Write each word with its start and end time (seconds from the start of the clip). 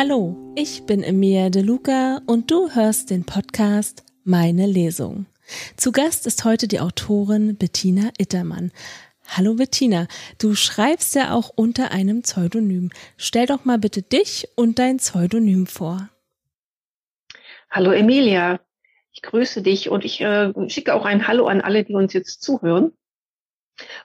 Hallo, 0.00 0.36
ich 0.54 0.86
bin 0.86 1.02
Emilia 1.02 1.50
De 1.50 1.60
Luca 1.60 2.20
und 2.24 2.52
du 2.52 2.70
hörst 2.70 3.10
den 3.10 3.26
Podcast 3.26 4.04
Meine 4.22 4.64
Lesung. 4.64 5.26
Zu 5.76 5.90
Gast 5.90 6.24
ist 6.24 6.44
heute 6.44 6.68
die 6.68 6.78
Autorin 6.78 7.56
Bettina 7.56 8.12
Ittermann. 8.16 8.70
Hallo 9.26 9.54
Bettina, 9.54 10.06
du 10.40 10.54
schreibst 10.54 11.16
ja 11.16 11.34
auch 11.34 11.50
unter 11.52 11.90
einem 11.90 12.22
Pseudonym. 12.22 12.90
Stell 13.16 13.46
doch 13.46 13.64
mal 13.64 13.80
bitte 13.80 14.02
dich 14.02 14.46
und 14.54 14.78
dein 14.78 14.98
Pseudonym 14.98 15.66
vor. 15.66 16.08
Hallo 17.68 17.90
Emilia, 17.90 18.60
ich 19.10 19.22
grüße 19.22 19.62
dich 19.62 19.90
und 19.90 20.04
ich 20.04 20.20
äh, 20.20 20.52
schicke 20.68 20.94
auch 20.94 21.06
ein 21.06 21.26
Hallo 21.26 21.48
an 21.48 21.60
alle, 21.60 21.82
die 21.82 21.94
uns 21.94 22.12
jetzt 22.12 22.40
zuhören. 22.40 22.92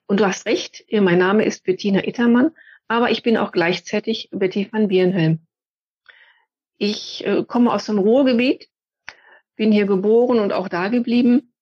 Und 0.07 0.21
du 0.21 0.25
hast 0.25 0.47
recht, 0.47 0.85
mein 0.91 1.19
Name 1.19 1.45
ist 1.45 1.63
Bettina 1.63 2.03
Ittermann, 2.03 2.49
aber 2.87 3.11
ich 3.11 3.21
bin 3.21 3.37
auch 3.37 3.51
gleichzeitig 3.51 4.29
Betty 4.31 4.67
van 4.71 4.87
Bierenhelm. 4.87 5.45
Ich 6.77 7.25
äh, 7.25 7.43
komme 7.45 7.71
aus 7.71 7.85
dem 7.85 7.99
Ruhrgebiet, 7.99 8.69
bin 9.55 9.71
hier 9.71 9.85
geboren 9.85 10.39
und 10.39 10.53
auch 10.53 10.67
da 10.67 10.87
geblieben 10.87 11.53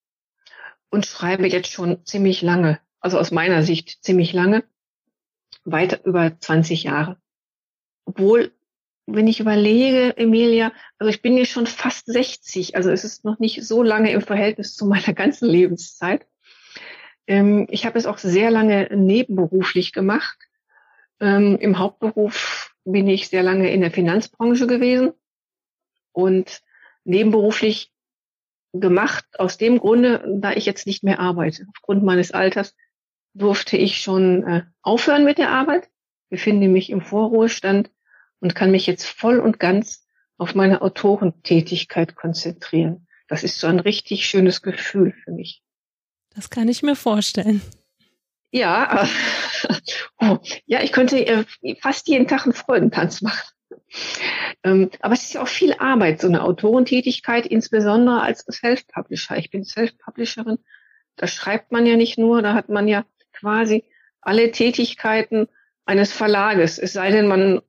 und 0.90 1.06
schreibe 1.06 1.48
jetzt 1.48 1.72
schon 1.72 2.06
ziemlich 2.06 2.42
lange, 2.42 2.80
also 3.00 3.20
aus 3.20 3.32
meiner 3.32 3.64
Sicht 3.64 4.04
ziemlich 4.04 4.34
lange, 4.34 4.64
weit 5.64 6.06
über 6.06 6.40
20 6.40 6.84
Jahre. 6.84 7.18
Obwohl 8.06 8.52
wenn 9.08 9.28
ich 9.28 9.40
überlege, 9.40 10.16
Emilia, 10.18 10.72
also 10.98 11.10
ich 11.10 11.22
bin 11.22 11.38
jetzt 11.38 11.52
schon 11.52 11.68
fast 11.68 12.06
60, 12.06 12.76
also 12.76 12.92
es 12.92 13.04
ist 13.04 13.26
noch 13.26 13.40
nicht 13.40 13.66
so 13.66 13.84
lange 13.84 14.12
im 14.12 14.22
Verhältnis 14.22 14.76
zu 14.76 14.86
meiner 14.86 15.14
ganzen 15.14 15.50
Lebenszeit. 15.50 16.26
Ähm, 17.28 17.68
ich 17.70 17.86
habe 17.86 17.98
es 17.98 18.06
auch 18.06 18.18
sehr 18.18 18.52
lange 18.52 18.90
nebenberuflich 18.96 19.94
gemacht. 19.94 20.38
Ähm, 21.20 21.58
Im 21.60 21.78
Hauptberuf 21.78 22.71
bin 22.84 23.08
ich 23.08 23.30
sehr 23.30 23.44
lange 23.44 23.72
in 23.72 23.82
der 23.82 23.92
Finanzbranche 23.92 24.68
gewesen 24.68 25.14
und 26.12 26.62
nebenberuflich 27.04 27.92
gemacht 28.74 29.26
aus 29.38 29.58
dem 29.58 29.80
Grunde, 29.80 30.24
da 30.40 30.54
ich 30.54 30.66
jetzt 30.66 30.88
nicht 30.88 31.04
mehr 31.04 31.20
arbeite. 31.20 31.68
Aufgrund 31.70 32.04
meines 32.04 32.32
Alters 32.32 32.76
durfte 33.34 33.78
ich 33.78 34.02
schon 34.02 34.44
äh, 34.44 34.64
aufhören 34.82 35.24
mit 35.24 35.38
der 35.38 35.50
Arbeit, 35.50 35.90
befinde 36.30 36.68
mich 36.68 36.90
im 36.90 37.02
Vorruhestand 37.02 37.92
und 38.40 38.56
kann 38.56 38.72
mich 38.72 38.88
jetzt 38.88 39.06
voll 39.06 39.40
und 39.40 39.60
ganz 39.60 40.08
auf 40.38 40.56
meine 40.56 40.82
Autorentätigkeit 40.82 42.16
konzentrieren. 42.16 43.08
Das 43.28 43.44
ist 43.44 43.60
so 43.60 43.68
ein 43.68 43.80
richtig 43.80 44.26
schönes 44.26 44.62
Gefühl 44.62 45.14
für 45.24 45.32
mich. 45.32 45.64
Das 46.34 46.50
kann 46.50 46.68
ich 46.68 46.82
mir 46.82 46.96
vorstellen. 46.96 47.62
Ja, 48.52 49.04
äh, 49.04 49.08
oh, 50.20 50.38
ja, 50.66 50.82
ich 50.84 50.92
könnte 50.92 51.26
äh, 51.26 51.46
fast 51.80 52.08
jeden 52.08 52.28
Tag 52.28 52.44
einen 52.44 52.54
Freudentanz 52.54 53.22
machen. 53.22 53.50
Ähm, 54.64 54.90
aber 55.00 55.14
es 55.14 55.24
ist 55.24 55.34
ja 55.34 55.42
auch 55.42 55.48
viel 55.48 55.74
Arbeit, 55.74 56.22
so 56.22 56.28
eine 56.28 56.44
Autorentätigkeit, 56.44 57.46
insbesondere 57.46 58.22
als 58.22 58.46
Self-Publisher. 58.50 59.38
Ich 59.38 59.50
bin 59.50 59.64
Self-Publisherin. 59.64 60.60
Da 61.16 61.28
schreibt 61.28 61.72
man 61.72 61.86
ja 61.86 61.96
nicht 61.96 62.18
nur, 62.18 62.42
da 62.42 62.54
hat 62.54 62.70
man 62.70 62.88
ja 62.88 63.06
quasi 63.34 63.86
alle 64.22 64.52
Tätigkeiten 64.52 65.48
eines 65.86 66.14
Verlages. 66.14 66.78
Es 66.78 66.94
sei 66.94 67.12
denn, 67.12 67.28
man 67.28 67.62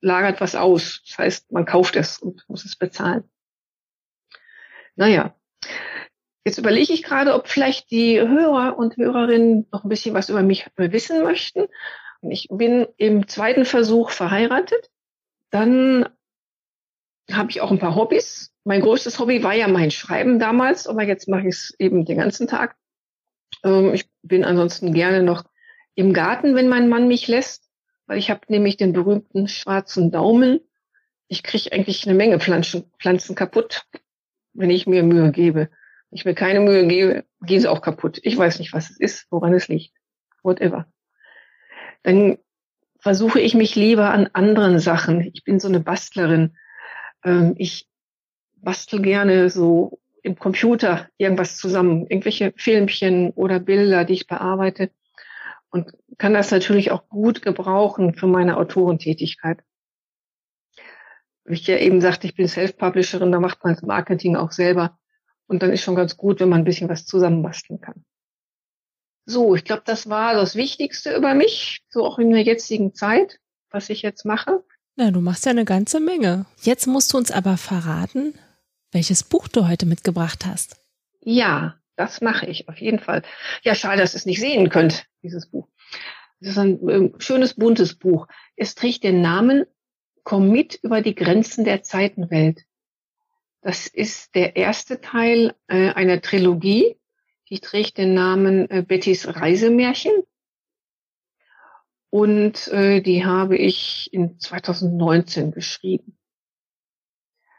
lagert 0.00 0.40
was 0.40 0.54
aus. 0.54 1.02
Das 1.06 1.18
heißt, 1.18 1.52
man 1.52 1.64
kauft 1.64 1.96
es 1.96 2.18
und 2.18 2.44
muss 2.48 2.64
es 2.64 2.76
bezahlen. 2.76 3.24
Naja, 4.94 5.34
jetzt 6.44 6.58
überlege 6.58 6.92
ich 6.92 7.02
gerade, 7.02 7.34
ob 7.34 7.48
vielleicht 7.48 7.90
die 7.90 8.20
Hörer 8.20 8.76
und 8.78 8.96
Hörerinnen 8.96 9.66
noch 9.72 9.84
ein 9.84 9.88
bisschen 9.88 10.14
was 10.14 10.28
über 10.28 10.42
mich 10.42 10.66
wissen 10.76 11.22
möchten. 11.22 11.66
Ich 12.22 12.48
bin 12.50 12.86
im 12.96 13.26
zweiten 13.28 13.64
Versuch 13.64 14.10
verheiratet. 14.10 14.90
Dann 15.50 16.08
habe 17.30 17.50
ich 17.50 17.60
auch 17.60 17.70
ein 17.70 17.78
paar 17.78 17.96
Hobbys. 17.96 18.52
Mein 18.64 18.80
größtes 18.80 19.18
Hobby 19.18 19.42
war 19.42 19.54
ja 19.54 19.68
mein 19.68 19.90
Schreiben 19.90 20.38
damals, 20.38 20.86
aber 20.86 21.02
jetzt 21.02 21.28
mache 21.28 21.48
ich 21.48 21.54
es 21.54 21.74
eben 21.78 22.04
den 22.04 22.18
ganzen 22.18 22.46
Tag. 22.46 22.76
Ähm, 23.64 23.92
ich 23.94 24.08
bin 24.22 24.44
ansonsten 24.44 24.92
gerne 24.92 25.22
noch 25.22 25.44
im 25.94 26.12
Garten, 26.12 26.54
wenn 26.54 26.68
mein 26.68 26.88
Mann 26.88 27.08
mich 27.08 27.28
lässt 27.28 27.72
weil 28.06 28.18
ich 28.18 28.30
habe 28.30 28.40
nämlich 28.48 28.76
den 28.76 28.92
berühmten 28.92 29.48
schwarzen 29.48 30.10
Daumen. 30.10 30.60
Ich 31.28 31.42
kriege 31.42 31.72
eigentlich 31.72 32.06
eine 32.06 32.14
Menge 32.14 32.40
Pflanzen, 32.40 32.84
Pflanzen 32.98 33.34
kaputt, 33.34 33.86
wenn 34.52 34.68
ich 34.68 34.86
mir 34.86 35.02
Mühe 35.02 35.32
gebe. 35.32 35.70
Ich 36.12 36.24
mir 36.24 36.34
keine 36.34 36.60
Mühe 36.60 36.86
gebe, 36.86 37.24
gehen 37.40 37.60
sie 37.60 37.68
auch 37.68 37.80
kaputt. 37.80 38.20
Ich 38.22 38.36
weiß 38.36 38.58
nicht, 38.58 38.72
was 38.72 38.90
es 38.90 39.00
ist, 39.00 39.26
woran 39.30 39.54
es 39.54 39.68
liegt. 39.68 39.94
Whatever. 40.42 40.86
Dann 42.02 42.38
versuche 42.98 43.40
ich 43.40 43.54
mich 43.54 43.74
lieber 43.74 44.10
an 44.10 44.28
anderen 44.32 44.78
Sachen. 44.78 45.22
Ich 45.34 45.44
bin 45.44 45.58
so 45.58 45.68
eine 45.68 45.80
Bastlerin. 45.80 46.56
Ähm, 47.24 47.54
ich 47.56 47.88
bastel 48.56 49.02
gerne 49.02 49.50
so 49.50 50.00
im 50.22 50.38
Computer 50.38 51.08
irgendwas 51.18 51.56
zusammen, 51.56 52.06
irgendwelche 52.06 52.52
Filmchen 52.56 53.30
oder 53.30 53.58
Bilder, 53.58 54.04
die 54.04 54.12
ich 54.12 54.28
bearbeite 54.28 54.90
und 55.72 55.92
kann 56.18 56.34
das 56.34 56.50
natürlich 56.50 56.90
auch 56.90 57.08
gut 57.08 57.42
gebrauchen 57.42 58.14
für 58.14 58.26
meine 58.26 58.58
Autorentätigkeit. 58.58 59.64
Wie 61.44 61.54
ich 61.54 61.66
ja 61.66 61.78
eben 61.78 62.00
sagte, 62.00 62.26
ich 62.26 62.36
bin 62.36 62.46
Self-Publisherin, 62.46 63.32
da 63.32 63.40
macht 63.40 63.64
man 63.64 63.74
das 63.74 63.82
Marketing 63.82 64.36
auch 64.36 64.52
selber. 64.52 64.98
Und 65.52 65.62
dann 65.62 65.70
ist 65.70 65.82
schon 65.82 65.96
ganz 65.96 66.16
gut, 66.16 66.40
wenn 66.40 66.48
man 66.48 66.62
ein 66.62 66.64
bisschen 66.64 66.88
was 66.88 67.04
zusammenbasteln 67.04 67.78
kann. 67.78 68.06
So, 69.26 69.54
ich 69.54 69.64
glaube, 69.64 69.82
das 69.84 70.08
war 70.08 70.32
das 70.32 70.56
Wichtigste 70.56 71.14
über 71.14 71.34
mich, 71.34 71.82
so 71.90 72.06
auch 72.06 72.18
in 72.18 72.30
der 72.30 72.42
jetzigen 72.42 72.94
Zeit, 72.94 73.38
was 73.68 73.90
ich 73.90 74.00
jetzt 74.00 74.24
mache. 74.24 74.64
Na, 74.96 75.10
du 75.10 75.20
machst 75.20 75.44
ja 75.44 75.50
eine 75.50 75.66
ganze 75.66 76.00
Menge. 76.00 76.46
Jetzt 76.62 76.86
musst 76.86 77.12
du 77.12 77.18
uns 77.18 77.30
aber 77.30 77.58
verraten, 77.58 78.32
welches 78.92 79.24
Buch 79.24 79.46
du 79.46 79.68
heute 79.68 79.84
mitgebracht 79.84 80.46
hast. 80.46 80.76
Ja, 81.20 81.76
das 81.96 82.22
mache 82.22 82.46
ich 82.46 82.70
auf 82.70 82.78
jeden 82.78 82.98
Fall. 82.98 83.22
Ja, 83.62 83.74
schade, 83.74 84.00
dass 84.00 84.14
ihr 84.14 84.18
es 84.20 84.26
nicht 84.26 84.40
sehen 84.40 84.70
könnt, 84.70 85.04
dieses 85.22 85.50
Buch. 85.50 85.68
Es 86.40 86.48
ist 86.48 86.58
ein 86.58 86.88
äh, 86.88 87.10
schönes, 87.18 87.52
buntes 87.52 87.98
Buch. 87.98 88.26
Es 88.56 88.74
trägt 88.74 89.04
den 89.04 89.20
Namen 89.20 89.66
Komm 90.24 90.50
mit 90.50 90.78
über 90.82 91.02
die 91.02 91.14
Grenzen 91.14 91.64
der 91.64 91.82
Zeitenwelt. 91.82 92.62
Das 93.62 93.86
ist 93.86 94.34
der 94.34 94.56
erste 94.56 95.00
Teil 95.00 95.54
äh, 95.68 95.92
einer 95.92 96.20
Trilogie. 96.20 96.98
Die 97.48 97.60
trägt 97.60 97.96
den 97.96 98.12
Namen 98.12 98.68
äh, 98.68 98.82
Bettys 98.82 99.36
Reisemärchen. 99.36 100.12
Und 102.10 102.68
äh, 102.68 103.00
die 103.00 103.24
habe 103.24 103.56
ich 103.56 104.12
in 104.12 104.38
2019 104.38 105.52
geschrieben. 105.52 106.18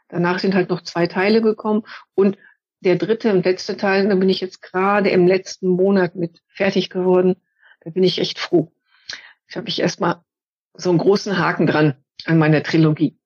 Danach 0.08 0.38
sind 0.38 0.54
halt 0.54 0.68
noch 0.68 0.82
zwei 0.82 1.06
Teile 1.06 1.40
gekommen 1.40 1.82
und 2.14 2.36
der 2.80 2.96
dritte 2.96 3.32
und 3.32 3.46
letzte 3.46 3.78
Teil, 3.78 4.06
da 4.06 4.14
bin 4.14 4.28
ich 4.28 4.42
jetzt 4.42 4.60
gerade 4.60 5.08
im 5.08 5.26
letzten 5.26 5.68
Monat 5.68 6.16
mit 6.16 6.42
fertig 6.48 6.90
geworden. 6.90 7.36
Da 7.80 7.90
bin 7.90 8.04
ich 8.04 8.18
echt 8.18 8.38
froh. 8.38 8.70
Ich 9.48 9.56
habe 9.56 9.68
ich 9.68 9.80
erstmal 9.80 10.22
so 10.74 10.90
einen 10.90 10.98
großen 10.98 11.38
Haken 11.38 11.66
dran 11.66 11.94
an 12.26 12.38
meiner 12.38 12.62
Trilogie. 12.62 13.18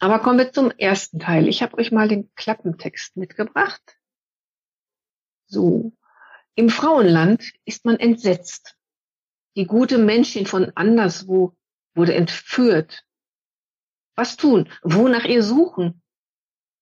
Aber 0.00 0.18
kommen 0.18 0.38
wir 0.38 0.52
zum 0.52 0.70
ersten 0.72 1.20
Teil. 1.20 1.46
Ich 1.46 1.62
habe 1.62 1.78
euch 1.78 1.92
mal 1.92 2.08
den 2.08 2.34
Klappentext 2.34 3.16
mitgebracht. 3.16 3.82
So. 5.46 5.92
Im 6.54 6.68
Frauenland 6.68 7.52
ist 7.64 7.84
man 7.84 7.96
entsetzt. 8.00 8.76
Die 9.56 9.66
gute 9.66 9.98
Menschin 9.98 10.46
von 10.46 10.72
anderswo 10.74 11.56
wurde 11.94 12.14
entführt. 12.14 13.04
Was 14.16 14.36
tun? 14.36 14.68
Wo 14.82 15.06
nach 15.06 15.24
ihr 15.24 15.42
suchen? 15.42 16.02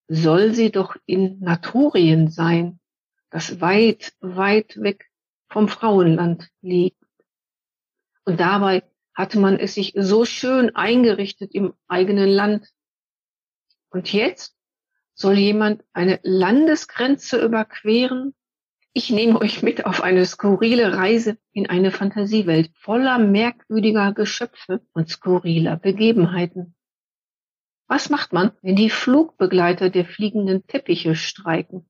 soll 0.08 0.54
sie 0.54 0.70
doch 0.70 0.96
in 1.04 1.38
Naturien 1.40 2.30
sein, 2.30 2.80
das 3.30 3.60
weit, 3.60 4.14
weit 4.20 4.80
weg 4.80 5.10
vom 5.50 5.68
Frauenland 5.68 6.48
liegt. 6.62 7.02
Und 8.24 8.40
dabei 8.40 8.82
hatte 9.14 9.38
man 9.38 9.58
es 9.58 9.74
sich 9.74 9.92
so 9.96 10.24
schön 10.24 10.74
eingerichtet 10.74 11.54
im 11.54 11.74
eigenen 11.88 12.28
Land. 12.28 12.68
Und 13.90 14.12
jetzt 14.12 14.56
soll 15.14 15.38
jemand 15.38 15.84
eine 15.92 16.20
Landesgrenze 16.22 17.42
überqueren? 17.42 18.34
Ich 18.92 19.10
nehme 19.10 19.40
euch 19.40 19.62
mit 19.62 19.86
auf 19.86 20.02
eine 20.02 20.24
skurrile 20.24 20.96
Reise 20.96 21.38
in 21.52 21.68
eine 21.68 21.90
Fantasiewelt 21.90 22.70
voller 22.74 23.18
merkwürdiger 23.18 24.12
Geschöpfe 24.12 24.80
und 24.92 25.08
skurriler 25.08 25.76
Begebenheiten. 25.76 26.74
Was 27.86 28.10
macht 28.10 28.32
man, 28.32 28.52
wenn 28.60 28.76
die 28.76 28.90
Flugbegleiter 28.90 29.88
der 29.88 30.04
fliegenden 30.04 30.66
Teppiche 30.66 31.14
streiken? 31.14 31.88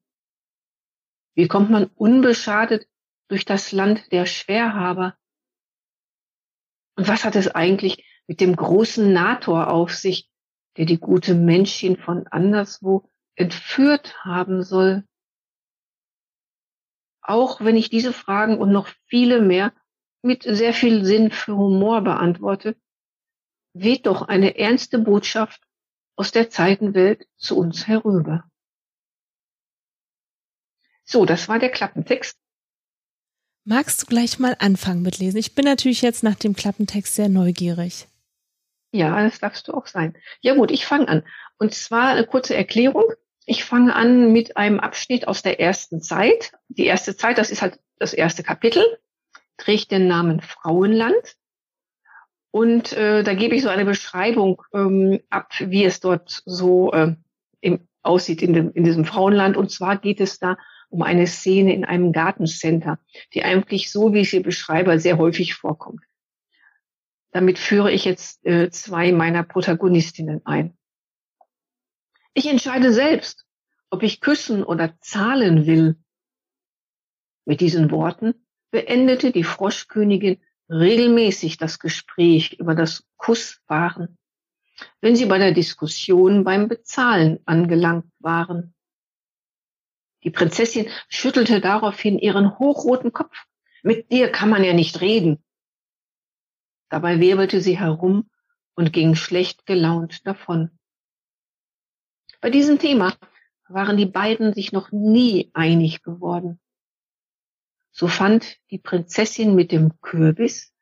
Wie 1.34 1.48
kommt 1.48 1.70
man 1.70 1.84
unbeschadet 1.94 2.86
durch 3.28 3.44
das 3.44 3.72
Land 3.72 4.12
der 4.12 4.26
Schwerhaber? 4.26 5.16
Und 6.96 7.08
was 7.08 7.24
hat 7.24 7.36
es 7.36 7.48
eigentlich 7.48 8.04
mit 8.26 8.40
dem 8.40 8.54
großen 8.54 9.12
Nator 9.12 9.70
auf 9.70 9.94
sich, 9.94 10.30
der 10.78 10.86
die 10.86 10.98
gute 10.98 11.34
Menschin 11.34 11.96
von 11.96 12.26
anderswo 12.28 13.10
entführt 13.34 14.24
haben 14.24 14.62
soll? 14.62 15.04
Auch 17.20 17.60
wenn 17.60 17.76
ich 17.76 17.90
diese 17.90 18.12
Fragen 18.12 18.58
und 18.58 18.72
noch 18.72 18.88
viele 19.06 19.42
mehr 19.42 19.74
mit 20.22 20.44
sehr 20.44 20.72
viel 20.72 21.04
Sinn 21.04 21.30
für 21.30 21.56
Humor 21.56 22.02
beantworte, 22.02 22.76
weht 23.74 24.06
doch 24.06 24.22
eine 24.22 24.56
ernste 24.56 24.98
Botschaft 24.98 25.60
aus 26.16 26.30
der 26.32 26.48
Zeitenwelt 26.48 27.26
zu 27.36 27.58
uns 27.58 27.86
herüber. 27.86 28.48
So, 31.04 31.24
das 31.24 31.48
war 31.48 31.58
der 31.58 31.70
Klappentext. 31.70 32.38
Magst 33.64 34.02
du 34.02 34.06
gleich 34.06 34.38
mal 34.38 34.56
anfangen 34.58 35.02
mit 35.02 35.18
lesen? 35.18 35.38
Ich 35.38 35.54
bin 35.54 35.64
natürlich 35.64 36.02
jetzt 36.02 36.22
nach 36.22 36.36
dem 36.36 36.54
Klappentext 36.54 37.14
sehr 37.14 37.28
neugierig. 37.28 38.08
Ja, 38.92 39.22
das 39.22 39.38
darfst 39.38 39.68
du 39.68 39.74
auch 39.74 39.86
sein. 39.86 40.16
Ja 40.40 40.54
gut, 40.54 40.70
ich 40.70 40.86
fange 40.86 41.08
an. 41.08 41.22
Und 41.58 41.74
zwar 41.74 42.08
eine 42.08 42.24
kurze 42.24 42.54
Erklärung. 42.54 43.04
Ich 43.44 43.64
fange 43.64 43.94
an 43.94 44.32
mit 44.32 44.56
einem 44.56 44.80
Abschnitt 44.80 45.28
aus 45.28 45.42
der 45.42 45.60
ersten 45.60 46.00
Zeit. 46.00 46.52
Die 46.68 46.86
erste 46.86 47.16
Zeit, 47.16 47.38
das 47.38 47.50
ist 47.50 47.62
halt 47.62 47.78
das 47.98 48.14
erste 48.14 48.42
Kapitel, 48.42 48.84
trägt 49.56 49.90
den 49.90 50.06
Namen 50.08 50.40
Frauenland. 50.40 51.36
Und 52.50 52.92
äh, 52.94 53.22
da 53.22 53.34
gebe 53.34 53.54
ich 53.54 53.62
so 53.62 53.68
eine 53.68 53.84
Beschreibung 53.84 54.62
ähm, 54.72 55.20
ab, 55.28 55.52
wie 55.58 55.84
es 55.84 56.00
dort 56.00 56.42
so 56.46 56.92
äh, 56.92 57.14
im, 57.60 57.86
aussieht 58.02 58.42
in, 58.42 58.54
dem, 58.54 58.72
in 58.72 58.84
diesem 58.84 59.04
Frauenland. 59.04 59.56
Und 59.56 59.70
zwar 59.70 59.98
geht 59.98 60.20
es 60.20 60.38
da 60.38 60.56
um 60.88 61.02
eine 61.02 61.26
Szene 61.26 61.74
in 61.74 61.84
einem 61.84 62.12
Gartencenter, 62.12 62.98
die 63.34 63.44
eigentlich 63.44 63.92
so, 63.92 64.14
wie 64.14 64.20
ich 64.20 64.30
sie 64.30 64.40
beschreibe, 64.40 64.98
sehr 64.98 65.18
häufig 65.18 65.54
vorkommt. 65.54 66.00
Damit 67.30 67.58
führe 67.58 67.92
ich 67.92 68.04
jetzt 68.04 68.44
äh, 68.46 68.70
zwei 68.70 69.12
meiner 69.12 69.42
Protagonistinnen 69.42 70.44
ein. 70.46 70.76
Ich 72.34 72.46
entscheide 72.46 72.92
selbst, 72.92 73.46
ob 73.90 74.02
ich 74.02 74.20
küssen 74.20 74.62
oder 74.62 74.98
zahlen 75.00 75.66
will. 75.66 75.96
Mit 77.44 77.60
diesen 77.60 77.90
Worten 77.90 78.34
beendete 78.70 79.32
die 79.32 79.44
Froschkönigin 79.44 80.40
regelmäßig 80.68 81.56
das 81.56 81.78
Gespräch 81.78 82.54
über 82.54 82.74
das 82.74 83.06
Kussfahren, 83.16 84.18
wenn 85.00 85.16
sie 85.16 85.26
bei 85.26 85.38
der 85.38 85.52
Diskussion 85.52 86.44
beim 86.44 86.68
Bezahlen 86.68 87.40
angelangt 87.46 88.10
waren. 88.18 88.74
Die 90.24 90.30
Prinzessin 90.30 90.88
schüttelte 91.08 91.60
daraufhin 91.60 92.18
ihren 92.18 92.58
hochroten 92.58 93.12
Kopf. 93.12 93.46
Mit 93.82 94.10
dir 94.12 94.30
kann 94.30 94.50
man 94.50 94.64
ja 94.64 94.72
nicht 94.72 95.00
reden. 95.00 95.42
Dabei 96.88 97.20
wirbelte 97.20 97.60
sie 97.60 97.78
herum 97.78 98.30
und 98.74 98.92
ging 98.92 99.14
schlecht 99.14 99.66
gelaunt 99.66 100.26
davon. 100.26 100.70
Bei 102.40 102.50
diesem 102.50 102.78
Thema 102.78 103.14
waren 103.68 103.96
die 103.96 104.06
beiden 104.06 104.54
sich 104.54 104.72
noch 104.72 104.92
nie 104.92 105.50
einig 105.52 106.02
geworden. 106.02 106.60
So 107.90 108.06
fand 108.06 108.58
die 108.70 108.78
Prinzessin 108.78 109.54
mit 109.54 109.72
dem 109.72 110.00
Kürbis, 110.00 110.72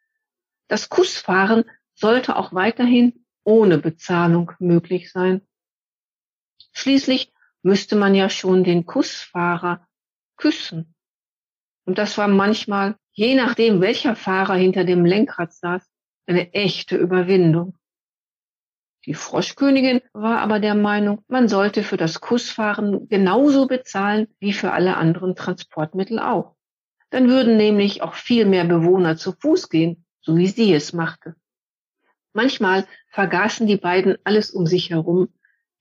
das 0.69 0.89
Kussfahren 0.89 1.65
sollte 1.95 2.37
auch 2.37 2.53
weiterhin 2.53 3.25
ohne 3.45 3.79
Bezahlung 3.79 4.53
möglich 4.59 5.11
sein. 5.13 5.47
Schließlich 6.73 7.33
müsste 7.63 7.97
man 7.97 8.15
ja 8.15 8.29
schon 8.29 8.65
den 8.65 8.85
Kussfahrer 8.85 9.87
küssen. 10.37 10.95
Und 11.85 11.99
das 11.99 12.19
war 12.19 12.29
manchmal, 12.29 12.97
je 13.13 13.35
nachdem, 13.35 13.81
welcher 13.81 14.17
Fahrer 14.17 14.57
hinter 14.57 14.85
dem 14.85 15.07
Lenkrad 15.07 15.55
saß, 15.55 15.89
eine 16.27 16.53
echte 16.53 16.97
Überwindung. 16.97 17.77
Die 19.07 19.15
Froschkönigin 19.15 20.01
war 20.13 20.41
aber 20.41 20.59
der 20.59 20.75
Meinung, 20.75 21.25
man 21.29 21.49
sollte 21.49 21.85
für 21.85 21.97
das 21.97 22.21
Kussfahren 22.21 23.09
genauso 23.09 23.69
bezahlen 23.69 24.27
wie 24.41 24.53
für 24.53 24.73
alle 24.73 24.97
anderen 24.97 25.37
Transportmittel 25.37 26.19
auch. 26.19 26.57
Dann 27.11 27.29
würden 27.29 27.57
nämlich 27.57 28.03
auch 28.03 28.15
viel 28.15 28.47
mehr 28.47 28.65
Bewohner 28.65 29.17
zu 29.17 29.33
Fuß 29.33 29.69
gehen, 29.69 30.05
so 30.21 30.37
wie 30.37 30.49
sie 30.49 30.75
es 30.75 30.93
machte. 30.93 31.37
Manchmal 32.33 32.87
vergaßen 33.11 33.69
die 33.69 33.77
beiden 33.77 34.19
alles 34.25 34.51
um 34.51 34.67
sich 34.67 34.91
herum, 34.91 35.29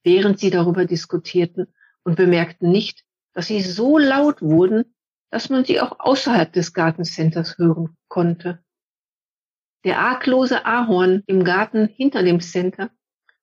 während 0.04 0.38
sie 0.38 0.50
darüber 0.50 0.84
diskutierten 0.84 1.66
und 2.04 2.14
bemerkten 2.14 2.70
nicht, 2.70 3.04
dass 3.32 3.48
sie 3.48 3.60
so 3.60 3.98
laut 3.98 4.40
wurden, 4.40 4.94
dass 5.30 5.50
man 5.50 5.64
sie 5.64 5.80
auch 5.80 5.98
außerhalb 5.98 6.52
des 6.52 6.72
Gartencenters 6.72 7.58
hören 7.58 7.96
konnte. 8.06 8.64
Der 9.84 9.98
arglose 10.00 10.64
Ahorn 10.64 11.22
im 11.26 11.44
Garten 11.44 11.86
hinter 11.86 12.22
dem 12.22 12.40
Center 12.40 12.90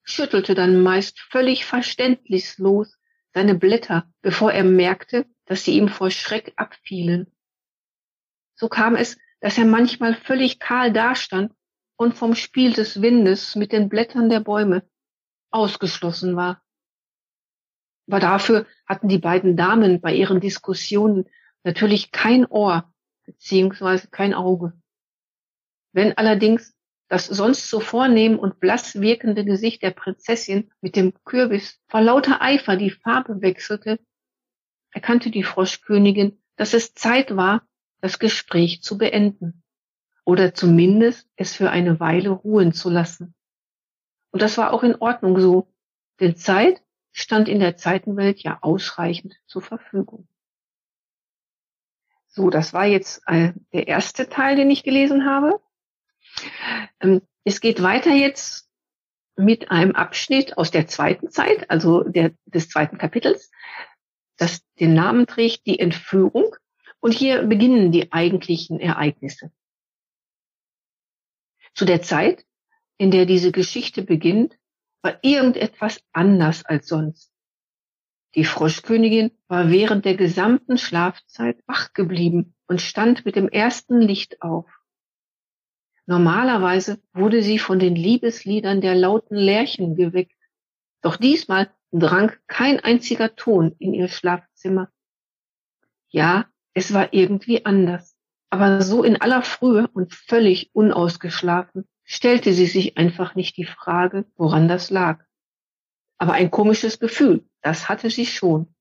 schüttelte 0.04 0.56
dann 0.56 0.82
meist 0.82 1.20
völlig 1.20 1.66
verständnislos 1.66 2.98
seine 3.34 3.56
Blätter, 3.56 4.12
bevor 4.22 4.52
er 4.52 4.64
merkte, 4.64 5.26
dass 5.46 5.64
sie 5.64 5.78
ihm 5.78 5.88
vor 5.88 6.12
Schreck 6.12 6.54
abfielen. 6.56 7.32
So 8.56 8.70
kam 8.70 8.96
es, 8.96 9.18
dass 9.40 9.58
er 9.58 9.66
manchmal 9.66 10.16
völlig 10.16 10.60
kahl 10.60 10.92
dastand 10.92 11.54
und 11.96 12.16
vom 12.16 12.36
Spiel 12.36 12.74
des 12.74 13.02
Windes 13.02 13.56
mit 13.56 13.72
den 13.72 13.90
Blättern 13.90 14.30
der 14.30 14.40
Bäume 14.40 14.84
ausgeschlossen 15.52 16.36
war. 16.36 16.62
Aber 18.08 18.20
dafür 18.20 18.66
hatten 18.86 19.08
die 19.08 19.18
beiden 19.18 19.56
Damen 19.56 20.02
bei 20.02 20.14
ihren 20.14 20.40
Diskussionen 20.40 21.30
natürlich 21.64 22.12
kein 22.12 22.46
Ohr 22.46 22.94
beziehungsweise 23.26 24.10
kein 24.10 24.34
Auge. 24.34 24.74
Wenn 25.94 26.18
allerdings 26.18 26.76
das 27.08 27.28
sonst 27.28 27.70
so 27.70 27.80
vornehm 27.80 28.40
und 28.40 28.60
blass 28.60 29.00
wirkende 29.00 29.46
Gesicht 29.46 29.84
der 29.84 29.92
Prinzessin 29.92 30.72
mit 30.82 30.96
dem 30.96 31.14
Kürbis 31.24 31.80
vor 31.88 32.02
lauter 32.02 32.42
Eifer 32.42 32.76
die 32.76 32.90
Farbe 32.90 33.42
wechselte, 33.42 34.00
erkannte 34.92 35.30
die 35.30 35.44
Froschkönigin, 35.44 36.42
dass 36.56 36.74
es 36.74 36.94
Zeit 36.94 37.36
war, 37.36 37.68
das 38.02 38.20
Gespräch 38.20 38.82
zu 38.82 38.98
beenden 38.98 39.64
oder 40.26 40.54
zumindest 40.54 41.30
es 41.36 41.56
für 41.56 41.70
eine 41.70 42.00
Weile 42.00 42.30
ruhen 42.30 42.74
zu 42.74 42.90
lassen. 42.90 43.36
Und 44.32 44.42
das 44.42 44.58
war 44.58 44.74
auch 44.74 44.84
in 44.84 44.96
Ordnung 44.96 45.40
so, 45.40 45.72
denn 46.20 46.36
Zeit 46.36 46.82
stand 47.12 47.48
in 47.48 47.60
der 47.60 47.78
Zeitenwelt 47.78 48.40
ja 48.40 48.58
ausreichend 48.62 49.36
zur 49.46 49.62
Verfügung. 49.62 50.28
So, 52.28 52.50
das 52.50 52.74
war 52.74 52.86
jetzt 52.86 53.22
äh, 53.28 53.54
der 53.74 53.88
erste 53.88 54.28
Teil, 54.28 54.56
den 54.56 54.72
ich 54.72 54.84
gelesen 54.84 55.26
habe. 55.26 55.62
Ähm, 57.00 57.22
es 57.44 57.62
geht 57.62 57.82
weiter 57.82 58.12
jetzt 58.12 58.70
mit 59.36 59.72
einem 59.72 59.94
Abschnitt 59.94 60.58
aus 60.58 60.72
der 60.72 60.88
zweiten 60.88 61.30
Zeit, 61.30 61.70
also 61.70 62.04
der, 62.04 62.34
des 62.46 62.70
zweiten 62.70 62.98
Kapitels, 62.98 63.52
das 64.38 64.64
den 64.80 64.94
Namen 64.94 65.28
trägt, 65.28 65.66
die 65.66 65.80
Entführung. 65.80 66.56
Und 67.00 67.14
hier 67.14 67.44
beginnen 67.44 67.92
die 67.92 68.14
eigentlichen 68.14 68.80
Ereignisse. 68.80 69.52
Zu 71.76 71.86
der 71.86 72.02
Zeit, 72.02 72.46
in 72.98 73.12
der 73.12 73.26
diese 73.26 73.52
Geschichte 73.52 74.04
beginnt, 74.04 74.58
war 75.02 75.20
irgendetwas 75.22 76.02
anders 76.14 76.64
als 76.66 76.88
sonst. 76.88 77.32
Die 78.36 78.46
Froschkönigin 78.46 79.32
war 79.48 79.70
während 79.70 80.06
der 80.06 80.16
gesamten 80.16 80.78
Schlafzeit 80.78 81.62
wach 81.68 81.94
geblieben 81.94 82.56
und 82.68 82.82
stand 82.82 83.26
mit 83.26 83.36
dem 83.36 83.50
ersten 83.50 84.00
Licht 84.00 84.42
auf. 84.42 84.66
Normalerweise 86.06 87.02
wurde 87.14 87.42
sie 87.42 87.60
von 87.60 87.80
den 87.80 87.96
Liebesliedern 87.96 88.82
der 88.82 88.96
lauten 88.96 89.36
Lerchen 89.36 89.96
geweckt. 89.96 90.38
Doch 91.02 91.16
diesmal 91.16 91.72
drang 91.92 92.32
kein 92.48 92.80
einziger 92.80 93.36
Ton 93.36 93.76
in 93.80 93.94
ihr 93.94 94.10
Schlafzimmer. 94.10 94.90
Ja, 96.10 96.48
es 96.74 96.94
war 96.94 97.14
irgendwie 97.14 97.66
anders, 97.66 98.16
aber 98.50 98.82
so 98.82 99.04
in 99.04 99.22
aller 99.22 99.44
Frühe 99.44 99.88
und 99.94 100.14
völlig 100.14 100.72
unausgeschlafen 100.74 101.86
stellte 102.04 102.54
sie 102.54 102.66
sich 102.66 102.98
einfach 102.98 103.36
nicht 103.36 103.58
die 103.58 103.66
Frage, 103.66 104.26
woran 104.36 104.68
das 104.68 104.90
lag. 104.90 105.24
Aber 106.18 106.34
ein 106.34 106.52
komisches 106.52 107.00
Gefühl, 107.00 107.46
das 107.62 107.90
hatte 107.90 108.10
sie 108.10 108.26
schon. 108.26 108.74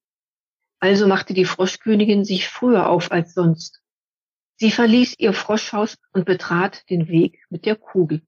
Also 0.80 1.06
machte 1.06 1.34
die 1.34 1.44
Froschkönigin 1.44 2.24
sich 2.24 2.48
früher 2.48 2.88
auf 2.88 3.12
als 3.12 3.34
sonst. 3.34 3.81
Sie 4.62 4.70
verließ 4.70 5.18
ihr 5.18 5.32
Froschhaus 5.32 5.98
und 6.12 6.24
betrat 6.24 6.88
den 6.88 7.08
Weg 7.08 7.44
mit 7.50 7.66
der 7.66 7.74
Kugel. 7.74 8.24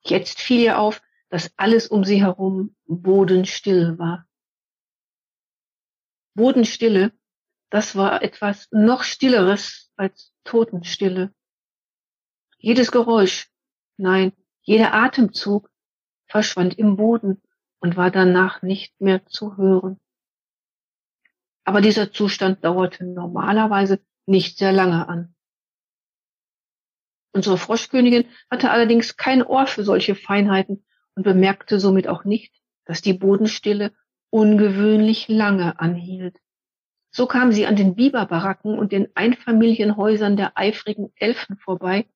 Jetzt 0.00 0.40
fiel 0.40 0.60
ihr 0.60 0.78
auf, 0.78 1.02
dass 1.28 1.52
alles 1.58 1.88
um 1.88 2.04
sie 2.04 2.22
herum 2.22 2.74
bodenstill 2.86 3.98
war. 3.98 4.26
Bodenstille, 6.32 7.12
das 7.68 7.96
war 7.96 8.22
etwas 8.22 8.66
noch 8.70 9.02
Stilleres 9.02 9.92
als 9.96 10.32
Totenstille. 10.42 11.34
Jedes 12.56 12.90
Geräusch, 12.90 13.52
Nein, 13.98 14.32
jeder 14.62 14.94
Atemzug 14.94 15.70
verschwand 16.28 16.78
im 16.78 16.96
Boden 16.96 17.42
und 17.78 17.98
war 17.98 18.10
danach 18.10 18.62
nicht 18.62 18.98
mehr 19.02 19.26
zu 19.26 19.58
hören. 19.58 20.00
Aber 21.62 21.82
dieser 21.82 22.10
Zustand 22.10 22.64
dauerte 22.64 23.04
normalerweise 23.04 24.00
nicht 24.26 24.58
sehr 24.58 24.72
lange 24.72 25.08
an. 25.08 25.34
Unsere 27.32 27.58
Froschkönigin 27.58 28.26
hatte 28.50 28.70
allerdings 28.70 29.16
kein 29.16 29.42
Ohr 29.42 29.66
für 29.66 29.84
solche 29.84 30.14
Feinheiten 30.14 30.84
und 31.14 31.24
bemerkte 31.24 31.80
somit 31.80 32.06
auch 32.06 32.24
nicht, 32.24 32.54
dass 32.84 33.02
die 33.02 33.14
Bodenstille 33.14 33.92
ungewöhnlich 34.30 35.28
lange 35.28 35.78
anhielt. 35.80 36.38
So 37.10 37.26
kam 37.26 37.52
sie 37.52 37.66
an 37.66 37.76
den 37.76 37.94
Biberbaracken 37.94 38.78
und 38.78 38.92
den 38.92 39.08
Einfamilienhäusern 39.14 40.36
der 40.36 40.56
eifrigen 40.58 41.12
Elfen 41.16 41.56
vorbei 41.56 42.06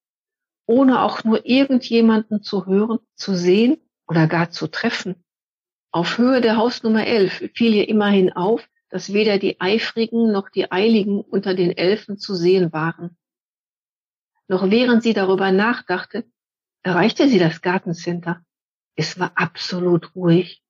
ohne 0.69 1.03
auch 1.03 1.25
nur 1.25 1.47
irgendjemanden 1.47 2.43
zu 2.43 2.67
hören, 2.67 2.99
zu 3.15 3.35
sehen 3.35 3.79
oder 4.07 4.27
gar 4.27 4.51
zu 4.51 4.69
treffen. 4.69 5.25
Auf 5.91 6.19
Höhe 6.19 6.43
der 6.43 6.57
Hausnummer 6.57 7.07
11 7.07 7.51
fiel 7.55 7.75
ihr 7.75 7.89
immerhin 7.89 8.33
auf, 8.33 8.69
dass 8.91 9.13
weder 9.13 9.39
die 9.39 9.61
Eifrigen 9.61 10.33
noch 10.33 10.49
die 10.49 10.71
Eiligen 10.71 11.21
unter 11.21 11.55
den 11.55 11.77
Elfen 11.77 12.19
zu 12.19 12.35
sehen 12.35 12.73
waren. 12.73 13.17
Noch 14.47 14.71
während 14.71 15.03
sie 15.03 15.13
darüber 15.13 15.53
nachdachte, 15.53 16.25
erreichte 16.83 17.29
sie 17.29 17.39
das 17.39 17.61
Gartencenter. 17.61 18.45
Es 18.95 19.19
war 19.19 19.33
absolut 19.35 20.15
ruhig. 20.15 20.63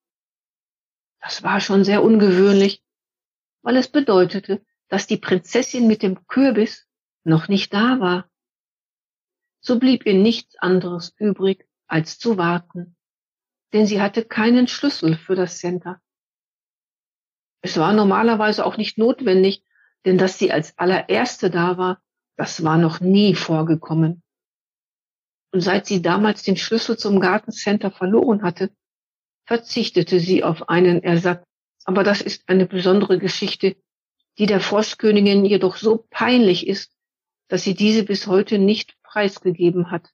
Das 1.20 1.42
war 1.42 1.60
schon 1.60 1.84
sehr 1.84 2.02
ungewöhnlich, 2.02 2.82
weil 3.62 3.76
es 3.76 3.88
bedeutete, 3.88 4.64
dass 4.88 5.06
die 5.06 5.16
Prinzessin 5.16 5.86
mit 5.86 6.02
dem 6.02 6.26
Kürbis 6.26 6.88
noch 7.24 7.48
nicht 7.48 7.72
da 7.72 8.00
war. 8.00 8.28
So 9.60 9.78
blieb 9.78 10.06
ihr 10.06 10.14
nichts 10.14 10.56
anderes 10.58 11.14
übrig, 11.18 11.68
als 11.86 12.18
zu 12.18 12.36
warten, 12.38 12.96
denn 13.72 13.86
sie 13.86 14.00
hatte 14.00 14.24
keinen 14.24 14.68
Schlüssel 14.68 15.16
für 15.16 15.34
das 15.34 15.58
Center. 15.58 16.00
Es 17.60 17.76
war 17.76 17.92
normalerweise 17.92 18.64
auch 18.64 18.76
nicht 18.76 18.98
notwendig, 18.98 19.64
denn 20.04 20.18
dass 20.18 20.38
sie 20.38 20.52
als 20.52 20.78
allererste 20.78 21.50
da 21.50 21.76
war, 21.76 22.00
das 22.36 22.62
war 22.62 22.78
noch 22.78 23.00
nie 23.00 23.34
vorgekommen. 23.34 24.22
Und 25.52 25.60
seit 25.60 25.86
sie 25.86 26.02
damals 26.02 26.42
den 26.42 26.56
Schlüssel 26.56 26.96
zum 26.96 27.20
Gartencenter 27.20 27.90
verloren 27.90 28.42
hatte, 28.42 28.70
verzichtete 29.44 30.20
sie 30.20 30.44
auf 30.44 30.68
einen 30.68 31.02
Ersatz. 31.02 31.44
Aber 31.84 32.04
das 32.04 32.20
ist 32.20 32.48
eine 32.48 32.66
besondere 32.66 33.18
Geschichte, 33.18 33.76
die 34.36 34.46
der 34.46 34.60
Froschkönigin 34.60 35.44
jedoch 35.44 35.76
so 35.76 36.06
peinlich 36.10 36.66
ist, 36.66 36.92
dass 37.48 37.64
sie 37.64 37.74
diese 37.74 38.04
bis 38.04 38.26
heute 38.26 38.58
nicht 38.58 38.94
preisgegeben 39.02 39.90
hat. 39.90 40.10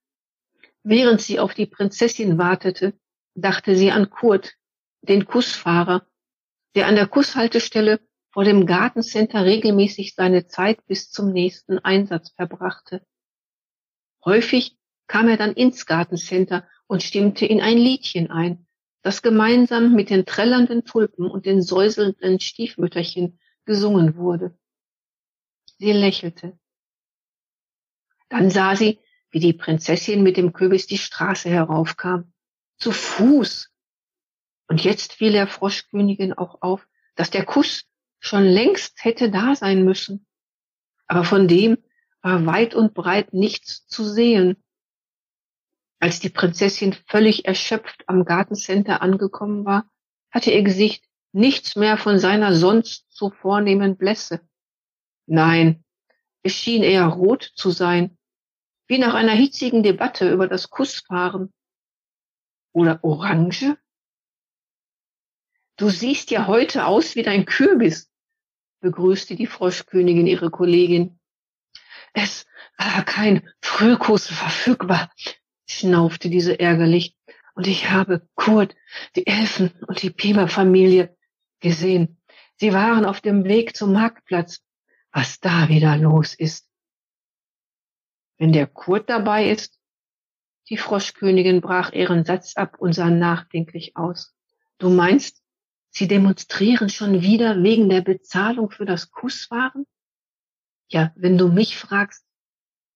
Während 0.84 1.20
sie 1.20 1.40
auf 1.40 1.52
die 1.52 1.66
Prinzessin 1.66 2.38
wartete, 2.38 2.94
dachte 3.34 3.74
sie 3.74 3.90
an 3.90 4.10
Kurt, 4.10 4.54
den 5.02 5.26
Kussfahrer, 5.26 6.06
der 6.74 6.86
an 6.86 6.96
der 6.96 7.06
Kusshaltestelle 7.06 8.00
vor 8.30 8.44
dem 8.44 8.66
Gartencenter 8.66 9.44
regelmäßig 9.44 10.14
seine 10.14 10.46
Zeit 10.46 10.84
bis 10.86 11.10
zum 11.10 11.32
nächsten 11.32 11.78
Einsatz 11.78 12.30
verbrachte. 12.30 13.06
Häufig 14.24 14.76
kam 15.06 15.28
er 15.28 15.36
dann 15.36 15.52
ins 15.52 15.86
Gartencenter 15.86 16.66
und 16.86 17.02
stimmte 17.02 17.46
in 17.46 17.60
ein 17.60 17.78
Liedchen 17.78 18.30
ein, 18.30 18.66
das 19.02 19.22
gemeinsam 19.22 19.94
mit 19.94 20.10
den 20.10 20.24
trällernden 20.24 20.84
Tulpen 20.84 21.30
und 21.30 21.46
den 21.46 21.62
säuselnden 21.62 22.40
Stiefmütterchen 22.40 23.38
gesungen 23.64 24.16
wurde. 24.16 24.58
Sie 25.78 25.92
lächelte. 25.92 26.58
Dann 28.28 28.50
sah 28.50 28.74
sie, 28.74 29.00
wie 29.30 29.40
die 29.40 29.52
Prinzessin 29.52 30.22
mit 30.22 30.36
dem 30.36 30.52
Kürbis 30.52 30.86
die 30.86 30.98
Straße 30.98 31.48
heraufkam. 31.50 32.32
Zu 32.78 32.92
Fuß. 32.92 33.73
Und 34.68 34.82
jetzt 34.82 35.14
fiel 35.14 35.32
der 35.32 35.46
Froschkönigin 35.46 36.32
auch 36.32 36.62
auf, 36.62 36.86
dass 37.16 37.30
der 37.30 37.44
Kuss 37.44 37.84
schon 38.18 38.44
längst 38.44 39.04
hätte 39.04 39.30
da 39.30 39.54
sein 39.54 39.84
müssen. 39.84 40.26
Aber 41.06 41.24
von 41.24 41.48
dem 41.48 41.78
war 42.22 42.46
weit 42.46 42.74
und 42.74 42.94
breit 42.94 43.34
nichts 43.34 43.86
zu 43.86 44.04
sehen. 44.04 44.56
Als 46.00 46.20
die 46.20 46.30
Prinzessin 46.30 46.94
völlig 47.06 47.44
erschöpft 47.46 48.04
am 48.08 48.24
Gartencenter 48.24 49.02
angekommen 49.02 49.64
war, 49.64 49.88
hatte 50.30 50.50
ihr 50.50 50.62
Gesicht 50.62 51.04
nichts 51.32 51.76
mehr 51.76 51.98
von 51.98 52.18
seiner 52.18 52.54
sonst 52.54 53.06
so 53.10 53.30
vornehmen 53.30 53.96
Blässe. 53.96 54.40
Nein, 55.26 55.84
es 56.42 56.54
schien 56.54 56.82
eher 56.82 57.06
rot 57.06 57.52
zu 57.54 57.70
sein, 57.70 58.18
wie 58.86 58.98
nach 58.98 59.14
einer 59.14 59.32
hitzigen 59.32 59.82
Debatte 59.82 60.30
über 60.30 60.46
das 60.46 60.70
Kussfahren. 60.70 61.52
Oder 62.72 63.02
orange? 63.02 63.76
Du 65.76 65.90
siehst 65.90 66.30
ja 66.30 66.46
heute 66.46 66.86
aus 66.86 67.16
wie 67.16 67.22
dein 67.22 67.46
Kürbis, 67.46 68.10
begrüßte 68.80 69.34
die 69.34 69.46
Froschkönigin 69.46 70.26
ihre 70.26 70.50
Kollegin. 70.50 71.18
Es 72.12 72.46
war 72.78 73.04
kein 73.04 73.48
Frühkuss 73.60 74.28
verfügbar, 74.28 75.10
schnaufte 75.68 76.30
diese 76.30 76.60
ärgerlich. 76.60 77.16
Und 77.54 77.66
ich 77.66 77.90
habe 77.90 78.28
Kurt, 78.34 78.74
die 79.16 79.26
Elfen 79.26 79.72
und 79.86 80.02
die 80.02 80.10
Pieper-Familie 80.10 81.16
gesehen. 81.60 82.20
Sie 82.56 82.72
waren 82.72 83.04
auf 83.04 83.20
dem 83.20 83.44
Weg 83.44 83.76
zum 83.76 83.92
Marktplatz. 83.92 84.60
Was 85.16 85.38
da 85.38 85.68
wieder 85.68 85.96
los 85.96 86.34
ist. 86.34 86.68
Wenn 88.36 88.52
der 88.52 88.66
Kurt 88.66 89.08
dabei 89.08 89.48
ist, 89.48 89.78
die 90.68 90.76
Froschkönigin 90.76 91.60
brach 91.60 91.92
ihren 91.92 92.24
Satz 92.24 92.56
ab 92.56 92.80
und 92.80 92.94
sah 92.94 93.10
nachdenklich 93.10 93.96
aus. 93.96 94.34
Du 94.78 94.90
meinst, 94.90 95.43
sie 95.94 96.08
demonstrieren 96.08 96.88
schon 96.88 97.22
wieder 97.22 97.62
wegen 97.62 97.88
der 97.88 98.00
Bezahlung 98.00 98.70
für 98.70 98.84
das 98.84 99.10
Kussfahren? 99.10 99.86
Ja, 100.88 101.12
wenn 101.16 101.38
du 101.38 101.48
mich 101.48 101.76
fragst. 101.76 102.24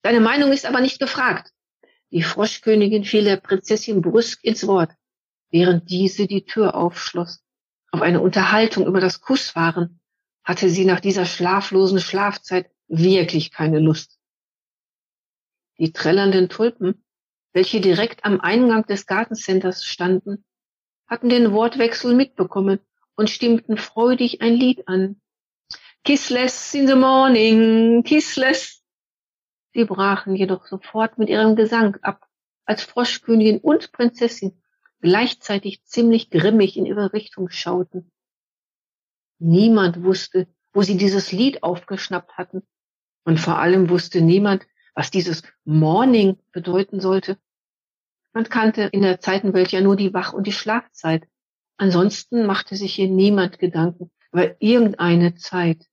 Deine 0.02 0.20
Meinung 0.20 0.52
ist 0.52 0.66
aber 0.66 0.80
nicht 0.80 0.98
gefragt. 0.98 1.52
Die 2.10 2.22
Froschkönigin 2.22 3.04
fiel 3.04 3.24
der 3.24 3.36
Prinzessin 3.36 4.02
brüsk 4.02 4.42
ins 4.42 4.66
Wort, 4.66 4.92
während 5.50 5.90
diese 5.90 6.26
die 6.26 6.44
Tür 6.44 6.74
aufschloss. 6.74 7.44
Auf 7.90 8.02
eine 8.02 8.20
Unterhaltung 8.20 8.86
über 8.86 9.00
das 9.00 9.20
Kussfahren 9.20 10.00
hatte 10.42 10.68
sie 10.68 10.84
nach 10.84 11.00
dieser 11.00 11.26
schlaflosen 11.26 12.00
Schlafzeit 12.00 12.70
wirklich 12.88 13.50
keine 13.50 13.78
Lust. 13.78 14.18
Die 15.78 15.92
trällernden 15.92 16.48
Tulpen, 16.48 17.04
welche 17.52 17.80
direkt 17.80 18.24
am 18.24 18.40
Eingang 18.40 18.86
des 18.86 19.06
Gartencenters 19.06 19.84
standen, 19.84 20.44
hatten 21.08 21.28
den 21.28 21.52
Wortwechsel 21.52 22.14
mitbekommen 22.14 22.80
und 23.16 23.30
stimmten 23.30 23.76
freudig 23.76 24.42
ein 24.42 24.54
Lied 24.54 24.86
an. 24.86 25.20
Kissless 26.04 26.74
in 26.74 26.86
the 26.86 26.94
morning, 26.94 28.04
kissless. 28.04 28.82
Sie 29.72 29.84
brachen 29.84 30.36
jedoch 30.36 30.66
sofort 30.66 31.18
mit 31.18 31.28
ihrem 31.28 31.56
Gesang 31.56 31.96
ab, 32.02 32.26
als 32.64 32.82
Froschkönigin 32.82 33.58
und 33.58 33.92
Prinzessin 33.92 34.62
gleichzeitig 35.00 35.84
ziemlich 35.84 36.30
grimmig 36.30 36.76
in 36.76 36.86
ihre 36.86 37.12
Richtung 37.12 37.50
schauten. 37.50 38.10
Niemand 39.38 40.02
wusste, 40.02 40.48
wo 40.72 40.82
sie 40.82 40.96
dieses 40.96 41.32
Lied 41.32 41.62
aufgeschnappt 41.62 42.36
hatten. 42.36 42.62
Und 43.24 43.38
vor 43.38 43.58
allem 43.58 43.90
wusste 43.90 44.20
niemand, 44.20 44.66
was 44.94 45.10
dieses 45.10 45.42
Morning 45.64 46.38
bedeuten 46.52 47.00
sollte. 47.00 47.38
Man 48.38 48.48
kannte 48.48 48.82
in 48.82 49.02
der 49.02 49.18
Zeitenwelt 49.18 49.72
ja 49.72 49.80
nur 49.80 49.96
die 49.96 50.14
Wach- 50.14 50.32
und 50.32 50.46
die 50.46 50.52
Schlafzeit. 50.52 51.26
Ansonsten 51.76 52.46
machte 52.46 52.76
sich 52.76 52.94
hier 52.94 53.08
niemand 53.08 53.58
Gedanken 53.58 54.12
über 54.30 54.54
irgendeine 54.62 55.34
Zeit. 55.34 55.88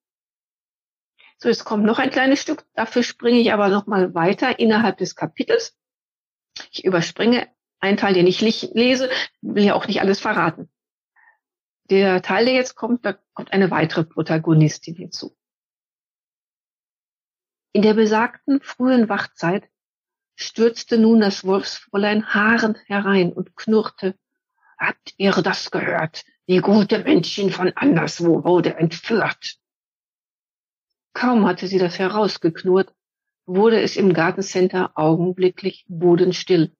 So, 1.40 1.50
jetzt 1.50 1.66
kommt 1.66 1.86
noch 1.86 1.98
ein 1.98 2.12
kleines 2.12 2.40
Stück. 2.40 2.64
Dafür 2.75 3.02
springe 3.02 3.40
ich 3.40 3.52
aber 3.52 3.70
noch 3.70 3.88
mal 3.88 4.14
weiter 4.14 4.60
innerhalb 4.60 5.00
des 5.00 5.16
Kapitels. 5.16 5.75
Ich 6.70 6.86
überspringe 6.86 7.48
einen 7.80 7.98
Teil, 7.98 8.14
den 8.14 8.28
ich 8.28 8.42
lese, 8.42 9.10
will 9.42 9.64
ja 9.64 9.74
auch 9.74 9.88
nicht 9.88 10.02
alles 10.02 10.20
verraten. 10.20 10.70
Der 11.90 12.22
Teil, 12.22 12.46
der 12.46 12.54
jetzt 12.54 12.75
kommt, 12.75 13.04
da 13.06 13.14
kommt 13.34 13.54
eine 13.54 13.72
weitere 13.72 14.04
Protagonistin 14.04 14.94
hinzu. 14.94 15.36
In 17.74 17.82
der 17.82 17.96
besagten 17.96 18.62
frühen 18.62 19.10
Wachzeit 19.10 19.68
stürzte 20.36 20.98
nun 20.98 21.22
das 21.22 21.46
Wolfsfräulein 21.46 22.34
haarend 22.34 22.77
herein 22.88 23.32
und 23.34 23.56
knurrte, 23.56 24.15
Habt 24.77 25.13
ihr 25.18 25.32
das 25.32 25.72
gehört? 25.72 26.24
Die 26.48 26.60
gute 26.60 27.00
Männchen 27.00 27.50
von 27.50 27.72
anderswo 27.75 28.44
wurde 28.44 28.75
entführt. 28.75 29.58
Kaum 31.13 31.48
hatte 31.48 31.68
sie 31.68 31.80
das 31.80 31.98
herausgeknurrt, 31.98 32.94
wurde 33.46 33.82
es 33.82 33.96
im 33.96 34.13
Gartencenter 34.13 34.92
augenblicklich 34.96 35.86
bodenstill. 35.88 36.75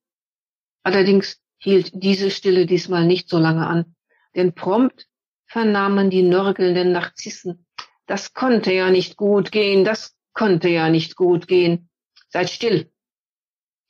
Allerdings 0.83 1.41
hielt 1.57 1.91
diese 1.93 2.31
Stille 2.31 2.65
diesmal 2.65 3.05
nicht 3.05 3.29
so 3.29 3.39
lange 3.39 3.65
an, 3.65 3.95
denn 4.35 4.53
prompt 4.53 5.07
vernahmen 5.45 6.09
die 6.09 6.21
nörgelnden 6.21 6.91
Narzissen. 6.91 7.65
Das 8.07 8.33
konnte 8.33 8.74
ja 8.74 8.91
nicht 8.91 9.15
gut 9.15 9.51
gehen, 9.51 9.85
das 9.85 10.15
Konnte 10.33 10.67
ja 10.67 10.89
nicht 10.89 11.15
gut 11.15 11.47
gehen. 11.47 11.89
Seid 12.27 12.50
still. 12.50 12.91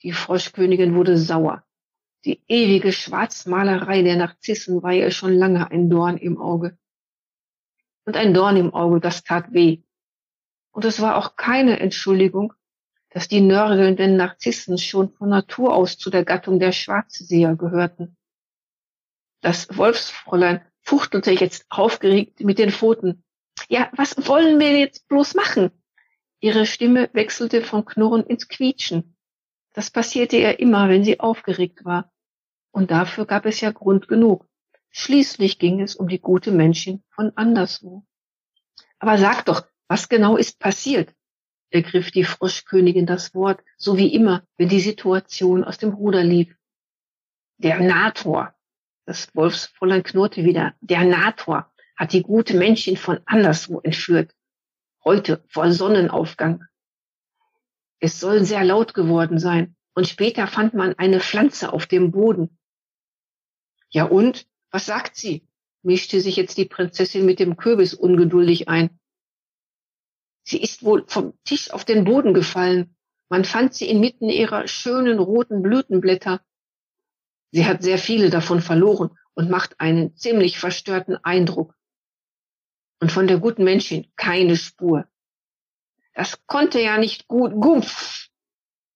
Die 0.06 0.12
Froschkönigin 0.12 0.94
wurde 0.94 1.18
sauer. 1.18 1.64
Die 2.26 2.40
ewige 2.48 2.92
Schwarzmalerei 2.92 4.04
der 4.04 4.18
Narzissen 4.18 4.84
war 4.84 4.94
ihr 4.94 5.10
schon 5.10 5.34
lange 5.34 5.72
ein 5.72 5.90
Dorn 5.90 6.18
im 6.18 6.40
Auge. 6.40 6.78
Und 8.06 8.16
ein 8.16 8.32
Dorn 8.32 8.56
im 8.56 8.72
Auge, 8.72 9.00
das 9.00 9.24
tat 9.24 9.52
weh. 9.52 9.82
Und 10.70 10.86
es 10.86 11.02
war 11.02 11.16
auch 11.16 11.38
keine 11.38 11.80
Entschuldigung, 11.80 12.54
dass 13.10 13.28
die 13.28 13.42
nörgelnden 13.42 14.16
Narzissen 14.16 14.78
schon 14.78 15.10
von 15.10 15.30
Natur 15.30 15.74
aus 15.74 15.98
zu 15.98 16.12
der 16.12 16.24
Gattung 16.24 16.60
der 16.60 16.72
Schwarzseher 16.72 17.56
gehörten. 17.56 18.16
Das 19.42 19.76
Wolfsfräulein 19.76 20.62
fuchtelte 20.82 21.32
jetzt 21.32 21.66
aufgeregt 21.70 22.42
mit 22.42 22.60
den 22.60 22.70
Pfoten. 22.70 23.24
Ja, 23.70 23.90
was 23.96 24.28
wollen 24.28 24.60
wir 24.60 24.78
jetzt 24.78 25.08
bloß 25.08 25.34
machen? 25.34 25.72
Ihre 26.42 26.68
Stimme 26.68 27.10
wechselte 27.14 27.64
vom 27.64 27.86
Knurren 27.86 28.24
ins 28.24 28.48
Quietschen. 28.48 29.15
Das 29.76 29.92
passierte 29.92 30.38
ihr 30.38 30.58
immer, 30.60 30.88
wenn 30.88 31.04
sie 31.04 31.20
aufgeregt 31.20 31.84
war. 31.84 32.10
Und 32.72 32.92
dafür 32.92 33.26
gab 33.26 33.46
es 33.46 33.60
ja 33.60 33.72
Grund 33.72 34.08
genug. 34.08 34.48
Schließlich 34.90 35.60
ging 35.60 35.82
es 35.82 35.96
um 35.98 36.08
die 36.08 36.22
gute 36.22 36.52
Menschin 36.52 37.04
von 37.10 37.34
anderswo. 37.36 38.06
Aber 39.00 39.18
sag 39.18 39.44
doch, 39.44 39.68
was 39.90 40.08
genau 40.08 40.38
ist 40.38 40.60
passiert? 40.60 41.14
ergriff 41.72 42.10
die 42.10 42.24
Froschkönigin 42.24 43.06
das 43.06 43.36
Wort, 43.36 43.62
so 43.78 43.98
wie 43.98 44.14
immer, 44.14 44.48
wenn 44.56 44.70
die 44.70 44.80
Situation 44.80 45.66
aus 45.66 45.78
dem 45.78 45.90
Ruder 45.90 46.24
lief. 46.24 46.56
Der 47.58 47.82
Nator, 47.82 48.56
das 49.06 49.36
Wolfsfräulein 49.36 50.04
knurrte 50.04 50.46
wieder, 50.46 50.74
der 50.80 51.04
Nator 51.04 51.70
hat 51.98 52.14
die 52.14 52.24
gute 52.24 52.56
Menschin 52.56 52.96
von 52.96 53.20
anderswo 53.26 53.82
entführt. 53.82 54.34
Heute 55.04 55.44
vor 55.50 55.70
Sonnenaufgang. 55.70 56.64
Es 58.06 58.20
soll 58.20 58.46
sehr 58.46 58.64
laut 58.64 58.94
geworden 58.94 59.40
sein 59.40 59.76
und 59.96 60.08
später 60.08 60.46
fand 60.46 60.76
man 60.76 60.94
eine 60.94 61.20
Pflanze 61.20 61.74
auf 61.74 61.88
dem 61.88 62.12
Boden. 62.12 62.56
Ja 63.90 64.04
und? 64.04 64.46
Was 64.70 64.86
sagt 64.86 65.16
sie? 65.16 65.48
mischte 65.82 66.22
sich 66.22 66.36
jetzt 66.36 66.60
die 66.60 66.66
Prinzessin 66.66 67.26
mit 67.26 67.40
dem 67.40 67.58
Kürbis 67.58 67.96
ungeduldig 67.96 68.70
ein. 68.70 69.00
Sie 70.44 70.62
ist 70.62 70.84
wohl 70.84 71.04
vom 71.08 71.34
Tisch 71.46 71.72
auf 71.72 71.84
den 71.84 72.04
Boden 72.04 72.36
gefallen. 72.36 72.96
Man 73.28 73.44
fand 73.44 73.74
sie 73.74 73.90
inmitten 73.90 74.30
ihrer 74.30 74.68
schönen 74.68 75.18
roten 75.18 75.64
Blütenblätter. 75.64 76.46
Sie 77.54 77.66
hat 77.66 77.82
sehr 77.82 77.98
viele 77.98 78.30
davon 78.30 78.62
verloren 78.62 79.18
und 79.34 79.50
macht 79.50 79.80
einen 79.80 80.16
ziemlich 80.16 80.60
verstörten 80.60 81.18
Eindruck. 81.24 81.74
Und 83.02 83.12
von 83.12 83.26
der 83.26 83.40
guten 83.40 83.64
Menschin 83.64 84.12
keine 84.16 84.58
Spur. 84.58 85.08
Das 86.16 86.48
konnte 86.48 86.82
ja 86.82 86.98
nicht 86.98 87.28
gut. 87.28 87.52
Gumpf! 87.60 88.30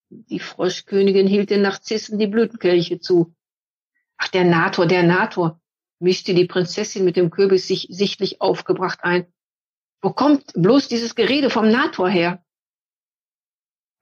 Die 0.09 0.39
Froschkönigin 0.39 1.27
hielt 1.27 1.51
den 1.51 1.61
Narzissen 1.61 2.17
die 2.17 2.27
Blütenkelche 2.27 2.99
zu. 2.99 3.35
Ach, 4.17 4.29
der 4.29 4.45
Nator, 4.45 4.87
der 4.87 5.03
Nator, 5.03 5.61
mischte 5.99 6.33
die 6.33 6.45
Prinzessin 6.45 7.05
mit 7.05 7.17
dem 7.17 7.29
Kürbis 7.29 7.67
sich 7.67 7.87
sichtlich 7.91 8.41
aufgebracht 8.41 8.99
ein. 9.03 9.31
Wo 10.01 10.11
kommt 10.11 10.53
bloß 10.55 10.87
dieses 10.87 11.13
Gerede 11.13 11.49
vom 11.49 11.69
Nator 11.69 12.09
her? 12.09 12.43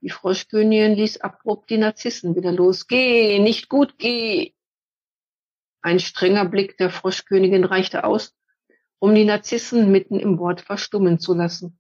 Die 0.01 0.12
Froschkönigin 0.12 0.93
ließ 0.93 1.21
abrupt 1.21 1.71
die 1.71 1.77
Narzissen 1.77 2.36
wieder 2.36 2.51
los. 2.51 2.88
Geh, 2.88 3.39
nicht 3.39 3.67
gut, 3.67 3.97
geh. 3.97 4.53
Ein 5.81 6.00
strenger 6.00 6.45
Blick 6.45 6.77
der 6.77 6.91
Froschkönigin 6.91 7.63
reichte 7.63 8.03
aus, 8.03 8.36
um 9.00 9.15
die 9.15 9.25
Narzissen 9.25 9.91
mitten 9.91 10.19
im 10.19 10.38
Wort 10.38 10.62
verstummen 10.62 11.19
zu 11.19 11.33
lassen. 11.33 11.76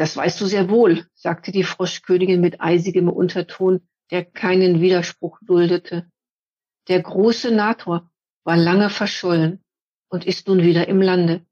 Das 0.00 0.16
weißt 0.16 0.40
du 0.40 0.46
sehr 0.46 0.70
wohl, 0.70 1.06
sagte 1.12 1.52
die 1.52 1.62
Froschkönigin 1.62 2.40
mit 2.40 2.62
eisigem 2.62 3.10
Unterton, 3.10 3.86
der 4.10 4.24
keinen 4.24 4.80
Widerspruch 4.80 5.38
duldete. 5.42 6.10
Der 6.88 7.02
große 7.02 7.54
Nator 7.54 8.10
war 8.42 8.56
lange 8.56 8.88
verschollen 8.88 9.62
und 10.08 10.24
ist 10.24 10.48
nun 10.48 10.62
wieder 10.62 10.88
im 10.88 11.02
Lande. 11.02 11.44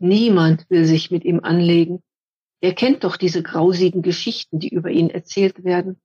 Niemand 0.00 0.68
will 0.68 0.84
sich 0.84 1.12
mit 1.12 1.24
ihm 1.24 1.38
anlegen. 1.44 2.02
Er 2.60 2.74
kennt 2.74 3.04
doch 3.04 3.16
diese 3.16 3.40
grausigen 3.40 4.02
Geschichten, 4.02 4.58
die 4.58 4.70
über 4.70 4.90
ihn 4.90 5.08
erzählt 5.08 5.62
werden. 5.62 6.00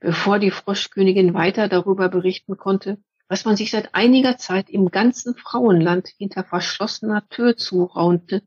Bevor 0.00 0.38
die 0.38 0.50
Froschkönigin 0.50 1.34
weiter 1.34 1.68
darüber 1.68 2.08
berichten 2.08 2.56
konnte, 2.56 2.96
was 3.28 3.44
man 3.44 3.56
sich 3.56 3.72
seit 3.72 3.94
einiger 3.94 4.38
Zeit 4.38 4.70
im 4.70 4.90
ganzen 4.90 5.34
Frauenland 5.36 6.08
hinter 6.16 6.44
verschlossener 6.44 7.28
Tür 7.28 7.58
zuraunte, 7.58 8.42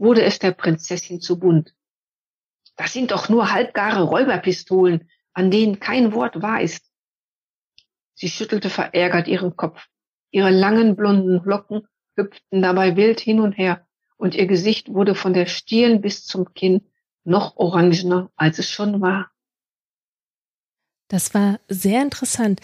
wurde 0.00 0.22
es 0.22 0.38
der 0.38 0.52
Prinzessin 0.52 1.20
zu 1.20 1.38
bunt. 1.38 1.74
Das 2.76 2.92
sind 2.94 3.10
doch 3.10 3.28
nur 3.28 3.52
halbgare 3.52 4.02
Räuberpistolen, 4.02 5.10
an 5.34 5.50
denen 5.50 5.78
kein 5.78 6.12
Wort 6.14 6.40
wahr 6.40 6.62
ist. 6.62 6.90
Sie 8.14 8.30
schüttelte 8.30 8.70
verärgert 8.70 9.28
ihren 9.28 9.56
Kopf. 9.56 9.86
Ihre 10.30 10.50
langen 10.50 10.96
blonden 10.96 11.42
Locken 11.44 11.86
hüpften 12.16 12.62
dabei 12.62 12.96
wild 12.96 13.20
hin 13.20 13.40
und 13.40 13.52
her, 13.52 13.86
und 14.16 14.34
ihr 14.34 14.46
Gesicht 14.46 14.92
wurde 14.92 15.14
von 15.14 15.34
der 15.34 15.46
Stirn 15.46 16.00
bis 16.00 16.24
zum 16.24 16.52
Kinn 16.54 16.90
noch 17.24 17.56
orangener, 17.56 18.30
als 18.36 18.58
es 18.58 18.70
schon 18.70 19.00
war. 19.00 19.30
Das 21.08 21.34
war 21.34 21.60
sehr 21.68 22.00
interessant. 22.02 22.60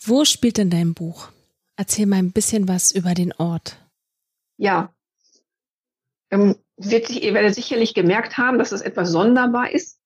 Wo 0.00 0.24
spielt 0.24 0.58
denn 0.58 0.70
dein 0.70 0.94
Buch? 0.94 1.28
Erzähl 1.76 2.06
mal 2.06 2.16
ein 2.16 2.32
bisschen 2.32 2.66
was 2.66 2.92
über 2.92 3.14
den 3.14 3.32
Ort. 3.32 3.78
Ja, 4.56 4.94
ähm, 6.32 6.56
wird 6.90 7.06
sich, 7.06 7.22
ihr 7.22 7.34
werdet 7.34 7.54
sicherlich 7.54 7.94
gemerkt 7.94 8.38
haben, 8.38 8.58
dass 8.58 8.72
es 8.72 8.82
etwas 8.82 9.10
sonderbar 9.10 9.70
ist. 9.70 9.98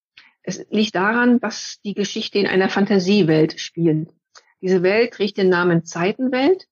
Es 0.43 0.65
liegt 0.71 0.95
daran, 0.95 1.41
dass 1.41 1.81
die 1.85 1.95
Geschichte 1.95 2.39
in 2.39 2.47
einer 2.47 2.69
Fantasiewelt 2.69 3.61
spielt. 3.61 4.11
Diese 4.61 4.83
Welt 4.83 5.13
trägt 5.13 5.39
den 5.39 5.49
Namen 5.49 5.85
Zeitenwelt 5.85 6.67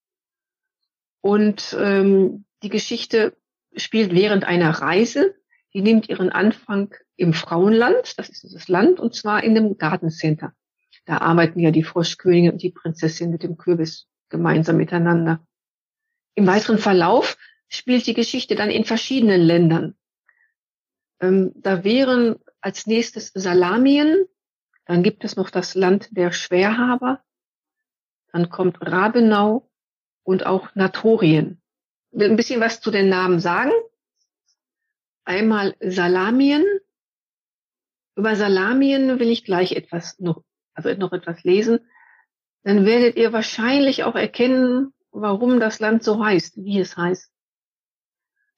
und 1.20 1.76
ähm, 1.78 2.44
die 2.62 2.68
Geschichte 2.68 3.36
spielt 3.76 4.14
während 4.14 4.44
einer 4.44 4.70
Reise. 4.70 5.34
Die 5.74 5.82
nimmt 5.82 6.08
ihren 6.08 6.30
Anfang 6.30 6.94
im 7.16 7.32
Frauenland, 7.32 8.18
das 8.18 8.28
ist 8.28 8.44
dieses 8.44 8.68
Land, 8.68 9.00
und 9.00 9.14
zwar 9.14 9.42
in 9.42 9.54
dem 9.54 9.76
Gartencenter. 9.76 10.52
Da 11.04 11.18
arbeiten 11.18 11.60
ja 11.60 11.70
die 11.70 11.82
Froschkönigin 11.82 12.52
und 12.52 12.62
die 12.62 12.70
Prinzessin 12.70 13.30
mit 13.30 13.42
dem 13.42 13.56
Kürbis 13.56 14.06
gemeinsam 14.28 14.76
miteinander. 14.76 15.44
Im 16.34 16.46
weiteren 16.46 16.78
Verlauf 16.78 17.36
spielt 17.68 18.07
die 18.07 18.14
Geschichte 18.14 18.55
dann 18.55 18.70
in 18.70 18.85
verschiedenen 18.85 19.40
Ländern. 19.40 19.96
Ähm, 21.20 21.53
da 21.57 21.85
wären 21.85 22.37
als 22.61 22.87
nächstes 22.87 23.33
Salamien, 23.35 24.24
dann 24.87 25.03
gibt 25.03 25.24
es 25.24 25.37
noch 25.37 25.50
das 25.50 25.74
Land 25.74 26.09
der 26.16 26.33
Schwerhaber, 26.33 27.22
dann 28.33 28.50
kommt 28.50 28.79
Rabenau 28.81 29.70
und 30.24 30.46
auch 30.46 30.74
Natorien. 30.74 31.62
Will 32.11 32.31
ein 32.31 32.37
bisschen 32.37 32.61
was 32.61 32.81
zu 32.81 32.90
den 32.90 33.09
Namen 33.09 33.40
sagen. 33.40 33.72
Einmal 35.24 35.74
Salamien. 35.81 36.64
Über 38.16 38.37
Salamien 38.37 39.18
will 39.18 39.31
ich 39.31 39.44
gleich 39.44 39.72
etwas 39.72 40.18
noch, 40.20 40.44
also 40.74 40.92
noch 40.94 41.12
etwas 41.12 41.42
lesen. 41.44 41.81
Dann 42.62 42.87
werdet 42.87 43.16
ihr 43.16 43.33
wahrscheinlich 43.33 44.05
auch 44.05 44.14
erkennen, 44.14 44.92
warum 45.11 45.61
das 45.61 45.81
Land 45.81 46.03
so 46.03 46.24
heißt, 46.24 46.57
wie 46.57 46.81
es 46.81 46.96
heißt. 46.96 47.34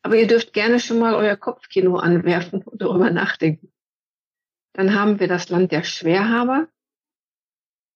Aber 0.06 0.14
ihr 0.14 0.28
dürft 0.28 0.52
gerne 0.52 0.78
schon 0.78 1.00
mal 1.00 1.16
euer 1.16 1.34
Kopfkino 1.34 1.96
anwerfen 1.96 2.62
und 2.62 2.80
darüber 2.80 3.10
nachdenken. 3.10 3.72
Dann 4.72 4.94
haben 4.94 5.18
wir 5.18 5.26
das 5.26 5.48
Land 5.48 5.72
der 5.72 5.82
Schwerhaber. 5.82 6.68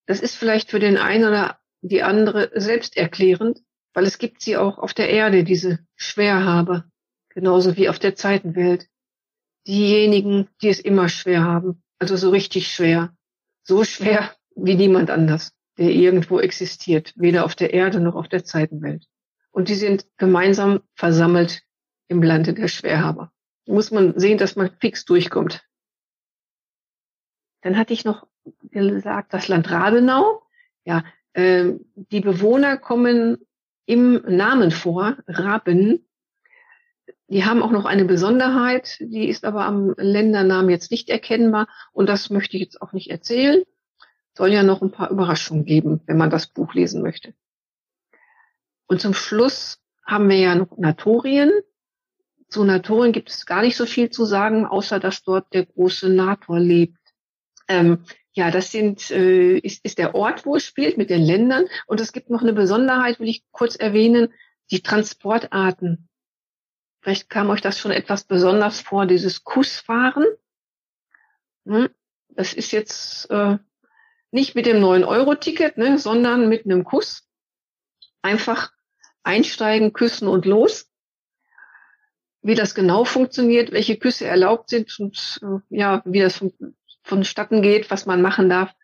Das 0.06 0.18
ist 0.18 0.34
vielleicht 0.34 0.72
für 0.72 0.80
den 0.80 0.96
einen 0.98 1.22
oder 1.24 1.60
die 1.82 2.02
andere 2.02 2.50
selbsterklärend, 2.52 3.60
weil 3.94 4.06
es 4.06 4.18
gibt 4.18 4.42
sie 4.42 4.56
auch 4.56 4.78
auf 4.78 4.92
der 4.92 5.08
Erde, 5.08 5.44
diese 5.44 5.86
Schwerhaber, 5.94 6.90
genauso 7.28 7.76
wie 7.76 7.88
auf 7.88 8.00
der 8.00 8.16
Zeitenwelt. 8.16 8.88
Diejenigen, 9.68 10.48
die 10.62 10.68
es 10.70 10.80
immer 10.80 11.08
schwer 11.08 11.44
haben, 11.44 11.84
also 12.00 12.16
so 12.16 12.30
richtig 12.30 12.72
schwer, 12.72 13.14
so 13.62 13.84
schwer 13.84 14.34
wie 14.56 14.74
niemand 14.74 15.10
anders, 15.10 15.52
der 15.78 15.90
irgendwo 15.90 16.40
existiert, 16.40 17.12
weder 17.14 17.44
auf 17.44 17.54
der 17.54 17.72
Erde 17.72 18.00
noch 18.00 18.16
auf 18.16 18.26
der 18.26 18.42
Zeitenwelt. 18.42 19.06
Und 19.52 19.68
die 19.68 19.76
sind 19.76 20.06
gemeinsam 20.16 20.80
versammelt 20.96 21.62
im 22.10 22.22
Lande 22.22 22.52
der 22.52 22.68
Schwerhaber. 22.68 23.32
Muss 23.66 23.92
man 23.92 24.18
sehen, 24.18 24.36
dass 24.36 24.56
man 24.56 24.70
fix 24.80 25.04
durchkommt. 25.04 25.64
Dann 27.62 27.76
hatte 27.76 27.92
ich 27.92 28.04
noch 28.04 28.26
gesagt, 28.62 29.32
das 29.32 29.46
Land 29.48 29.70
Rabenau. 29.70 30.42
Ja, 30.84 31.04
äh, 31.34 31.72
die 31.94 32.20
Bewohner 32.20 32.76
kommen 32.78 33.38
im 33.86 34.22
Namen 34.26 34.72
vor, 34.72 35.18
Raben. 35.28 36.04
Die 37.28 37.44
haben 37.44 37.62
auch 37.62 37.70
noch 37.70 37.84
eine 37.84 38.04
Besonderheit, 38.04 38.96
die 38.98 39.28
ist 39.28 39.44
aber 39.44 39.64
am 39.64 39.94
Ländernamen 39.96 40.70
jetzt 40.70 40.90
nicht 40.90 41.08
erkennbar 41.08 41.68
und 41.92 42.08
das 42.08 42.28
möchte 42.28 42.56
ich 42.56 42.62
jetzt 42.64 42.82
auch 42.82 42.92
nicht 42.92 43.08
erzählen. 43.08 43.62
Soll 44.36 44.52
ja 44.52 44.64
noch 44.64 44.82
ein 44.82 44.90
paar 44.90 45.10
Überraschungen 45.10 45.64
geben, 45.64 46.00
wenn 46.06 46.16
man 46.16 46.30
das 46.30 46.48
Buch 46.48 46.74
lesen 46.74 47.02
möchte. 47.02 47.34
Und 48.88 49.00
zum 49.00 49.14
Schluss 49.14 49.80
haben 50.04 50.28
wir 50.28 50.38
ja 50.38 50.56
noch 50.56 50.76
Natorien. 50.76 51.52
Zu 52.50 52.64
Natorien 52.64 53.12
gibt 53.12 53.30
es 53.30 53.46
gar 53.46 53.62
nicht 53.62 53.76
so 53.76 53.86
viel 53.86 54.10
zu 54.10 54.24
sagen, 54.24 54.66
außer 54.66 54.98
dass 54.98 55.22
dort 55.22 55.52
der 55.54 55.66
große 55.66 56.08
Nator 56.08 56.58
lebt. 56.58 56.98
Ähm, 57.68 58.04
ja, 58.32 58.50
das 58.50 58.72
sind, 58.72 59.10
äh, 59.10 59.58
ist, 59.58 59.84
ist 59.84 59.98
der 59.98 60.14
Ort, 60.14 60.44
wo 60.46 60.56
es 60.56 60.64
spielt, 60.64 60.98
mit 60.98 61.10
den 61.10 61.22
Ländern. 61.22 61.66
Und 61.86 62.00
es 62.00 62.12
gibt 62.12 62.28
noch 62.28 62.42
eine 62.42 62.52
Besonderheit, 62.52 63.20
will 63.20 63.28
ich 63.28 63.44
kurz 63.52 63.76
erwähnen, 63.76 64.32
die 64.70 64.82
Transportarten. 64.82 66.08
Vielleicht 67.00 67.30
kam 67.30 67.50
euch 67.50 67.60
das 67.60 67.78
schon 67.78 67.92
etwas 67.92 68.24
besonders 68.24 68.80
vor, 68.80 69.06
dieses 69.06 69.44
Kussfahren. 69.44 70.26
Hm? 71.66 71.88
Das 72.30 72.52
ist 72.52 72.72
jetzt 72.72 73.30
äh, 73.30 73.58
nicht 74.32 74.54
mit 74.54 74.66
dem 74.66 74.78
9-Euro-Ticket, 74.78 75.76
ne, 75.76 75.98
sondern 75.98 76.48
mit 76.48 76.64
einem 76.64 76.84
Kuss. 76.84 77.28
Einfach 78.22 78.72
einsteigen, 79.22 79.92
küssen 79.92 80.28
und 80.28 80.46
los. 80.46 80.89
Wie 82.42 82.54
das 82.54 82.74
genau 82.74 83.04
funktioniert, 83.04 83.72
welche 83.72 83.96
Küsse 83.96 84.26
erlaubt 84.26 84.70
sind 84.70 84.98
und 84.98 85.40
äh, 85.42 85.76
ja, 85.76 86.02
wie 86.04 86.20
das 86.20 86.44
vonstatten 87.02 87.62
geht, 87.62 87.90
was 87.90 88.06
man 88.06 88.22
machen 88.22 88.48
darf. 88.48 88.74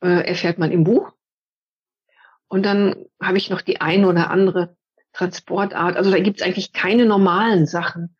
äh, 0.00 0.26
erfährt 0.26 0.58
man 0.58 0.72
im 0.72 0.84
Buch. 0.84 1.12
Und 2.48 2.64
dann 2.64 3.06
habe 3.20 3.38
ich 3.38 3.50
noch 3.50 3.60
die 3.60 3.80
eine 3.80 4.08
oder 4.08 4.30
andere 4.30 4.76
Transportart. 5.12 5.96
Also 5.96 6.10
da 6.10 6.18
gibt 6.18 6.40
es 6.40 6.46
eigentlich 6.46 6.72
keine 6.72 7.06
normalen 7.06 7.66
Sachen. 7.66 8.16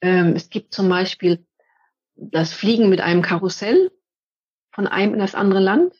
Ähm, 0.00 0.34
es 0.36 0.50
gibt 0.50 0.74
zum 0.74 0.88
Beispiel 0.88 1.46
das 2.14 2.52
Fliegen 2.52 2.88
mit 2.88 3.00
einem 3.00 3.22
Karussell 3.22 3.90
von 4.72 4.86
einem 4.86 5.14
in 5.14 5.20
das 5.20 5.34
andere 5.34 5.60
Land. 5.60 5.94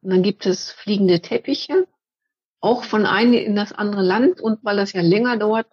Und 0.00 0.10
dann 0.10 0.22
gibt 0.22 0.46
es 0.46 0.70
fliegende 0.70 1.20
Teppiche, 1.20 1.86
auch 2.60 2.84
von 2.84 3.06
einem 3.06 3.32
in 3.32 3.56
das 3.56 3.72
andere 3.72 4.02
Land. 4.02 4.40
Und 4.40 4.64
weil 4.64 4.76
das 4.76 4.92
ja 4.92 5.00
länger 5.00 5.36
dauert, 5.36 5.66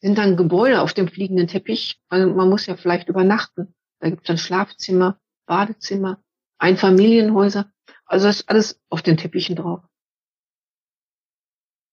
sind 0.00 0.18
dann 0.18 0.36
Gebäude 0.36 0.80
auf 0.80 0.94
dem 0.94 1.08
fliegenden 1.08 1.46
Teppich. 1.46 2.00
Also 2.08 2.32
man 2.32 2.48
muss 2.48 2.66
ja 2.66 2.76
vielleicht 2.76 3.08
übernachten. 3.08 3.74
Da 4.00 4.08
gibt 4.08 4.22
es 4.22 4.26
dann 4.26 4.38
Schlafzimmer, 4.38 5.20
Badezimmer, 5.46 6.22
Einfamilienhäuser. 6.58 7.70
Also 8.06 8.26
das 8.26 8.40
ist 8.40 8.48
alles 8.48 8.80
auf 8.88 9.02
den 9.02 9.16
Teppichen 9.16 9.56
drauf. 9.56 9.82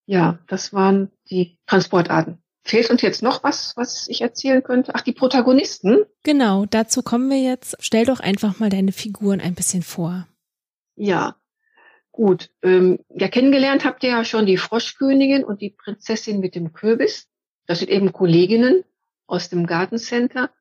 Ja, 0.05 0.39
das 0.47 0.71
waren 0.71 1.11
die 1.29 1.59
Transportarten. 1.65 2.41
Fehlt 2.63 2.89
uns 2.89 3.01
jetzt 3.01 3.23
noch 3.23 3.43
was, 3.43 3.75
was 3.77 4.07
ich 4.07 4.21
erzählen 4.21 4.63
könnte? 4.63 4.93
Ach, 4.95 5.01
die 5.01 5.13
Protagonisten. 5.13 6.05
Genau, 6.23 6.65
dazu 6.65 7.01
kommen 7.01 7.29
wir 7.29 7.41
jetzt. 7.41 7.77
Stell 7.79 8.05
doch 8.05 8.19
einfach 8.19 8.59
mal 8.59 8.69
deine 8.69 8.91
Figuren 8.91 9.41
ein 9.41 9.53
bisschen 9.53 9.83
vor. 9.83 10.27
Ja, 10.95 11.35
gut. 12.11 12.49
Ähm, 12.61 12.99
ja, 13.09 13.27
kennengelernt 13.27 13.85
habt 13.85 14.03
ihr 14.03 14.09
ja 14.11 14.25
schon 14.25 14.45
die 14.45 14.57
Froschkönigin 14.57 15.43
und 15.43 15.61
die 15.61 15.69
Prinzessin 15.69 16.39
mit 16.39 16.55
dem 16.55 16.73
Kürbis. 16.73 17.29
Das 17.67 17.80
sind 17.80 17.89
eben 17.89 18.13
Kolleginnen 18.13 18.84
aus 19.27 19.49
dem 19.49 19.67
Gartencenter. 19.67 20.51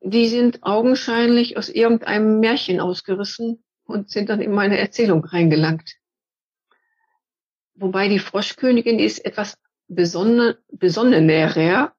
Die 0.00 0.28
sind 0.28 0.62
augenscheinlich 0.62 1.56
aus 1.56 1.68
irgendeinem 1.68 2.38
Märchen 2.40 2.80
ausgerissen 2.80 3.64
und 3.84 4.10
sind 4.10 4.28
dann 4.28 4.40
in 4.40 4.52
meine 4.52 4.78
Erzählung 4.78 5.24
reingelangt. 5.24 5.96
Wobei 7.74 8.08
die 8.08 8.20
Froschkönigin 8.20 8.98
ist 8.98 9.24
etwas 9.24 9.58
besonnen, 9.88 10.54
besonnener 10.68 11.94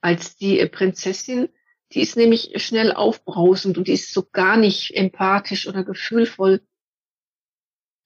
als 0.00 0.36
die 0.36 0.64
Prinzessin. 0.66 1.48
Die 1.92 2.00
ist 2.00 2.16
nämlich 2.16 2.52
schnell 2.62 2.92
aufbrausend 2.92 3.78
und 3.78 3.88
die 3.88 3.92
ist 3.92 4.12
so 4.12 4.28
gar 4.30 4.56
nicht 4.56 4.94
empathisch 4.94 5.68
oder 5.68 5.84
gefühlvoll. 5.84 6.60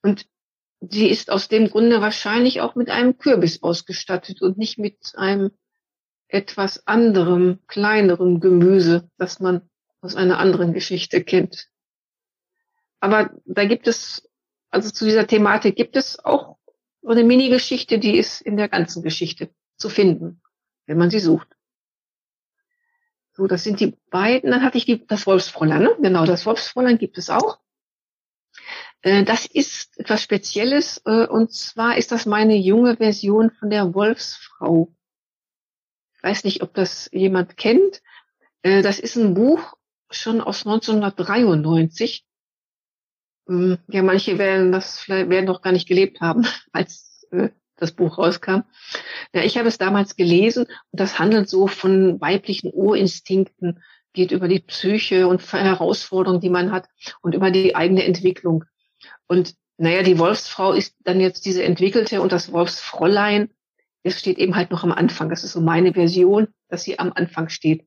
Und 0.03 0.27
sie 0.89 1.09
ist 1.09 1.31
aus 1.31 1.49
dem 1.49 1.69
Grunde 1.69 2.01
wahrscheinlich 2.01 2.61
auch 2.61 2.75
mit 2.75 2.91
einem 2.91 3.19
Kürbis 3.19 3.63
ausgestattet 3.63 4.43
und 4.43 4.59
nicht 4.59 4.79
mit 4.79 5.13
einem 5.17 5.51
etwas 6.29 6.87
anderem, 6.87 7.61
kleinerem 7.69 8.41
Gemüse, 8.41 9.09
das 9.19 9.39
man 9.39 9.69
aus 10.01 10.17
einer 10.17 10.39
anderen 10.39 10.73
Geschichte 10.73 11.23
kennt. 11.23 11.69
Aber 13.01 13.31
da 13.45 13.65
gibt 13.65 13.87
es, 13.87 14.29
also 14.71 14.91
zu 14.91 15.05
dieser 15.05 15.27
Thematik 15.27 15.77
gibt 15.77 15.97
es 15.97 16.25
auch 16.25 16.57
eine 17.07 17.25
Mini-Geschichte, 17.25 17.99
die 17.99 18.17
ist 18.17 18.41
in 18.41 18.57
der 18.57 18.69
ganzen 18.69 19.03
Geschichte 19.03 19.51
zu 19.77 19.89
finden, 19.89 20.41
wenn 20.87 20.99
man 20.99 21.11
sie 21.11 21.19
sucht. 21.19 21.49
So, 23.35 23.47
das 23.47 23.65
sind 23.65 23.81
die 23.81 23.97
beiden. 24.11 24.51
Dann 24.51 24.63
hatte 24.63 24.79
ich 24.79 24.85
die, 24.85 25.07
das 25.07 25.27
Wolfsfräulein. 25.27 25.83
Ne? 25.83 25.97
Genau, 26.01 26.27
das 26.27 26.45
Wolfsfräulein 26.45 26.99
gibt 26.99 27.19
es 27.19 27.31
auch. 27.31 27.59
Äh, 29.03 29.25
das 29.25 29.47
ist 29.47 29.99
etwas 29.99 30.23
Spezielles 30.23 31.03
äh, 31.05 31.27
und 31.27 31.53
zwar 31.53 31.97
ist 31.99 32.13
das 32.13 32.25
meine 32.25 32.57
junge 32.57 32.97
Version 32.97 33.51
von 33.51 33.69
der 33.69 33.95
Wolfsfrau. 33.95 34.95
Ich 36.17 36.23
weiß 36.23 36.45
nicht, 36.45 36.63
ob 36.63 36.73
das 36.75 37.11
jemand 37.13 37.57
kennt. 37.57 38.03
Äh, 38.63 38.83
das 38.83 39.01
ist 39.01 39.17
ein 39.17 39.35
Buch 39.35 39.75
schon 40.11 40.41
aus 40.41 40.65
1993. 40.67 42.25
Hm, 43.49 43.79
ja, 43.89 44.03
manche 44.03 44.39
werden 44.39 44.71
das 44.71 45.01
vielleicht 45.01 45.29
werden 45.31 45.47
doch 45.47 45.63
gar 45.63 45.73
nicht 45.73 45.89
gelebt 45.89 46.21
haben, 46.21 46.47
als 46.73 47.27
das 47.77 47.93
Buch 47.93 48.19
rauskam. 48.19 48.63
Ja, 49.35 49.43
ich 49.43 49.59
habe 49.59 49.67
es 49.67 49.79
damals 49.79 50.15
gelesen 50.15 50.67
und 50.67 51.01
das 51.01 51.19
handelt 51.19 51.49
so 51.49 51.67
von 51.67 52.21
weiblichen 52.21 52.71
Urinstinkten, 52.73 53.83
geht 54.13 54.31
über 54.31 54.47
die 54.47 54.61
Psyche 54.61 55.27
und 55.27 55.41
Herausforderungen, 55.53 56.41
die 56.41 56.51
man 56.51 56.71
hat 56.71 56.89
und 57.23 57.35
über 57.35 57.51
die 57.51 57.75
eigene 57.75 58.05
Entwicklung. 58.05 58.65
Und 59.27 59.55
naja, 59.79 60.03
die 60.03 60.19
Wolfsfrau 60.19 60.73
ist 60.73 60.95
dann 61.01 61.21
jetzt 61.21 61.45
diese 61.45 61.63
entwickelte 61.63 62.21
und 62.21 62.33
das 62.33 62.53
Wolfsfräulein, 62.53 63.51
das 64.05 64.19
steht 64.19 64.39
eben 64.39 64.57
halt 64.57 64.71
noch 64.71 64.85
am 64.85 64.93
Anfang. 64.93 65.29
Das 65.29 65.45
ist 65.45 65.53
so 65.53 65.61
meine 65.61 65.95
Version, 65.95 66.49
dass 66.69 66.83
sie 66.83 66.99
am 66.99 67.13
Anfang 67.15 67.49
steht. 67.49 67.87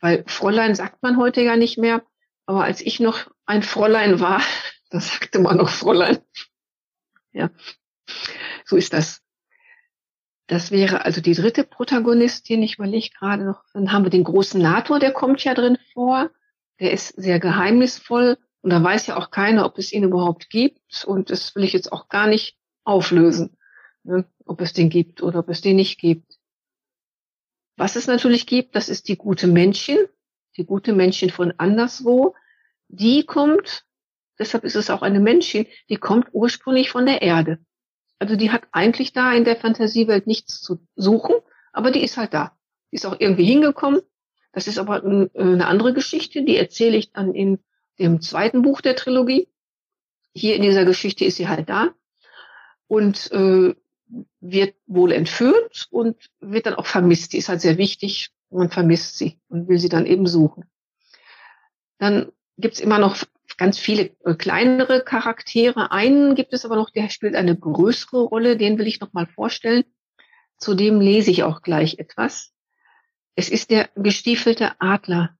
Weil 0.00 0.24
Fräulein 0.26 0.74
sagt 0.74 1.02
man 1.02 1.16
heute 1.16 1.40
ja 1.42 1.56
nicht 1.56 1.78
mehr. 1.78 2.02
Aber 2.46 2.64
als 2.64 2.80
ich 2.80 3.00
noch 3.00 3.30
ein 3.46 3.62
Fräulein 3.62 4.20
war, 4.20 4.42
da 4.90 5.00
sagte 5.00 5.38
man 5.38 5.56
noch 5.56 5.70
Fräulein. 5.70 6.18
Ja, 7.32 7.50
so 8.64 8.76
ist 8.76 8.92
das. 8.92 9.22
Das 10.48 10.70
wäre 10.70 11.04
also 11.04 11.20
die 11.20 11.34
dritte 11.34 11.64
Protagonistin. 11.64 12.62
Ich 12.62 12.74
überlege 12.74 13.08
gerade 13.18 13.44
noch. 13.44 13.64
Dann 13.72 13.92
haben 13.92 14.04
wir 14.04 14.10
den 14.10 14.24
großen 14.24 14.60
Nator, 14.60 14.98
der 14.98 15.12
kommt 15.12 15.42
ja 15.44 15.54
drin 15.54 15.78
vor. 15.94 16.30
Der 16.78 16.92
ist 16.92 17.08
sehr 17.16 17.38
geheimnisvoll. 17.38 18.36
Und 18.62 18.70
da 18.70 18.82
weiß 18.82 19.08
ja 19.08 19.16
auch 19.16 19.30
keiner, 19.30 19.66
ob 19.66 19.76
es 19.78 19.92
ihn 19.92 20.04
überhaupt 20.04 20.48
gibt. 20.48 21.04
Und 21.04 21.30
das 21.30 21.54
will 21.54 21.64
ich 21.64 21.72
jetzt 21.72 21.92
auch 21.92 22.08
gar 22.08 22.28
nicht 22.28 22.56
auflösen, 22.84 23.56
ne? 24.04 24.24
ob 24.46 24.60
es 24.60 24.72
den 24.72 24.88
gibt 24.88 25.22
oder 25.22 25.40
ob 25.40 25.48
es 25.48 25.60
den 25.60 25.76
nicht 25.76 26.00
gibt. 26.00 26.38
Was 27.76 27.96
es 27.96 28.06
natürlich 28.06 28.46
gibt, 28.46 28.76
das 28.76 28.88
ist 28.88 29.08
die 29.08 29.16
gute 29.16 29.48
Männchen, 29.48 29.98
die 30.56 30.64
gute 30.64 30.92
Männchen 30.92 31.30
von 31.30 31.52
anderswo. 31.56 32.34
Die 32.88 33.24
kommt, 33.24 33.84
deshalb 34.38 34.64
ist 34.64 34.76
es 34.76 34.90
auch 34.90 35.02
eine 35.02 35.20
Männchen, 35.20 35.66
die 35.88 35.96
kommt 35.96 36.28
ursprünglich 36.32 36.90
von 36.90 37.06
der 37.06 37.22
Erde. 37.22 37.58
Also 38.18 38.36
die 38.36 38.52
hat 38.52 38.62
eigentlich 38.70 39.12
da 39.12 39.32
in 39.32 39.44
der 39.44 39.56
Fantasiewelt 39.56 40.28
nichts 40.28 40.60
zu 40.60 40.86
suchen, 40.94 41.34
aber 41.72 41.90
die 41.90 42.04
ist 42.04 42.16
halt 42.16 42.34
da. 42.34 42.56
Die 42.92 42.96
ist 42.96 43.06
auch 43.06 43.18
irgendwie 43.18 43.44
hingekommen. 43.44 44.02
Das 44.52 44.68
ist 44.68 44.78
aber 44.78 45.02
äh, 45.02 45.28
eine 45.34 45.66
andere 45.66 45.94
Geschichte, 45.94 46.44
die 46.44 46.56
erzähle 46.56 46.96
ich 46.96 47.12
dann 47.12 47.34
in 47.34 47.58
dem 48.02 48.20
zweiten 48.20 48.62
Buch 48.62 48.80
der 48.80 48.96
Trilogie. 48.96 49.48
Hier 50.34 50.56
in 50.56 50.62
dieser 50.62 50.84
Geschichte 50.84 51.24
ist 51.24 51.36
sie 51.36 51.48
halt 51.48 51.68
da 51.68 51.94
und 52.86 53.30
äh, 53.32 53.74
wird 54.40 54.74
wohl 54.86 55.12
entführt 55.12 55.88
und 55.90 56.16
wird 56.40 56.66
dann 56.66 56.74
auch 56.74 56.86
vermisst. 56.86 57.32
Die 57.32 57.38
ist 57.38 57.48
halt 57.48 57.60
sehr 57.60 57.78
wichtig. 57.78 58.30
Man 58.50 58.70
vermisst 58.70 59.16
sie 59.16 59.40
und 59.48 59.68
will 59.68 59.78
sie 59.78 59.88
dann 59.88 60.04
eben 60.04 60.26
suchen. 60.26 60.64
Dann 61.98 62.32
gibt's 62.58 62.80
immer 62.80 62.98
noch 62.98 63.16
ganz 63.56 63.78
viele 63.78 64.10
äh, 64.24 64.34
kleinere 64.34 65.02
Charaktere. 65.02 65.92
Einen 65.92 66.34
gibt 66.34 66.52
es 66.52 66.64
aber 66.64 66.76
noch, 66.76 66.90
der 66.90 67.08
spielt 67.08 67.34
eine 67.34 67.56
größere 67.56 68.22
Rolle. 68.22 68.56
Den 68.56 68.78
will 68.78 68.86
ich 68.86 69.00
noch 69.00 69.12
mal 69.12 69.26
vorstellen. 69.26 69.84
Zudem 70.58 71.00
lese 71.00 71.30
ich 71.30 71.44
auch 71.44 71.62
gleich 71.62 71.98
etwas. 71.98 72.52
Es 73.34 73.48
ist 73.48 73.70
der 73.70 73.88
gestiefelte 73.96 74.80
Adler. 74.80 75.36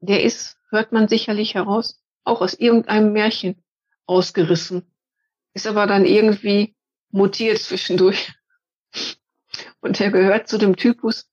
Der 0.00 0.22
ist 0.22 0.56
hört 0.72 0.92
man 0.92 1.08
sicherlich 1.08 1.54
heraus, 1.54 2.02
auch 2.24 2.40
aus 2.40 2.54
irgendeinem 2.54 3.12
Märchen 3.12 3.62
ausgerissen, 4.06 4.82
ist 5.54 5.66
aber 5.66 5.86
dann 5.86 6.04
irgendwie 6.04 6.74
mutiert 7.10 7.58
zwischendurch. 7.58 8.32
Und 9.80 10.00
er 10.00 10.10
gehört 10.10 10.48
zu 10.48 10.58
dem 10.58 10.76
Typus 10.76 11.28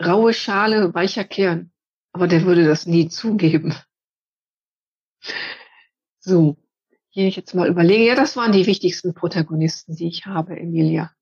raue 0.00 0.34
Schale, 0.34 0.92
weicher 0.94 1.24
Kern. 1.24 1.72
Aber 2.12 2.26
der 2.26 2.44
würde 2.44 2.66
das 2.66 2.86
nie 2.86 3.08
zugeben. 3.08 3.74
So, 6.18 6.56
hier 7.08 7.26
ich 7.26 7.36
jetzt 7.36 7.54
mal 7.54 7.68
überlege. 7.68 8.06
Ja, 8.06 8.14
das 8.14 8.36
waren 8.36 8.52
die 8.52 8.66
wichtigsten 8.66 9.14
Protagonisten, 9.14 9.94
die 9.94 10.08
ich 10.08 10.26
habe, 10.26 10.58
Emilia. 10.58 11.12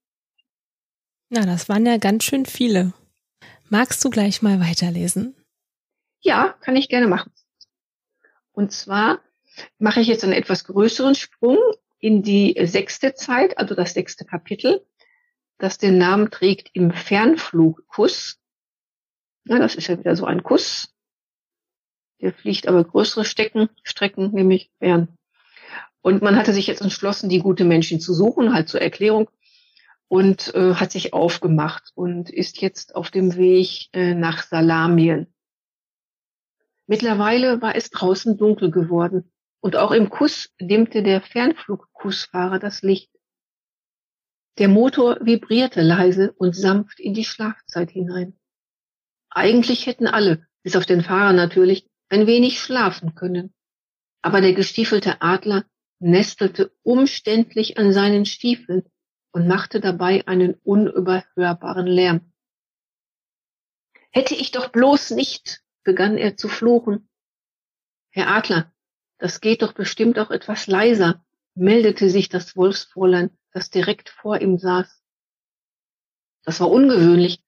Na, 1.28 1.44
das 1.44 1.68
waren 1.68 1.85
ja 1.85 1.98
ganz 1.98 2.24
schön 2.24 2.46
viele. 2.46 2.94
Magst 3.68 4.02
du 4.04 4.11
gleich 4.11 4.40
mal 4.40 4.61
weiterlesen? 4.61 5.37
Ja, 6.20 6.54
kann 6.61 6.76
ich 6.76 6.88
gerne 6.88 7.07
machen. 7.07 7.33
Und 8.59 8.73
zwar 8.73 9.21
mache 9.79 10.01
ich 10.01 10.09
jetzt 10.09 10.25
einen 10.25 10.33
etwas 10.33 10.64
größeren 10.64 11.14
Sprung 11.14 11.59
in 12.01 12.25
die 12.25 12.59
sechste 12.64 13.14
Zeit, 13.14 13.57
also 13.57 13.77
das 13.77 13.94
sechste 13.94 14.25
Kapitel, 14.25 14.85
das 15.59 15.79
den 15.79 15.97
Namen 15.97 16.33
trägt 16.33 16.71
im 16.73 16.90
Fernflugkuss. 16.90 18.40
Ja, 19.44 19.61
das 19.61 19.77
ist 19.77 19.87
ja 19.87 19.97
wieder 19.97 20.16
so 20.16 20.25
ein 20.25 20.42
Kuss. 20.42 20.92
Der 22.21 22.33
fliegt 22.33 22.66
aber 22.66 22.83
größere 22.83 23.25
Stecken, 23.25 23.68
Strecken, 23.85 24.33
nämlich 24.33 24.73
fern. 24.81 25.07
Und 26.01 26.23
man 26.23 26.35
hatte 26.35 26.53
sich 26.53 26.66
jetzt 26.66 26.83
entschlossen, 26.83 27.29
die 27.29 27.38
gute 27.38 27.64
Menschen 27.64 28.01
zu 28.01 28.12
suchen, 28.12 28.53
halt 28.53 28.68
zur 28.68 28.83
Erklärung, 28.83 29.31
und 30.09 30.53
äh, 30.57 30.75
hat 30.75 30.90
sich 30.90 31.12
aufgemacht 31.12 31.92
und 31.94 32.29
ist 32.29 32.61
jetzt 32.61 32.97
auf 32.97 33.12
dem 33.12 33.37
Weg 33.37 33.87
äh, 33.92 34.14
nach 34.14 34.42
Salamien. 34.42 35.33
Mittlerweile 36.88 37.61
war 37.61 37.77
es 37.77 37.90
draußen 37.90 38.38
dunkel 38.38 38.70
geworden 38.70 39.31
und 39.61 39.77
auch 39.77 39.92
im 39.92 40.09
Kuss 40.09 40.55
dimmte 40.59 41.03
der 41.03 41.20
Fernflugkussfahrer 41.20 42.59
das 42.59 42.81
Licht. 42.81 43.11
Der 44.57 44.68
Motor 44.68 45.18
vibrierte 45.20 45.83
leise 45.83 46.33
und 46.33 46.57
sanft 46.57 46.98
in 46.98 47.12
die 47.12 47.27
Schlafzeit 47.27 47.90
hinein. 47.90 48.40
Eigentlich 49.29 49.87
hätten 49.87 50.07
alle, 50.07 50.46
bis 50.62 50.77
auf 50.77 50.87
den 50.87 51.03
Fahrer 51.03 51.35
natürlich, 51.35 51.87
ein 52.09 52.27
wenig 52.27 52.59
schlafen 52.59 53.14
können. 53.14 53.55
Aber 54.22 54.40
der 54.40 54.55
gestiefelte 54.55 55.20
Adler 55.20 55.66
nestelte 55.98 56.72
umständlich 56.83 57.77
an 57.77 57.92
seinen 57.92 58.24
Stiefeln 58.24 58.85
und 59.33 59.46
machte 59.46 59.81
dabei 59.81 60.27
einen 60.27 60.55
unüberhörbaren 60.55 61.87
Lärm. 61.87 62.33
Hätte 64.11 64.35
ich 64.35 64.53
doch 64.53 64.70
bloß 64.70 65.11
nicht, 65.11 65.62
begann 65.85 66.17
er 66.17 66.37
zu 66.37 66.49
fluchen. 66.49 67.09
Herr 68.11 68.29
Adler, 68.29 68.73
das 69.19 69.41
geht 69.41 69.62
doch 69.62 69.73
bestimmt 69.73 70.19
auch 70.19 70.31
etwas 70.31 70.67
leiser, 70.67 71.25
meldete 71.55 72.09
sich 72.11 72.29
das 72.29 72.57
Wolfsfräulein, 72.57 73.37
das 73.53 73.71
direkt 73.71 74.09
vor 74.09 74.41
ihm 74.41 74.59
saß. 74.59 75.03
Das 76.45 76.61
war 76.61 76.71
ungewöhnlich, 76.71 77.43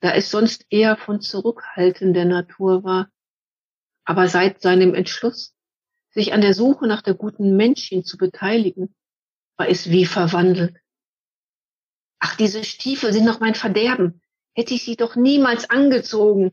da 0.00 0.12
es 0.12 0.30
sonst 0.30 0.66
eher 0.70 0.96
von 0.96 1.20
zurückhaltender 1.20 2.24
Natur 2.24 2.84
war. 2.84 3.10
Aber 4.04 4.28
seit 4.28 4.60
seinem 4.60 4.94
Entschluss, 4.94 5.54
sich 6.10 6.32
an 6.32 6.42
der 6.42 6.54
Suche 6.54 6.86
nach 6.86 7.02
der 7.02 7.14
guten 7.14 7.56
Männchen 7.56 8.04
zu 8.04 8.18
beteiligen, 8.18 8.94
war 9.56 9.68
es 9.68 9.90
wie 9.90 10.06
verwandelt. 10.06 10.76
Ach, 12.18 12.36
diese 12.36 12.64
Stiefel 12.64 13.12
sind 13.12 13.24
noch 13.24 13.40
mein 13.40 13.54
Verderben. 13.54 14.22
Hätte 14.54 14.74
ich 14.74 14.84
sie 14.84 14.96
doch 14.96 15.16
niemals 15.16 15.68
angezogen. 15.68 16.52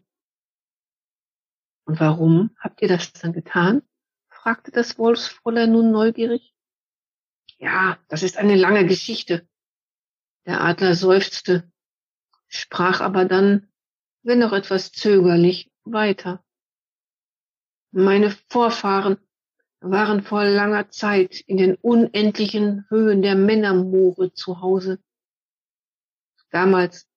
Und 1.86 2.00
warum 2.00 2.56
habt 2.60 2.82
ihr 2.82 2.88
das 2.88 3.12
dann 3.13 3.34
getan? 3.34 3.82
fragte 4.30 4.72
das 4.72 4.98
Wolfsfräulein 4.98 5.72
nun 5.72 5.91
neugierig. 5.91 6.56
Ja, 7.60 8.00
das 8.08 8.24
ist 8.24 8.38
eine 8.38 8.56
lange 8.56 8.88
Geschichte. 8.88 9.48
Der 10.48 10.62
Adler 10.62 10.96
seufzte, 10.96 11.72
sprach 12.48 13.02
aber 13.02 13.26
dann, 13.26 13.72
wenn 14.24 14.39
noch 14.39 14.54
etwas 14.54 14.91
zögerlich, 14.91 15.72
weiter. 15.84 16.44
Meine 17.91 18.32
Vorfahren 18.50 19.17
waren 19.80 20.24
vor 20.24 20.44
langer 20.46 20.89
Zeit 20.89 21.39
in 21.41 21.58
den 21.58 21.76
unendlichen 21.76 22.86
Höhen 22.89 23.22
der 23.22 23.36
Männermoore 23.36 24.34
zu 24.34 24.62
Hause. 24.62 25.00
Damals, 26.50 27.08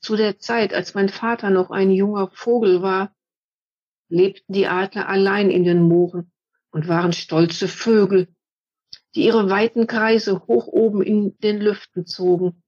zu 0.00 0.16
der 0.16 0.38
Zeit, 0.38 0.74
als 0.74 0.94
mein 0.94 1.08
Vater 1.08 1.50
noch 1.50 1.70
ein 1.70 1.90
junger 1.90 2.30
Vogel 2.30 2.82
war, 2.82 3.14
lebten 4.12 4.52
die 4.52 4.66
Adler 4.66 5.08
allein 5.08 5.50
in 5.50 5.64
den 5.64 5.82
Mooren 5.82 6.30
und 6.70 6.86
waren 6.86 7.12
stolze 7.12 7.66
Vögel, 7.66 8.28
die 9.14 9.24
ihre 9.24 9.50
weiten 9.50 9.86
Kreise 9.86 10.46
hoch 10.46 10.66
oben 10.66 11.02
in 11.02 11.36
den 11.38 11.60
Lüften 11.60 12.06
zogen. 12.06 12.62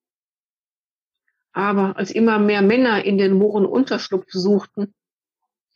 Aber 1.52 1.96
als 1.96 2.10
immer 2.10 2.38
mehr 2.38 2.62
Männer 2.62 3.04
in 3.04 3.18
den 3.18 3.34
Mooren 3.34 3.66
Unterschlupf 3.66 4.26
suchten, 4.30 4.94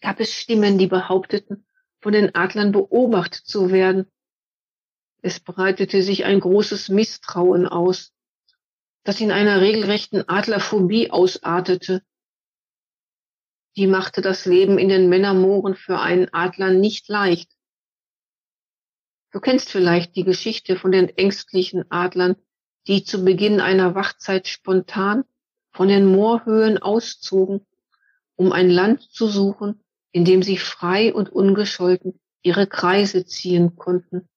gab 0.00 0.20
es 0.20 0.32
Stimmen, 0.32 0.78
die 0.78 0.86
behaupteten, 0.86 1.66
von 2.00 2.12
den 2.12 2.34
Adlern 2.34 2.72
beobachtet 2.72 3.44
zu 3.44 3.70
werden. 3.70 4.10
Es 5.20 5.40
breitete 5.40 6.02
sich 6.02 6.24
ein 6.24 6.40
großes 6.40 6.88
Misstrauen 6.88 7.66
aus, 7.66 8.12
das 9.04 9.20
in 9.20 9.30
einer 9.30 9.60
regelrechten 9.60 10.28
Adlerphobie 10.28 11.10
ausartete. 11.10 12.02
Die 13.78 13.86
machte 13.86 14.22
das 14.22 14.44
Leben 14.44 14.76
in 14.76 14.88
den 14.88 15.08
Männermooren 15.08 15.76
für 15.76 16.00
einen 16.00 16.26
Adler 16.34 16.72
nicht 16.72 17.06
leicht. 17.06 17.56
Du 19.30 19.38
kennst 19.38 19.70
vielleicht 19.70 20.16
die 20.16 20.24
Geschichte 20.24 20.74
von 20.74 20.90
den 20.90 21.08
ängstlichen 21.10 21.88
Adlern, 21.88 22.34
die 22.88 23.04
zu 23.04 23.24
Beginn 23.24 23.60
einer 23.60 23.94
Wachzeit 23.94 24.48
spontan 24.48 25.22
von 25.70 25.86
den 25.86 26.06
Moorhöhen 26.06 26.78
auszogen, 26.78 27.64
um 28.34 28.50
ein 28.50 28.68
Land 28.68 29.02
zu 29.12 29.28
suchen, 29.28 29.84
in 30.10 30.24
dem 30.24 30.42
sie 30.42 30.58
frei 30.58 31.14
und 31.14 31.28
ungescholten 31.28 32.18
ihre 32.42 32.66
Kreise 32.66 33.26
ziehen 33.26 33.76
konnten. 33.76 34.28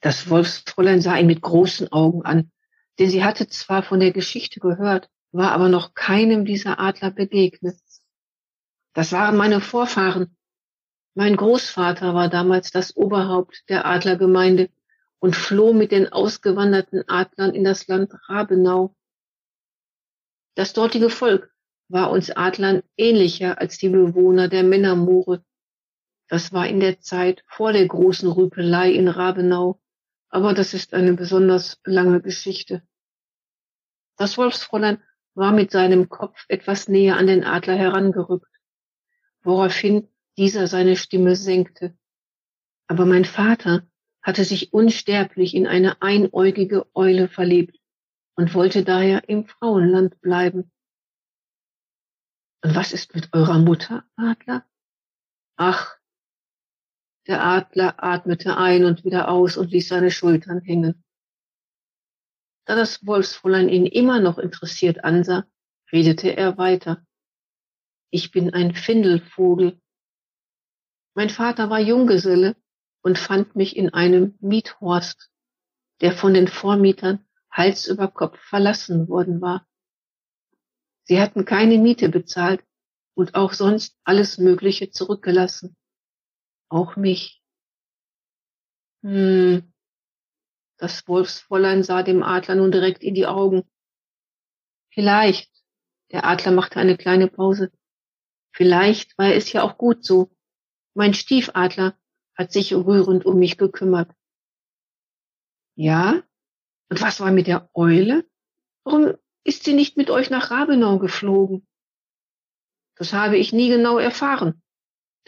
Das 0.00 0.30
Wolfsfräulein 0.30 1.00
sah 1.00 1.16
ihn 1.16 1.26
mit 1.26 1.42
großen 1.42 1.90
Augen 1.90 2.24
an, 2.24 2.52
denn 3.00 3.10
sie 3.10 3.24
hatte 3.24 3.48
zwar 3.48 3.82
von 3.82 3.98
der 3.98 4.12
Geschichte 4.12 4.60
gehört, 4.60 5.10
war 5.32 5.52
aber 5.52 5.68
noch 5.68 5.94
keinem 5.94 6.44
dieser 6.44 6.78
Adler 6.78 7.10
begegnet. 7.10 7.78
Das 8.94 9.12
waren 9.12 9.36
meine 9.36 9.60
Vorfahren, 9.60 10.36
mein 11.14 11.36
Großvater 11.36 12.14
war 12.14 12.30
damals 12.30 12.70
das 12.70 12.96
Oberhaupt 12.96 13.68
der 13.68 13.84
Adlergemeinde 13.84 14.70
und 15.18 15.36
floh 15.36 15.74
mit 15.74 15.92
den 15.92 16.10
ausgewanderten 16.10 17.06
Adlern 17.06 17.54
in 17.54 17.64
das 17.64 17.86
Land 17.86 18.14
Rabenau. 18.28 18.96
Das 20.54 20.72
dortige 20.72 21.10
Volk 21.10 21.52
war 21.88 22.10
uns 22.10 22.30
Adlern 22.30 22.82
ähnlicher 22.96 23.60
als 23.60 23.76
die 23.76 23.90
Bewohner 23.90 24.48
der 24.48 24.62
Männermoore. 24.62 25.44
Das 26.28 26.54
war 26.54 26.66
in 26.66 26.80
der 26.80 27.00
Zeit 27.00 27.44
vor 27.46 27.74
der 27.74 27.86
großen 27.86 28.30
Rüpelei 28.30 28.90
in 28.92 29.08
Rabenau, 29.08 29.82
aber 30.30 30.54
das 30.54 30.72
ist 30.72 30.94
eine 30.94 31.12
besonders 31.12 31.78
lange 31.84 32.22
Geschichte. 32.22 32.82
Das 34.16 34.38
Wolfsfräulein 34.38 35.02
war 35.34 35.52
mit 35.52 35.70
seinem 35.70 36.08
Kopf 36.08 36.44
etwas 36.48 36.88
näher 36.88 37.16
an 37.16 37.26
den 37.26 37.44
Adler 37.44 37.76
herangerückt, 37.76 38.50
woraufhin 39.42 40.08
dieser 40.36 40.66
seine 40.66 40.96
Stimme 40.96 41.36
senkte. 41.36 41.96
Aber 42.86 43.06
mein 43.06 43.24
Vater 43.24 43.86
hatte 44.22 44.44
sich 44.44 44.72
unsterblich 44.72 45.54
in 45.54 45.66
eine 45.66 46.00
einäugige 46.00 46.86
Eule 46.94 47.28
verliebt 47.28 47.78
und 48.36 48.54
wollte 48.54 48.84
daher 48.84 49.28
im 49.28 49.46
Frauenland 49.46 50.20
bleiben. 50.20 50.70
Und 52.62 52.74
was 52.74 52.92
ist 52.92 53.14
mit 53.14 53.32
eurer 53.32 53.58
Mutter, 53.58 54.04
Adler? 54.16 54.64
Ach, 55.56 55.96
der 57.26 57.44
Adler 57.44 58.02
atmete 58.02 58.56
ein 58.56 58.84
und 58.84 59.04
wieder 59.04 59.28
aus 59.28 59.56
und 59.56 59.70
ließ 59.70 59.88
seine 59.88 60.10
Schultern 60.10 60.60
hängen. 60.60 61.04
Da 62.64 62.76
das 62.76 63.06
Wolfsfräulein 63.06 63.68
ihn 63.68 63.86
immer 63.86 64.20
noch 64.20 64.38
interessiert 64.38 65.04
ansah, 65.04 65.44
redete 65.90 66.36
er 66.36 66.58
weiter. 66.58 67.04
Ich 68.10 68.30
bin 68.30 68.52
ein 68.52 68.74
Findelvogel 68.74 69.80
mein 71.14 71.28
Vater 71.28 71.68
war 71.68 71.80
Junggeselle 71.80 72.56
und 73.02 73.18
fand 73.18 73.54
mich 73.54 73.76
in 73.76 73.92
einem 73.92 74.36
Miethorst, 74.40 75.30
der 76.00 76.12
von 76.12 76.32
den 76.32 76.48
Vormietern 76.48 77.26
Hals 77.50 77.86
über 77.86 78.08
Kopf 78.08 78.38
verlassen 78.38 79.08
worden 79.08 79.42
war. 79.42 79.66
Sie 81.04 81.20
hatten 81.20 81.44
keine 81.44 81.76
Miete 81.76 82.08
bezahlt 82.08 82.64
und 83.14 83.34
auch 83.34 83.52
sonst 83.52 83.98
alles 84.04 84.38
Mögliche 84.38 84.90
zurückgelassen. 84.90 85.76
Auch 86.70 86.96
mich. 86.96 87.42
Hm. 89.02 89.71
Das 90.82 91.06
Wolfsfräulein 91.06 91.84
sah 91.84 92.02
dem 92.02 92.24
Adler 92.24 92.56
nun 92.56 92.72
direkt 92.72 93.04
in 93.04 93.14
die 93.14 93.28
Augen. 93.28 93.62
Vielleicht, 94.92 95.48
der 96.10 96.26
Adler 96.26 96.50
machte 96.50 96.80
eine 96.80 96.96
kleine 96.96 97.28
Pause, 97.28 97.70
vielleicht 98.50 99.16
war 99.16 99.32
es 99.32 99.52
ja 99.52 99.62
auch 99.62 99.78
gut 99.78 100.04
so, 100.04 100.34
mein 100.94 101.14
Stiefadler 101.14 101.96
hat 102.34 102.50
sich 102.50 102.74
rührend 102.74 103.24
um 103.24 103.38
mich 103.38 103.58
gekümmert. 103.58 104.10
Ja? 105.76 106.20
Und 106.90 107.00
was 107.00 107.20
war 107.20 107.30
mit 107.30 107.46
der 107.46 107.70
Eule? 107.74 108.28
Warum 108.82 109.14
ist 109.44 109.62
sie 109.62 109.74
nicht 109.74 109.96
mit 109.96 110.10
euch 110.10 110.30
nach 110.30 110.50
Rabenau 110.50 110.98
geflogen? 110.98 111.64
Das 112.96 113.12
habe 113.12 113.36
ich 113.36 113.52
nie 113.52 113.68
genau 113.68 113.98
erfahren, 113.98 114.64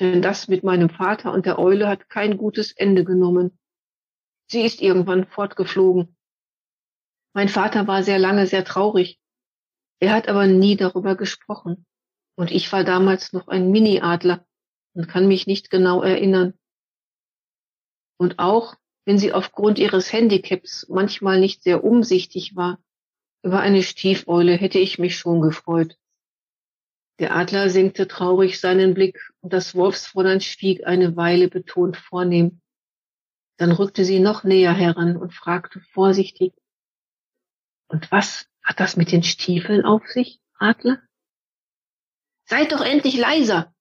denn 0.00 0.20
das 0.20 0.48
mit 0.48 0.64
meinem 0.64 0.90
Vater 0.90 1.32
und 1.32 1.46
der 1.46 1.60
Eule 1.60 1.86
hat 1.86 2.08
kein 2.08 2.38
gutes 2.38 2.72
Ende 2.72 3.04
genommen. 3.04 3.56
Sie 4.46 4.62
ist 4.62 4.80
irgendwann 4.80 5.26
fortgeflogen. 5.26 6.16
Mein 7.34 7.48
Vater 7.48 7.86
war 7.86 8.02
sehr 8.02 8.18
lange 8.18 8.46
sehr 8.46 8.64
traurig. 8.64 9.18
Er 10.00 10.12
hat 10.12 10.28
aber 10.28 10.46
nie 10.46 10.76
darüber 10.76 11.16
gesprochen. 11.16 11.86
Und 12.36 12.50
ich 12.50 12.70
war 12.72 12.84
damals 12.84 13.32
noch 13.32 13.48
ein 13.48 13.70
Mini-Adler 13.70 14.46
und 14.94 15.08
kann 15.08 15.28
mich 15.28 15.46
nicht 15.46 15.70
genau 15.70 16.02
erinnern. 16.02 16.54
Und 18.18 18.38
auch 18.38 18.76
wenn 19.04 19.18
sie 19.18 19.32
aufgrund 19.32 19.78
ihres 19.78 20.12
Handicaps 20.12 20.86
manchmal 20.88 21.40
nicht 21.40 21.62
sehr 21.62 21.84
umsichtig 21.84 22.56
war, 22.56 22.82
über 23.42 23.60
eine 23.60 23.82
Stiefeule 23.82 24.54
hätte 24.54 24.78
ich 24.78 24.98
mich 24.98 25.16
schon 25.16 25.40
gefreut. 25.42 25.98
Der 27.20 27.36
Adler 27.36 27.68
senkte 27.68 28.08
traurig 28.08 28.58
seinen 28.58 28.94
Blick 28.94 29.20
und 29.40 29.52
das 29.52 29.74
Wolfsfräulein 29.74 30.40
schwieg 30.40 30.86
eine 30.86 31.16
Weile 31.16 31.48
betont 31.48 31.96
vornehm. 31.96 32.60
Dann 33.56 33.72
rückte 33.72 34.04
sie 34.04 34.20
noch 34.20 34.44
näher 34.44 34.72
heran 34.72 35.16
und 35.16 35.32
fragte 35.32 35.80
vorsichtig, 35.80 36.52
und 37.86 38.10
was 38.10 38.46
hat 38.62 38.80
das 38.80 38.96
mit 38.96 39.12
den 39.12 39.22
Stiefeln 39.22 39.84
auf 39.84 40.06
sich, 40.08 40.40
Adler? 40.58 41.00
Seid 42.46 42.72
doch 42.72 42.80
endlich 42.80 43.16
leiser, 43.16 43.74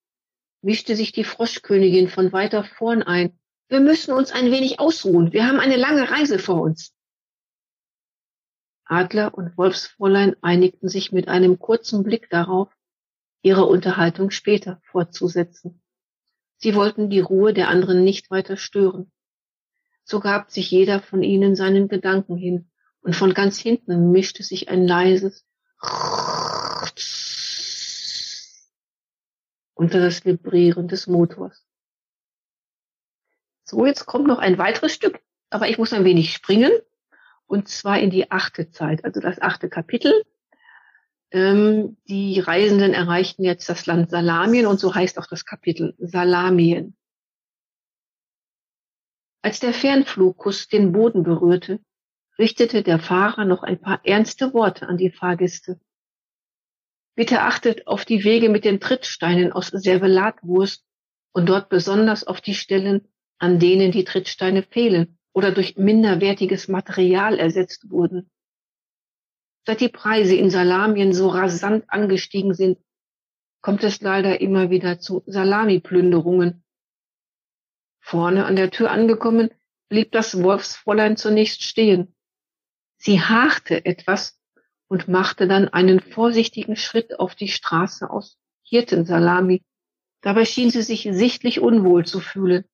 mischte 0.61 0.95
sich 0.95 1.11
die 1.11 1.23
Froschkönigin 1.23 2.09
von 2.09 2.31
weiter 2.31 2.63
vorn 2.63 3.01
ein. 3.01 3.39
Wir 3.69 3.79
müssen 3.79 4.13
uns 4.13 4.31
ein 4.31 4.51
wenig 4.51 4.79
ausruhen. 4.79 5.33
Wir 5.33 5.47
haben 5.47 5.59
eine 5.59 5.77
lange 5.77 6.09
Reise 6.11 6.37
vor 6.37 6.61
uns. 6.61 6.93
Adler 8.85 9.33
und 9.33 9.57
Wolfsfräulein 9.57 10.35
einigten 10.41 10.89
sich 10.89 11.11
mit 11.11 11.27
einem 11.27 11.57
kurzen 11.57 12.03
Blick 12.03 12.29
darauf, 12.29 12.69
ihre 13.41 13.65
Unterhaltung 13.65 14.29
später 14.29 14.81
fortzusetzen. 14.83 15.81
Sie 16.57 16.75
wollten 16.75 17.09
die 17.09 17.21
Ruhe 17.21 17.53
der 17.53 17.69
anderen 17.69 18.03
nicht 18.03 18.29
weiter 18.29 18.57
stören. 18.57 19.11
So 20.03 20.19
gab 20.19 20.51
sich 20.51 20.69
jeder 20.71 21.01
von 21.01 21.23
ihnen 21.23 21.55
seinen 21.55 21.87
Gedanken 21.87 22.35
hin, 22.35 22.69
und 23.03 23.15
von 23.15 23.33
ganz 23.33 23.59
hinten 23.59 24.11
mischte 24.11 24.43
sich 24.43 24.69
ein 24.69 24.87
leises 24.87 25.45
unter 29.73 29.99
das 29.99 30.23
Vibrieren 30.25 30.87
des 30.87 31.07
Motors. 31.07 31.65
So, 33.65 33.85
jetzt 33.85 34.05
kommt 34.05 34.27
noch 34.27 34.39
ein 34.39 34.57
weiteres 34.57 34.93
Stück, 34.93 35.19
aber 35.49 35.67
ich 35.67 35.77
muss 35.77 35.93
ein 35.93 36.05
wenig 36.05 36.33
springen, 36.33 36.71
und 37.45 37.67
zwar 37.67 37.99
in 37.99 38.09
die 38.09 38.31
achte 38.31 38.69
Zeit, 38.69 39.03
also 39.03 39.19
das 39.19 39.41
achte 39.41 39.69
Kapitel. 39.69 40.23
Ähm, 41.31 41.97
die 42.07 42.39
Reisenden 42.39 42.93
erreichten 42.93 43.43
jetzt 43.43 43.67
das 43.67 43.85
Land 43.85 44.09
Salamien 44.09 44.65
und 44.65 44.79
so 44.79 44.95
heißt 44.95 45.19
auch 45.19 45.27
das 45.27 45.45
Kapitel 45.45 45.95
Salamien. 45.97 46.95
Als 49.43 49.59
der 49.59 49.73
Fernflugkuss 49.73 50.69
den 50.69 50.93
Boden 50.93 51.23
berührte, 51.23 51.81
richtete 52.39 52.81
der 52.81 52.97
Fahrer 52.97 53.43
noch 53.43 53.61
ein 53.61 53.79
paar 53.79 53.99
ernste 54.05 54.53
Worte 54.53 54.87
an 54.87 54.95
die 54.95 55.11
Fahrgäste. 55.11 55.81
Bitte 57.15 57.41
achtet 57.41 57.85
auf 57.85 58.05
die 58.05 58.23
Wege 58.23 58.47
mit 58.47 58.63
den 58.63 58.79
Trittsteinen 58.79 59.51
aus 59.51 59.67
Servelatwurst 59.67 60.85
und 61.33 61.49
dort 61.49 61.67
besonders 61.67 62.23
auf 62.25 62.39
die 62.39 62.55
Stellen, 62.55 63.09
an 63.37 63.59
denen 63.59 63.91
die 63.91 64.05
Trittsteine 64.05 64.63
fehlen 64.63 65.19
oder 65.33 65.51
durch 65.51 65.75
minderwertiges 65.75 66.69
Material 66.69 67.37
ersetzt 67.37 67.89
wurden. 67.89 68.31
Seit 69.65 69.81
die 69.81 69.89
Preise 69.89 70.35
in 70.35 70.49
Salamien 70.49 71.13
so 71.13 71.27
rasant 71.27 71.83
angestiegen 71.89 72.53
sind, 72.53 72.79
kommt 73.61 73.83
es 73.83 74.01
leider 74.01 74.39
immer 74.39 74.69
wieder 74.69 74.99
zu 74.99 75.21
Salamiplünderungen. 75.25 76.62
Vorne 78.05 78.45
an 78.45 78.57
der 78.57 78.69
Tür 78.69 78.91
angekommen, 78.91 79.49
blieb 79.87 80.11
das 80.11 80.43
Wolfsfräulein 80.43 81.15
zunächst 81.15 81.63
stehen. 81.63 82.13
Sie 82.97 83.21
harrte 83.21 83.85
etwas 83.85 84.37
und 84.87 85.07
machte 85.07 85.47
dann 85.47 85.69
einen 85.69 86.01
vorsichtigen 86.01 86.75
Schritt 86.75 87.17
auf 87.17 87.33
die 87.33 87.47
Straße 87.47 88.09
aus 88.09 88.37
Hirtensalami. 88.63 89.63
Dabei 90.21 90.43
schien 90.43 90.69
sie 90.69 90.81
sich 90.81 91.07
sichtlich 91.11 91.61
unwohl 91.61 92.05
zu 92.05 92.19
fühlen. 92.19 92.65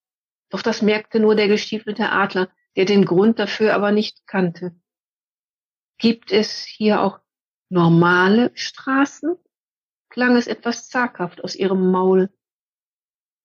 Doch 0.50 0.64
das 0.64 0.82
merkte 0.82 1.20
nur 1.20 1.36
der 1.36 1.48
gestiefelte 1.48 2.10
Adler, 2.10 2.50
der 2.76 2.86
den 2.86 3.06
Grund 3.06 3.38
dafür 3.38 3.76
aber 3.76 3.92
nicht 3.92 4.26
kannte. 4.26 4.76
Gibt 6.00 6.32
es 6.32 6.64
hier 6.64 7.02
auch 7.02 7.20
normale 7.70 8.52
Straßen? 8.56 9.36
klang 10.10 10.36
es 10.36 10.48
etwas 10.48 10.90
zaghaft 10.90 11.44
aus 11.44 11.56
ihrem 11.56 11.92
Maul. 11.92 12.34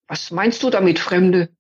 Was 0.09 0.31
meinst 0.31 0.63
du 0.63 0.71
damit, 0.71 0.99
Fremde? 0.99 1.55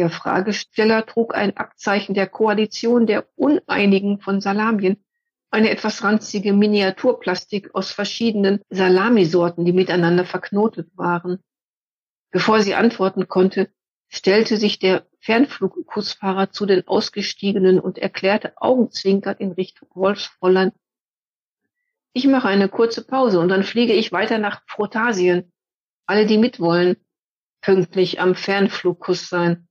Der 0.00 0.08
Fragesteller 0.08 1.04
trug 1.04 1.34
ein 1.34 1.58
Abzeichen 1.58 2.14
der 2.14 2.26
Koalition 2.26 3.06
der 3.06 3.28
Uneinigen 3.36 4.18
von 4.18 4.40
Salamien, 4.40 5.04
eine 5.50 5.68
etwas 5.68 6.02
ranzige 6.02 6.54
Miniaturplastik 6.54 7.74
aus 7.74 7.92
verschiedenen 7.92 8.62
Salamisorten, 8.70 9.66
die 9.66 9.74
miteinander 9.74 10.24
verknotet 10.24 10.88
waren. 10.96 11.44
Bevor 12.30 12.62
sie 12.62 12.74
antworten 12.74 13.28
konnte, 13.28 13.68
stellte 14.08 14.56
sich 14.56 14.78
der 14.78 15.06
Fernflugkusfahrer 15.18 16.50
zu 16.50 16.64
den 16.64 16.88
Ausgestiegenen 16.88 17.78
und 17.78 17.98
erklärte 17.98 18.54
augenzwinkert 18.56 19.38
in 19.38 19.52
Richtung 19.52 19.90
Wolfsfräulein, 19.92 20.72
ich 22.14 22.26
mache 22.26 22.48
eine 22.48 22.70
kurze 22.70 23.06
Pause 23.06 23.38
und 23.38 23.50
dann 23.50 23.64
fliege 23.64 23.92
ich 23.92 24.12
weiter 24.12 24.38
nach 24.38 24.62
Frotasien. 24.66 25.52
Alle, 26.06 26.24
die 26.24 26.38
mitwollen, 26.38 26.96
pünktlich 27.60 28.18
am 28.18 28.34
Fernflugkuss 28.34 29.28
sein. 29.28 29.68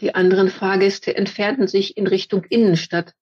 Die 0.00 0.14
anderen 0.14 0.48
Fahrgäste 0.48 1.14
entfernten 1.14 1.68
sich 1.68 1.96
in 1.96 2.06
Richtung 2.06 2.44
Innenstadt 2.44 3.14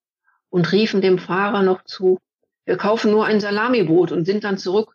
und 0.49 0.71
riefen 0.73 1.01
dem 1.01 1.19
Fahrer 1.19 1.62
noch 1.62 1.85
zu, 1.85 2.19
wir 2.64 2.77
kaufen 2.77 3.11
nur 3.11 3.25
ein 3.25 3.41
Salamibrot 3.41 4.12
und 4.12 4.27
sind 4.27 4.45
dann 4.45 4.59
zurück. 4.59 4.95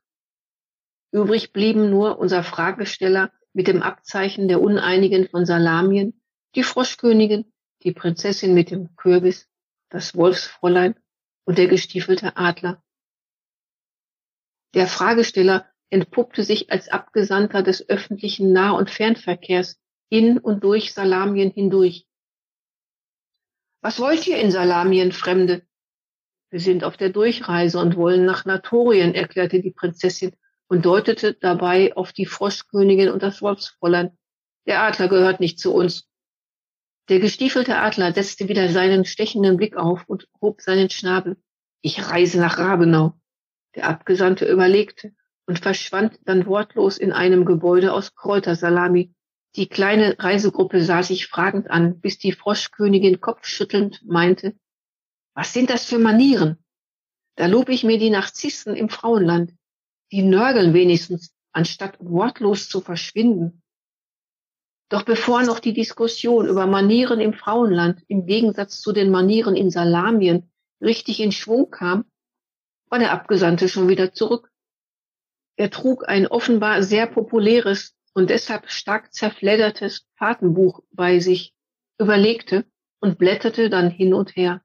Übrig 1.12 1.54
blieben 1.54 1.90
nur 1.90 2.20
unser 2.20 2.44
Fragesteller 2.44 3.32
mit 3.52 3.68
dem 3.68 3.82
Abzeichen 3.82 4.48
der 4.48 4.62
Uneinigen 4.62 5.28
von 5.28 5.46
Salamien, 5.46 6.22
die 6.56 6.64
Froschkönigin, 6.64 7.52
die 7.84 7.92
Prinzessin 7.92 8.54
mit 8.54 8.72
dem 8.72 8.96
Kürbis, 8.96 9.50
das 9.90 10.16
Wolfsfräulein 10.16 10.96
und 11.46 11.58
der 11.58 11.68
gestiefelte 11.68 12.38
Adler. 12.38 12.84
Der 14.74 14.88
Fragesteller 14.88 15.68
entpuppte 15.90 16.44
sich 16.44 16.72
als 16.72 16.90
Abgesandter 16.90 17.62
des 17.62 17.90
öffentlichen 17.90 18.54
Nah- 18.54 18.78
und 18.78 18.90
Fernverkehrs 18.90 19.80
in 20.14 20.38
und 20.38 20.64
durch 20.64 20.94
Salamien 20.94 21.50
hindurch. 21.50 22.06
Was 23.82 24.00
wollt 24.00 24.28
ihr 24.28 24.38
in 24.38 24.52
Salamien, 24.52 25.12
Fremde? 25.12 25.64
Wir 26.52 26.60
sind 26.60 26.84
auf 26.84 26.98
der 26.98 27.10
Durchreise 27.10 27.80
und 27.80 27.98
wollen 27.98 28.24
nach 28.24 28.46
Natorien, 28.46 29.16
erklärte 29.16 29.60
die 29.60 29.72
Prinzessin 29.72 30.36
und 30.68 30.86
deutete 30.86 31.34
dabei 31.34 31.98
auf 31.98 32.14
die 32.14 32.28
Froschkönigin 32.28 33.10
und 33.10 33.24
das 33.24 33.42
Wolfsfräulein. 33.42 34.16
Der 34.68 34.84
Adler 34.84 35.08
gehört 35.08 35.40
nicht 35.40 35.58
zu 35.58 35.74
uns. 35.74 36.08
Der 37.10 37.20
gestiefelte 37.20 37.78
Adler 37.78 38.14
setzte 38.14 38.48
wieder 38.48 38.70
seinen 38.70 39.06
stechenden 39.06 39.58
Blick 39.58 39.76
auf 39.76 40.04
und 40.08 40.28
hob 40.40 40.62
seinen 40.62 40.92
Schnabel. 40.92 41.38
Ich 41.82 42.08
reise 42.08 42.40
nach 42.40 42.60
Rabenau. 42.60 43.20
Der 43.74 43.90
Abgesandte 43.90 44.46
überlegte 44.46 45.12
und 45.48 45.58
verschwand 45.58 46.20
dann 46.26 46.46
wortlos 46.46 47.00
in 47.00 47.12
einem 47.12 47.46
Gebäude 47.46 47.94
aus 47.94 48.14
Kräutersalami. 48.14 49.12
Die 49.56 49.68
kleine 49.68 50.16
Reisegruppe 50.18 50.84
sah 50.84 51.04
sich 51.04 51.28
fragend 51.28 51.70
an, 51.70 52.00
bis 52.00 52.18
die 52.18 52.32
Froschkönigin 52.32 53.22
kopfschüttelnd 53.22 54.04
meinte, 54.06 54.56
was 55.36 55.54
sind 55.54 55.70
das 55.70 55.86
für 55.86 56.00
Manieren? 56.00 56.64
Da 57.36 57.46
lob 57.48 57.70
ich 57.70 57.84
mir 57.84 58.00
die 58.00 58.10
Narzissen 58.10 58.76
im 58.76 58.90
Frauenland 58.90 59.54
die 60.14 60.22
nörgeln 60.22 60.76
wenigstens, 60.76 61.34
anstatt 61.54 61.98
wortlos 62.00 62.70
zu 62.70 62.82
verschwinden. 62.82 63.64
Doch 64.90 65.02
bevor 65.02 65.42
noch 65.42 65.60
die 65.60 65.74
Diskussion 65.74 66.48
über 66.48 66.68
Manieren 66.68 67.20
im 67.20 67.34
Frauenland 67.34 68.04
im 68.08 68.28
Gegensatz 68.28 68.80
zu 68.80 68.92
den 68.92 69.10
Manieren 69.10 69.56
in 69.56 69.72
Salamien 69.72 70.52
richtig 70.82 71.20
in 71.20 71.32
Schwung 71.32 71.72
kam, 71.72 72.06
war 72.90 73.00
der 73.00 73.12
Abgesandte 73.12 73.70
schon 73.70 73.90
wieder 73.90 74.14
zurück. 74.14 74.52
Er 75.56 75.72
trug 75.72 76.08
ein 76.08 76.28
offenbar 76.28 76.84
sehr 76.84 77.08
populäres 77.08 77.96
und 78.14 78.30
deshalb 78.30 78.70
stark 78.70 79.14
zerfleddertes 79.14 80.08
Fahrtenbuch 80.16 80.82
bei 80.92 81.20
sich, 81.20 81.54
überlegte 82.00 82.66
und 83.00 83.18
blätterte 83.18 83.70
dann 83.70 83.90
hin 83.90 84.14
und 84.14 84.36
her. 84.36 84.62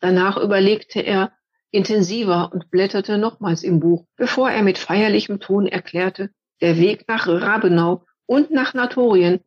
Danach 0.00 0.36
überlegte 0.36 1.00
er, 1.00 1.32
intensiver 1.70 2.52
und 2.52 2.70
blätterte 2.70 3.18
nochmals 3.18 3.62
im 3.62 3.80
Buch, 3.80 4.06
bevor 4.16 4.50
er 4.50 4.62
mit 4.62 4.78
feierlichem 4.78 5.40
Ton 5.40 5.66
erklärte, 5.66 6.30
der 6.60 6.76
Weg 6.76 7.08
nach 7.08 7.26
Rabenau 7.26 8.04
und 8.26 8.50
nach 8.50 8.74
Natorien 8.74 9.40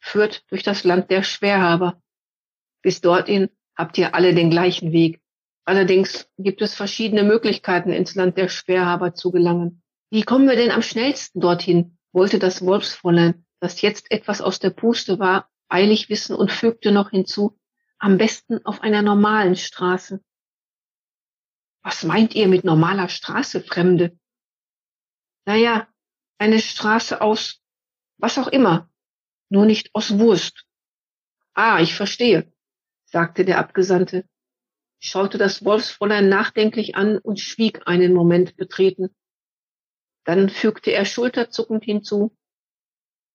führt 0.00 0.44
durch 0.50 0.62
das 0.62 0.84
Land 0.84 1.10
der 1.10 1.22
Schwerhaber. 1.22 2.02
Bis 2.82 3.00
dorthin 3.00 3.50
habt 3.76 3.98
ihr 3.98 4.14
alle 4.14 4.34
den 4.34 4.50
gleichen 4.50 4.92
Weg. 4.92 5.20
Allerdings 5.64 6.28
gibt 6.38 6.62
es 6.62 6.74
verschiedene 6.74 7.22
Möglichkeiten, 7.22 7.92
ins 7.92 8.14
Land 8.14 8.36
der 8.36 8.48
Schwerhaber 8.48 9.14
zu 9.14 9.30
gelangen. 9.30 9.82
Wie 10.10 10.22
kommen 10.22 10.48
wir 10.48 10.56
denn 10.56 10.70
am 10.70 10.82
schnellsten 10.82 11.40
dorthin? 11.40 11.98
Wollte 12.12 12.38
das 12.38 12.64
Wolfsfräulein, 12.64 13.44
das 13.60 13.80
jetzt 13.82 14.10
etwas 14.10 14.40
aus 14.40 14.58
der 14.58 14.70
Puste 14.70 15.18
war, 15.18 15.50
eilig 15.68 16.08
wissen 16.08 16.34
und 16.34 16.50
fügte 16.50 16.92
noch 16.92 17.10
hinzu, 17.10 17.58
am 17.98 18.18
besten 18.18 18.64
auf 18.64 18.80
einer 18.82 19.02
normalen 19.02 19.56
Straße. 19.56 20.22
Was 21.82 22.02
meint 22.04 22.34
ihr 22.34 22.48
mit 22.48 22.64
normaler 22.64 23.08
Straße, 23.08 23.60
Fremde? 23.60 24.18
Naja, 25.46 25.88
eine 26.38 26.60
Straße 26.60 27.20
aus 27.20 27.60
was 28.20 28.38
auch 28.38 28.48
immer, 28.48 28.90
nur 29.48 29.64
nicht 29.64 29.90
aus 29.94 30.18
Wurst. 30.18 30.64
Ah, 31.54 31.80
ich 31.80 31.94
verstehe, 31.94 32.52
sagte 33.04 33.44
der 33.44 33.58
Abgesandte, 33.58 34.28
schaute 35.00 35.38
das 35.38 35.64
Wolfsfräulein 35.64 36.28
nachdenklich 36.28 36.94
an 36.94 37.18
und 37.18 37.40
schwieg 37.40 37.86
einen 37.86 38.12
Moment 38.12 38.56
betreten. 38.56 39.14
Dann 40.24 40.48
fügte 40.48 40.92
er 40.92 41.04
schulterzuckend 41.04 41.84
hinzu, 41.84 42.36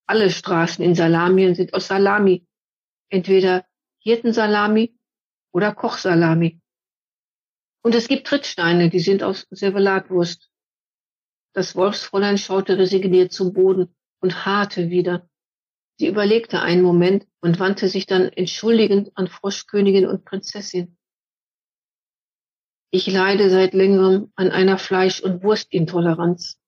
alle 0.08 0.30
Straßen 0.30 0.84
in 0.84 0.94
Salamien 0.94 1.54
sind 1.54 1.74
aus 1.74 1.88
Salami, 1.88 2.46
entweder 3.08 3.66
Hirtensalami 3.98 4.96
oder 5.52 5.74
Kochsalami. 5.74 6.60
Und 7.82 7.94
es 7.94 8.06
gibt 8.06 8.28
Trittsteine, 8.28 8.88
die 8.88 9.00
sind 9.00 9.22
aus 9.22 9.46
Servelatwurst. 9.50 10.48
Das 11.54 11.74
Wolfsfräulein 11.74 12.38
schaute 12.38 12.78
resigniert 12.78 13.32
zum 13.32 13.52
Boden 13.52 13.96
und 14.20 14.44
harrte 14.46 14.90
wieder. 14.90 15.28
Sie 15.98 16.06
überlegte 16.06 16.60
einen 16.60 16.82
Moment 16.82 17.26
und 17.40 17.58
wandte 17.58 17.88
sich 17.88 18.06
dann 18.06 18.28
entschuldigend 18.28 19.10
an 19.14 19.28
Froschkönigin 19.28 20.06
und 20.06 20.24
Prinzessin. 20.24 20.96
Ich 22.92 23.06
leide 23.06 23.50
seit 23.50 23.72
längerem 23.74 24.30
an 24.36 24.50
einer 24.50 24.78
Fleisch- 24.78 25.20
und 25.20 25.42
Wurstintoleranz. 25.42 26.60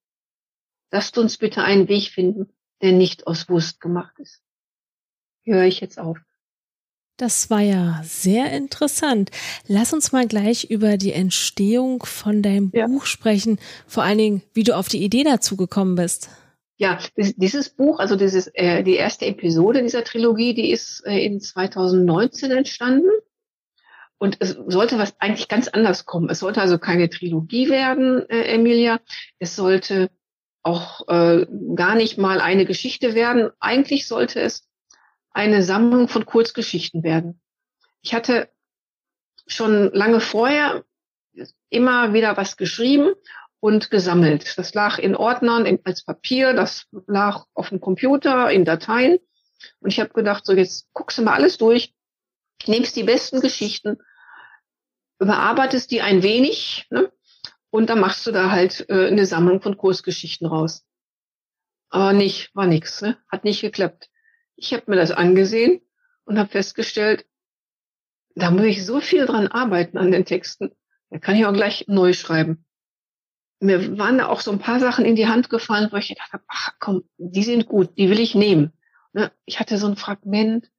Lasst 0.90 1.18
uns 1.18 1.36
bitte 1.36 1.62
einen 1.62 1.88
Weg 1.88 2.08
finden, 2.08 2.48
der 2.82 2.92
nicht 2.92 3.26
aus 3.26 3.48
Wurst 3.48 3.80
gemacht 3.80 4.18
ist. 4.18 4.40
Höre 5.44 5.64
ich 5.64 5.80
jetzt 5.80 5.98
auf. 5.98 6.18
Das 7.18 7.50
war 7.50 7.60
ja 7.60 8.00
sehr 8.04 8.52
interessant. 8.52 9.30
Lass 9.66 9.92
uns 9.92 10.12
mal 10.12 10.28
gleich 10.28 10.70
über 10.70 10.96
die 10.96 11.12
Entstehung 11.12 12.04
von 12.04 12.42
deinem 12.42 12.70
ja. 12.72 12.86
Buch 12.86 13.06
sprechen. 13.06 13.58
Vor 13.88 14.04
allen 14.04 14.18
Dingen, 14.18 14.42
wie 14.54 14.62
du 14.62 14.76
auf 14.76 14.88
die 14.88 15.02
Idee 15.02 15.24
dazu 15.24 15.56
gekommen 15.56 15.96
bist. 15.96 16.30
Ja, 16.76 17.00
dieses 17.16 17.70
Buch, 17.70 17.98
also 17.98 18.14
dieses, 18.14 18.46
äh, 18.54 18.84
die 18.84 18.94
erste 18.94 19.26
Episode 19.26 19.82
dieser 19.82 20.04
Trilogie, 20.04 20.54
die 20.54 20.70
ist 20.70 21.04
äh, 21.06 21.18
in 21.18 21.40
2019 21.40 22.52
entstanden. 22.52 23.10
Und 24.18 24.36
es 24.38 24.56
sollte 24.66 24.96
was 24.96 25.20
eigentlich 25.20 25.48
ganz 25.48 25.66
anders 25.66 26.04
kommen. 26.04 26.30
Es 26.30 26.38
sollte 26.38 26.60
also 26.60 26.78
keine 26.78 27.10
Trilogie 27.10 27.68
werden, 27.68 28.28
äh, 28.30 28.54
Emilia. 28.54 29.00
Es 29.40 29.56
sollte 29.56 30.08
auch 30.68 31.08
äh, 31.08 31.46
gar 31.74 31.94
nicht 31.94 32.18
mal 32.18 32.40
eine 32.40 32.66
Geschichte 32.66 33.14
werden. 33.14 33.50
Eigentlich 33.58 34.06
sollte 34.06 34.40
es 34.40 34.68
eine 35.30 35.62
Sammlung 35.62 36.08
von 36.08 36.26
Kurzgeschichten 36.26 37.02
werden. 37.02 37.40
Ich 38.02 38.14
hatte 38.14 38.50
schon 39.46 39.90
lange 39.94 40.20
vorher 40.20 40.84
immer 41.70 42.12
wieder 42.12 42.36
was 42.36 42.56
geschrieben 42.56 43.14
und 43.60 43.90
gesammelt. 43.90 44.58
Das 44.58 44.74
lag 44.74 44.98
in 44.98 45.16
Ordnern 45.16 45.78
als 45.84 46.04
Papier, 46.04 46.52
das 46.52 46.86
lag 47.06 47.46
auf 47.54 47.70
dem 47.70 47.80
Computer 47.80 48.50
in 48.50 48.64
Dateien. 48.64 49.18
Und 49.80 49.90
ich 49.90 50.00
habe 50.00 50.10
gedacht, 50.10 50.44
so 50.44 50.52
jetzt 50.52 50.88
guckst 50.92 51.18
du 51.18 51.22
mal 51.22 51.34
alles 51.34 51.56
durch, 51.56 51.94
nimmst 52.66 52.94
die 52.94 53.04
besten 53.04 53.40
Geschichten, 53.40 53.98
überarbeitest 55.18 55.90
die 55.90 56.02
ein 56.02 56.22
wenig 56.22 56.86
ne? 56.90 57.10
Und 57.70 57.90
dann 57.90 58.00
machst 58.00 58.26
du 58.26 58.32
da 58.32 58.50
halt 58.50 58.88
äh, 58.88 59.08
eine 59.08 59.26
Sammlung 59.26 59.60
von 59.60 59.76
Kursgeschichten 59.76 60.46
raus. 60.46 60.84
Aber 61.90 62.12
nicht, 62.12 62.54
war 62.54 62.66
nix, 62.66 63.00
ne? 63.02 63.18
hat 63.30 63.44
nicht 63.44 63.60
geklappt. 63.60 64.10
Ich 64.56 64.72
habe 64.72 64.84
mir 64.88 64.96
das 64.96 65.10
angesehen 65.10 65.80
und 66.24 66.38
habe 66.38 66.50
festgestellt, 66.50 67.26
da 68.34 68.50
muss 68.50 68.64
ich 68.64 68.84
so 68.84 69.00
viel 69.00 69.26
dran 69.26 69.48
arbeiten 69.48 69.98
an 69.98 70.12
den 70.12 70.24
Texten. 70.24 70.70
Da 71.10 71.18
kann 71.18 71.36
ich 71.36 71.46
auch 71.46 71.52
gleich 71.52 71.86
neu 71.88 72.12
schreiben. 72.12 72.64
Mir 73.60 73.98
waren 73.98 74.18
da 74.18 74.28
auch 74.28 74.40
so 74.40 74.52
ein 74.52 74.60
paar 74.60 74.78
Sachen 74.78 75.04
in 75.04 75.16
die 75.16 75.26
Hand 75.26 75.50
gefallen, 75.50 75.88
wo 75.90 75.96
ich 75.96 76.08
gedacht 76.08 76.32
habe, 76.32 76.44
ach 76.46 76.72
komm, 76.78 77.08
die 77.16 77.42
sind 77.42 77.66
gut, 77.66 77.96
die 77.98 78.08
will 78.08 78.20
ich 78.20 78.34
nehmen. 78.34 78.72
Ne? 79.12 79.32
Ich 79.46 79.58
hatte 79.58 79.78
so 79.78 79.88
ein 79.88 79.96
Fragment 79.96 80.70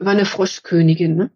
über 0.00 0.10
eine 0.10 0.24
Froschkönigin. 0.24 1.14
Ne? 1.14 1.30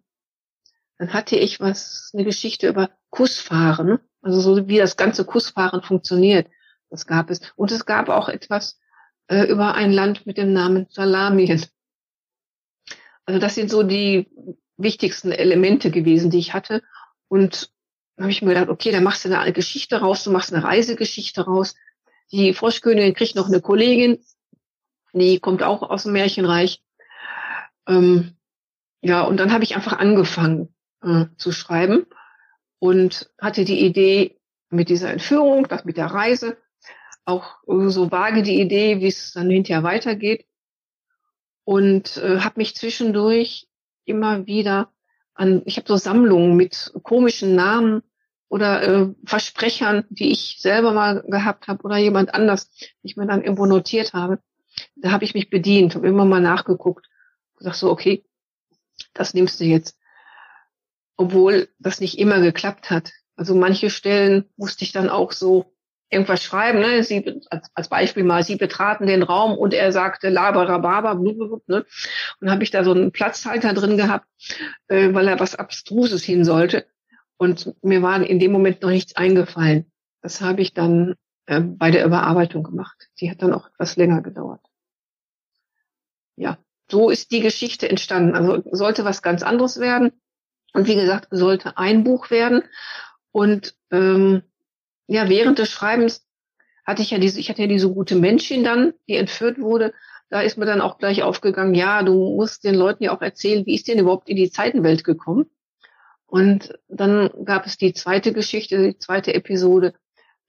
Dann 0.97 1.13
hatte 1.13 1.37
ich 1.37 1.61
was, 1.61 2.11
eine 2.13 2.25
Geschichte 2.25 2.67
über 2.67 2.89
Kussfahren, 3.09 3.99
also 4.21 4.39
so 4.39 4.67
wie 4.67 4.77
das 4.77 4.97
ganze 4.97 5.25
Kussfahren 5.25 5.81
funktioniert. 5.81 6.47
Das 6.89 7.05
gab 7.05 7.29
es. 7.29 7.41
Und 7.55 7.71
es 7.71 7.85
gab 7.85 8.09
auch 8.09 8.29
etwas 8.29 8.79
äh, 9.27 9.43
über 9.43 9.75
ein 9.75 9.91
Land 9.91 10.25
mit 10.25 10.37
dem 10.37 10.53
Namen 10.53 10.87
Salamien. 10.89 11.65
Also 13.25 13.39
das 13.39 13.55
sind 13.55 13.69
so 13.69 13.83
die 13.83 14.27
wichtigsten 14.77 15.31
Elemente 15.31 15.91
gewesen, 15.91 16.31
die 16.31 16.39
ich 16.39 16.53
hatte. 16.53 16.81
Und 17.27 17.71
dann 18.15 18.25
habe 18.25 18.31
ich 18.31 18.41
mir 18.41 18.49
gedacht, 18.53 18.69
okay, 18.69 18.91
dann 18.91 19.03
machst 19.03 19.23
du 19.23 19.37
eine 19.37 19.53
Geschichte 19.53 20.01
raus, 20.01 20.23
du 20.23 20.31
machst 20.31 20.53
eine 20.53 20.63
Reisegeschichte 20.63 21.45
raus. 21.45 21.75
Die 22.31 22.53
Froschkönigin 22.53 23.13
kriegt 23.13 23.35
noch 23.35 23.47
eine 23.47 23.61
Kollegin, 23.61 24.23
die 25.13 25.39
kommt 25.39 25.63
auch 25.63 25.81
aus 25.83 26.03
dem 26.03 26.13
Märchenreich. 26.13 26.83
Ähm, 27.87 28.35
ja, 29.01 29.21
und 29.23 29.37
dann 29.37 29.53
habe 29.53 29.63
ich 29.63 29.75
einfach 29.75 29.97
angefangen 29.97 30.73
äh, 31.01 31.25
zu 31.37 31.51
schreiben 31.51 32.05
und 32.79 33.29
hatte 33.39 33.65
die 33.65 33.85
Idee 33.85 34.39
mit 34.69 34.89
dieser 34.89 35.11
Entführung, 35.11 35.67
das 35.67 35.85
mit 35.85 35.97
der 35.97 36.07
Reise, 36.07 36.57
auch 37.25 37.57
so 37.67 38.11
vage 38.11 38.41
die 38.41 38.59
Idee, 38.59 39.01
wie 39.01 39.07
es 39.07 39.33
dann 39.33 39.49
hinterher 39.49 39.83
weitergeht 39.83 40.45
und 41.69 42.17
äh, 42.17 42.39
habe 42.39 42.55
mich 42.57 42.75
zwischendurch 42.75 43.67
immer 44.03 44.47
wieder 44.47 44.91
an, 45.35 45.61
ich 45.65 45.77
habe 45.77 45.87
so 45.87 45.97
Sammlungen 45.97 46.55
mit 46.55 46.91
komischen 47.03 47.53
Namen 47.53 48.01
oder 48.47 48.81
äh, 48.81 49.13
Versprechern, 49.23 50.05
die 50.09 50.31
ich 50.31 50.57
selber 50.59 50.93
mal 50.93 51.21
gehabt 51.27 51.67
habe 51.67 51.83
oder 51.83 51.97
jemand 51.97 52.33
anders, 52.33 52.71
die 52.71 52.87
ich 53.03 53.17
mir 53.17 53.27
dann 53.27 53.43
irgendwo 53.43 53.67
notiert 53.67 54.13
habe. 54.13 54.39
Da 54.95 55.11
habe 55.11 55.25
ich 55.25 55.35
mich 55.35 55.51
bedient, 55.51 55.93
habe 55.93 56.07
immer 56.07 56.25
mal 56.25 56.41
nachgeguckt, 56.41 57.07
gesagt 57.55 57.75
so, 57.75 57.91
okay, 57.91 58.25
das 59.13 59.35
nimmst 59.35 59.59
du 59.59 59.65
jetzt. 59.65 59.95
Obwohl 61.19 61.67
das 61.79 61.99
nicht 61.99 62.17
immer 62.17 62.39
geklappt 62.39 62.89
hat. 62.89 63.11
Also 63.35 63.53
manche 63.53 63.89
Stellen 63.89 64.45
musste 64.55 64.85
ich 64.85 64.93
dann 64.93 65.09
auch 65.09 65.33
so 65.33 65.75
irgendwas 66.09 66.41
schreiben, 66.41 66.79
ne? 66.79 67.03
Sie, 67.03 67.41
als, 67.49 67.69
als 67.73 67.89
Beispiel 67.89 68.23
mal, 68.23 68.41
sie 68.41 68.55
betraten 68.55 69.05
den 69.05 69.21
Raum 69.21 69.57
und 69.57 69.73
er 69.73 69.91
sagte 69.91 70.29
Labarababa, 70.29 71.15
ne? 71.15 71.85
Und 72.39 72.49
habe 72.49 72.63
ich 72.63 72.71
da 72.71 72.85
so 72.85 72.93
einen 72.93 73.11
Platzhalter 73.11 73.73
drin 73.73 73.97
gehabt, 73.97 74.29
äh, 74.87 75.13
weil 75.13 75.27
er 75.27 75.41
was 75.41 75.55
Abstruses 75.55 76.23
hin 76.23 76.45
sollte. 76.45 76.85
Und 77.35 77.75
mir 77.83 78.01
war 78.01 78.25
in 78.25 78.39
dem 78.39 78.53
Moment 78.53 78.81
noch 78.81 78.89
nichts 78.89 79.17
eingefallen. 79.17 79.91
Das 80.21 80.39
habe 80.39 80.61
ich 80.61 80.73
dann 80.73 81.15
äh, 81.47 81.59
bei 81.59 81.91
der 81.91 82.05
Überarbeitung 82.05 82.63
gemacht. 82.63 83.09
Die 83.19 83.29
hat 83.29 83.41
dann 83.41 83.51
auch 83.51 83.67
etwas 83.67 83.97
länger 83.97 84.21
gedauert. 84.21 84.61
Ja, 86.37 86.59
so 86.89 87.09
ist 87.09 87.31
die 87.31 87.41
Geschichte 87.41 87.89
entstanden. 87.89 88.35
Also 88.35 88.63
sollte 88.71 89.03
was 89.03 89.21
ganz 89.21 89.43
anderes 89.43 89.81
werden. 89.81 90.13
Und 90.73 90.87
wie 90.87 90.95
gesagt, 90.95 91.27
sollte 91.31 91.77
ein 91.77 92.03
Buch 92.03 92.29
werden. 92.29 92.63
Und 93.31 93.75
ähm, 93.91 94.43
ja, 95.07 95.29
während 95.29 95.59
des 95.59 95.69
Schreibens 95.69 96.25
hatte 96.85 97.01
ich 97.01 97.11
ja 97.11 97.19
diese, 97.19 97.39
ich 97.39 97.49
hatte 97.49 97.61
ja 97.61 97.67
diese 97.67 97.89
gute 97.89 98.15
Menschin 98.15 98.63
dann, 98.63 98.93
die 99.07 99.15
entführt 99.15 99.59
wurde. 99.59 99.93
Da 100.29 100.41
ist 100.41 100.57
mir 100.57 100.65
dann 100.65 100.81
auch 100.81 100.99
gleich 100.99 101.23
aufgegangen, 101.23 101.73
ja, 101.73 102.03
du 102.03 102.35
musst 102.35 102.63
den 102.63 102.75
Leuten 102.75 103.03
ja 103.03 103.15
auch 103.15 103.21
erzählen, 103.21 103.65
wie 103.65 103.75
ist 103.75 103.87
denn 103.87 103.99
überhaupt 103.99 104.29
in 104.29 104.35
die 104.35 104.51
Zeitenwelt 104.51 105.03
gekommen? 105.03 105.47
Und 106.27 106.77
dann 106.87 107.31
gab 107.43 107.65
es 107.65 107.77
die 107.77 107.93
zweite 107.93 108.33
Geschichte, 108.33 108.83
die 108.83 108.99
zweite 108.99 109.33
Episode, 109.33 109.93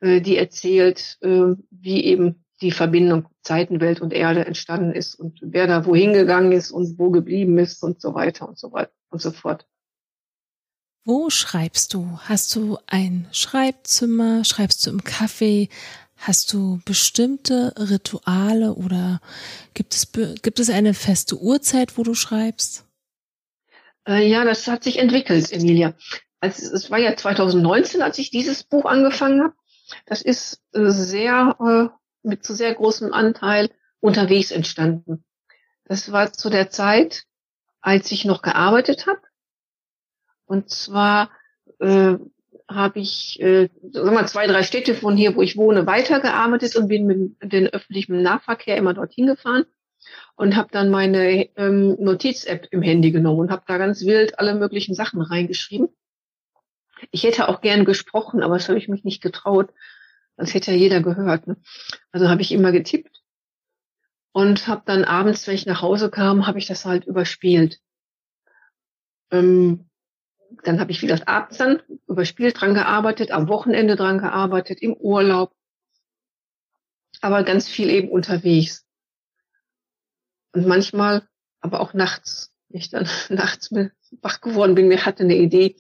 äh, 0.01 0.21
die 0.21 0.37
erzählt, 0.37 1.17
äh, 1.23 1.55
wie 1.71 2.05
eben 2.05 2.45
die 2.61 2.73
Verbindung 2.73 3.29
Zeitenwelt 3.43 4.03
und 4.03 4.13
Erde 4.13 4.45
entstanden 4.45 4.93
ist 4.93 5.15
und 5.15 5.39
wer 5.43 5.67
da 5.67 5.87
wohin 5.87 6.13
gegangen 6.13 6.53
ist 6.53 6.71
und 6.71 6.99
wo 6.99 7.11
geblieben 7.11 7.59
ist 7.59 7.83
und 7.83 8.03
so 8.03 8.15
weiter 8.15 8.47
und 8.47 8.59
so 8.59 8.73
weiter 8.73 8.93
und 9.09 9.23
so 9.23 9.31
fort. 9.31 9.67
Wo 11.05 11.31
schreibst 11.31 11.95
du? 11.95 12.19
Hast 12.25 12.55
du 12.55 12.79
ein 12.87 13.27
Schreibzimmer? 13.33 14.45
Schreibst 14.45 14.87
du 14.87 14.91
im 14.91 15.01
Café? 15.01 15.71
Hast 16.17 16.53
du 16.53 16.81
bestimmte 16.85 17.73
Rituale 17.79 18.75
oder 18.75 19.21
gibt 19.73 19.95
es, 19.95 20.13
gibt 20.13 20.61
es 20.61 20.69
eine 20.69 20.93
feste 20.93 21.39
Uhrzeit, 21.39 21.97
wo 21.97 22.03
du 22.03 22.15
schreibst? 22.15 22.85
Äh, 24.07 24.29
ja, 24.29 24.45
das 24.45 24.67
hat 24.67 24.85
sich 24.85 24.99
entwickelt, 24.99 25.51
Emilia. 25.51 25.95
Also, 26.41 26.75
es 26.75 26.91
war 26.91 26.99
ja 26.99 27.17
2019, 27.17 28.03
als 28.03 28.19
ich 28.19 28.31
dieses 28.31 28.65
Buch 28.65 28.85
angefangen 28.85 29.43
habe. 29.43 29.55
Das 30.05 30.21
ist 30.21 30.61
äh, 30.75 30.91
sehr, 30.91 31.57
äh, 31.61 32.29
mit 32.29 32.45
zu 32.45 32.55
sehr 32.55 32.75
großem 32.75 33.15
Anteil 33.15 33.71
unterwegs 34.01 34.51
entstanden. 34.51 35.25
Das 35.87 36.13
war 36.13 36.35
zu 36.35 36.51
der 36.51 36.69
Zeit, 36.69 37.25
als 37.81 38.13
ich 38.13 38.27
noch 38.27 38.43
gearbeitet 38.43 39.07
habe 39.07 39.23
und 40.51 40.69
zwar 40.69 41.31
äh, 41.79 42.17
habe 42.69 42.99
ich 42.99 43.41
äh, 43.41 43.69
sagen 43.93 44.17
wir, 44.17 44.27
zwei, 44.27 44.49
drei 44.49 44.65
Städte 44.65 44.95
von 44.95 45.17
hier, 45.17 45.37
wo 45.37 45.43
ich 45.43 45.57
wohne, 45.57 45.87
weitergearbeitet 45.87 46.75
und 46.75 46.89
bin 46.89 47.07
mit 47.07 47.53
dem 47.53 47.67
öffentlichen 47.67 48.21
Nahverkehr 48.21 48.77
immer 48.77 48.93
dorthin 48.93 49.29
gefahren 49.29 49.65
und 50.35 50.57
habe 50.57 50.69
dann 50.73 50.91
meine 50.91 51.49
ähm, 51.57 51.97
Notiz-App 52.01 52.67
im 52.73 52.83
Handy 52.83 53.13
genommen 53.13 53.39
und 53.39 53.51
habe 53.53 53.63
da 53.69 53.79
ganz 53.79 54.05
wild 54.05 54.41
alle 54.41 54.57
möglichen 54.57 54.97
Sachen 54.97 55.23
reingeschrieben. 55.23 55.89
Ich 57.13 57.23
hätte 57.23 57.49
auch 57.49 57.61
gern 57.61 57.85
gesprochen, 57.85 58.43
aber 58.43 58.55
das 58.55 58.69
habe 58.69 58.79
ich 58.79 58.89
mich 58.89 59.05
nicht 59.05 59.23
getraut. 59.23 59.73
Das 60.37 60.53
hätte 60.53 60.73
ja 60.73 60.77
jeder 60.77 61.01
gehört. 61.01 61.47
Ne? 61.47 61.59
Also 62.11 62.29
habe 62.29 62.43
ich 62.43 62.51
immer 62.51 62.73
getippt 62.73 63.23
und 64.33 64.67
habe 64.67 64.83
dann 64.85 65.05
abends, 65.05 65.47
wenn 65.47 65.55
ich 65.55 65.67
nach 65.67 65.81
Hause 65.81 66.11
kam, 66.11 66.49
habe 66.49 66.59
ich 66.59 66.67
das 66.67 66.85
halt 66.85 67.05
überspielt. 67.07 67.79
Ähm, 69.31 69.90
dann 70.65 70.81
habe 70.81 70.91
ich, 70.91 71.03
wie 71.03 71.07
gesagt, 71.07 71.29
abends 71.29 71.59
dann 71.59 71.83
überspielt 72.07 72.61
dran 72.61 72.75
gearbeitet, 72.75 73.31
am 73.31 73.49
Wochenende 73.49 73.97
dran 73.97 74.19
gearbeitet, 74.19 74.81
im 74.83 74.95
Urlaub, 74.95 75.55
aber 77.21 77.43
ganz 77.45 77.69
viel 77.69 77.91
eben 77.91 78.09
unterwegs. 78.09 78.87
Und 80.53 80.67
manchmal, 80.67 81.29
aber 81.61 81.81
auch 81.81 81.95
nachts, 81.95 82.53
wenn 82.69 82.81
ich 82.81 82.91
dann 82.91 83.09
nachts 83.29 83.71
wach 84.23 84.41
geworden 84.41 84.75
bin, 84.75 84.89
mir 84.89 85.05
hatte 85.05 85.23
eine 85.23 85.37
Idee, 85.37 85.77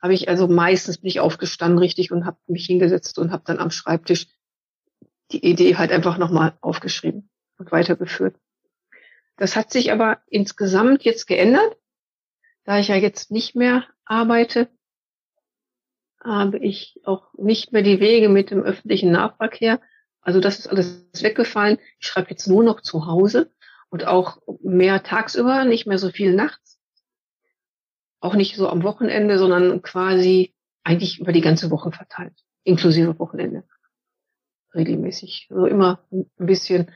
habe 0.00 0.14
ich 0.14 0.28
also 0.28 0.46
meistens 0.48 0.98
bin 0.98 1.08
ich 1.08 1.20
aufgestanden 1.20 1.78
richtig 1.78 2.12
und 2.12 2.26
habe 2.26 2.38
mich 2.46 2.66
hingesetzt 2.66 3.18
und 3.18 3.32
habe 3.32 3.44
dann 3.46 3.58
am 3.58 3.70
Schreibtisch 3.70 4.26
die 5.32 5.44
Idee 5.44 5.76
halt 5.76 5.90
einfach 5.90 6.18
nochmal 6.18 6.56
aufgeschrieben 6.60 7.30
und 7.58 7.72
weitergeführt. 7.72 8.36
Das 9.36 9.56
hat 9.56 9.70
sich 9.70 9.92
aber 9.92 10.22
insgesamt 10.28 11.02
jetzt 11.02 11.26
geändert, 11.26 11.76
da 12.66 12.80
ich 12.80 12.88
ja 12.88 12.96
jetzt 12.96 13.30
nicht 13.30 13.54
mehr 13.54 13.84
arbeite, 14.04 14.68
habe 16.22 16.58
ich 16.58 17.00
auch 17.04 17.32
nicht 17.34 17.72
mehr 17.72 17.82
die 17.82 18.00
Wege 18.00 18.28
mit 18.28 18.50
dem 18.50 18.62
öffentlichen 18.62 19.12
Nahverkehr. 19.12 19.80
Also 20.20 20.40
das 20.40 20.58
ist 20.58 20.66
alles 20.66 21.08
weggefallen. 21.20 21.78
Ich 22.00 22.08
schreibe 22.08 22.30
jetzt 22.30 22.48
nur 22.48 22.64
noch 22.64 22.80
zu 22.80 23.06
Hause 23.06 23.52
und 23.88 24.06
auch 24.06 24.42
mehr 24.60 25.04
tagsüber, 25.04 25.64
nicht 25.64 25.86
mehr 25.86 25.98
so 25.98 26.10
viel 26.10 26.34
nachts. 26.34 26.80
Auch 28.18 28.34
nicht 28.34 28.56
so 28.56 28.68
am 28.68 28.82
Wochenende, 28.82 29.38
sondern 29.38 29.80
quasi 29.82 30.52
eigentlich 30.82 31.20
über 31.20 31.30
die 31.30 31.42
ganze 31.42 31.70
Woche 31.70 31.92
verteilt, 31.92 32.34
inklusive 32.64 33.16
Wochenende. 33.20 33.62
Regelmäßig. 34.74 35.46
Also 35.50 35.66
immer 35.66 36.04
ein 36.10 36.26
bisschen. 36.36 36.90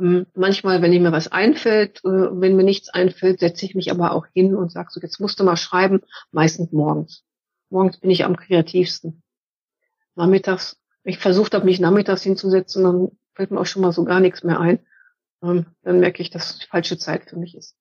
Ähm, 0.00 0.26
manchmal, 0.34 0.82
wenn 0.82 0.90
mir 1.02 1.12
was 1.12 1.28
einfällt, 1.28 1.98
äh, 2.04 2.08
wenn 2.08 2.56
mir 2.56 2.64
nichts 2.64 2.88
einfällt, 2.88 3.40
setze 3.40 3.66
ich 3.66 3.74
mich 3.74 3.90
aber 3.90 4.12
auch 4.12 4.26
hin 4.32 4.54
und 4.54 4.72
sage 4.72 4.88
so, 4.90 5.00
jetzt 5.00 5.20
musst 5.20 5.38
du 5.38 5.44
mal 5.44 5.56
schreiben, 5.56 6.00
meistens 6.32 6.72
morgens. 6.72 7.24
Morgens 7.68 7.98
bin 7.98 8.10
ich 8.10 8.24
am 8.24 8.36
kreativsten. 8.36 9.22
Nachmittags, 10.14 10.80
ich 11.04 11.18
versucht 11.18 11.54
habe, 11.54 11.64
mich 11.64 11.80
nachmittags 11.80 12.22
hinzusetzen, 12.22 12.84
dann 12.84 13.08
fällt 13.34 13.50
mir 13.50 13.60
auch 13.60 13.66
schon 13.66 13.82
mal 13.82 13.92
so 13.92 14.04
gar 14.04 14.20
nichts 14.20 14.42
mehr 14.42 14.58
ein. 14.58 14.80
Ähm, 15.42 15.66
dann 15.82 16.00
merke 16.00 16.22
ich, 16.22 16.30
dass 16.30 16.50
es 16.50 16.58
die 16.58 16.66
falsche 16.66 16.98
Zeit 16.98 17.28
für 17.28 17.36
mich 17.36 17.56
ist. 17.56 17.76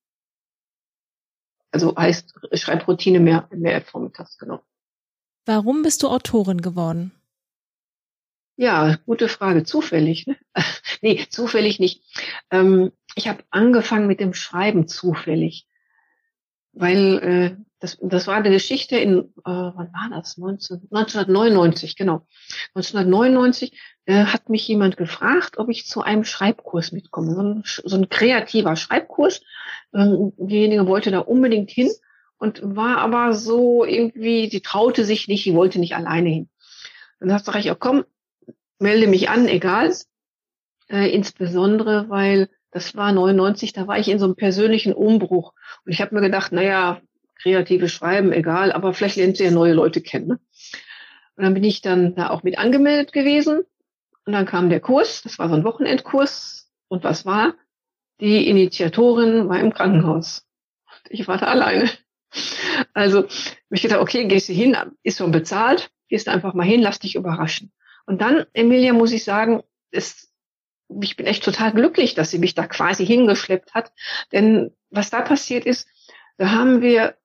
Also 1.72 1.96
heißt 1.96 2.34
Schreibroutine 2.54 3.20
mehr, 3.20 3.48
mehr 3.52 3.82
vormittags, 3.82 4.38
genau. 4.38 4.62
Warum 5.46 5.84
bist 5.84 6.04
du 6.04 6.08
Autorin 6.10 6.62
geworden? 6.62 7.12
Ja, 8.62 8.98
gute 9.06 9.30
Frage. 9.30 9.64
Zufällig. 9.64 10.28
Ne? 10.28 10.36
nee, 11.02 11.26
zufällig 11.30 11.80
nicht. 11.80 12.04
Ähm, 12.52 12.92
ich 13.16 13.30
habe 13.30 13.42
angefangen 13.52 14.06
mit 14.06 14.20
dem 14.20 14.34
Schreiben 14.34 14.86
zufällig, 14.86 15.66
weil 16.74 17.20
äh, 17.20 17.64
das, 17.80 17.98
das 18.02 18.28
war 18.28 18.36
eine 18.36 18.50
Geschichte 18.50 18.98
in, 18.98 19.20
äh, 19.20 19.24
wann 19.46 19.94
war 19.94 20.10
das? 20.12 20.38
19, 20.38 20.90
1999, 20.92 21.96
genau. 21.96 22.28
1999 22.76 23.80
äh, 24.08 24.26
hat 24.26 24.50
mich 24.50 24.68
jemand 24.68 24.98
gefragt, 24.98 25.58
ob 25.58 25.70
ich 25.70 25.88
zu 25.88 26.02
einem 26.02 26.26
Schreibkurs 26.26 26.92
mitkomme. 26.92 27.36
So 27.36 27.42
ein, 27.42 27.64
so 27.64 27.96
ein 27.96 28.10
kreativer 28.10 28.76
Schreibkurs. 28.76 29.40
Ähm, 29.94 30.34
diejenige 30.36 30.86
wollte 30.86 31.12
da 31.12 31.20
unbedingt 31.20 31.72
hin 31.72 31.90
und 32.38 32.60
war 32.62 32.98
aber 32.98 33.32
so 33.32 33.86
irgendwie, 33.86 34.50
die 34.50 34.60
traute 34.60 35.06
sich 35.06 35.30
nicht, 35.30 35.46
die 35.46 35.54
wollte 35.54 35.80
nicht 35.80 35.96
alleine 35.96 36.28
hin. 36.28 36.50
Dann 37.22 37.40
sage 37.40 37.60
ich, 37.60 37.72
auch 37.72 37.80
komm, 37.80 38.04
melde 38.80 39.08
mich 39.08 39.30
an, 39.30 39.48
egal. 39.48 39.94
Äh, 40.90 41.10
insbesondere, 41.12 42.10
weil 42.10 42.50
das 42.72 42.96
war 42.96 43.12
99, 43.12 43.74
da 43.74 43.88
war 43.88 44.00
ich 44.00 44.10
in 44.10 44.20
so 44.20 44.26
einem 44.26 44.36
persönlichen 44.36 44.94
Umbruch. 44.94 45.54
Und 45.86 45.92
ich 45.92 46.02
habe 46.02 46.16
mir 46.16 46.22
gedacht, 46.22 46.52
naja, 46.52 47.02
kreatives 47.42 47.92
Schreiben, 47.92 48.32
egal, 48.32 48.72
aber 48.72 48.94
vielleicht 48.94 49.18
lernt 49.18 49.38
sie 49.38 49.46
ja 49.46 49.52
neue 49.52 49.74
Leute 49.74 50.02
kennen. 50.02 50.28
Ne? 50.28 50.40
Und 51.36 51.44
dann 51.44 51.54
bin 51.54 51.64
ich 51.64 51.82
dann 51.82 52.16
da 52.16 52.30
auch 52.32 52.44
mit 52.44 52.58
angemeldet 52.58 53.14
gewesen. 53.14 53.64
Und 54.26 54.34
dann 54.34 54.46
kam 54.46 54.70
der 54.70 54.82
Kurs, 54.82 55.22
das 55.22 55.40
war 55.40 55.48
so 55.48 55.56
ein 55.56 55.64
Wochenendkurs. 55.64 56.70
Und 56.90 57.04
was 57.04 57.26
war? 57.26 57.56
Die 58.20 58.50
Initiatorin 58.50 59.48
war 59.48 59.60
im 59.60 59.74
Krankenhaus. 59.74 60.46
Ich 61.10 61.28
war 61.28 61.38
da 61.38 61.48
alleine. 61.48 61.90
Also 62.94 63.26
ich 63.72 63.82
gedacht, 63.82 64.02
okay, 64.02 64.28
gehst 64.28 64.50
du 64.50 64.54
hin, 64.54 64.78
ist 65.02 65.18
schon 65.18 65.32
bezahlt, 65.32 65.90
gehst 66.10 66.28
einfach 66.28 66.54
mal 66.54 66.66
hin, 66.66 66.82
lass 66.82 67.00
dich 67.00 67.16
überraschen. 67.16 67.72
Und 68.06 68.22
dann, 68.22 68.46
Emilia, 68.54 68.94
muss 68.94 69.12
ich 69.12 69.24
sagen, 69.24 69.64
ist, 69.92 70.30
ich 71.02 71.16
bin 71.16 71.26
echt 71.26 71.44
total 71.44 71.72
glücklich, 71.72 72.16
dass 72.16 72.32
sie 72.32 72.40
mich 72.40 72.56
da 72.56 72.68
quasi 72.68 73.06
hingeschleppt 73.06 73.74
hat. 73.74 73.92
Denn 74.32 74.72
was 74.90 75.10
da 75.10 75.22
passiert 75.22 75.66
ist, 75.66 75.88
da 76.38 76.52
haben 76.52 76.82
wir 76.82 77.16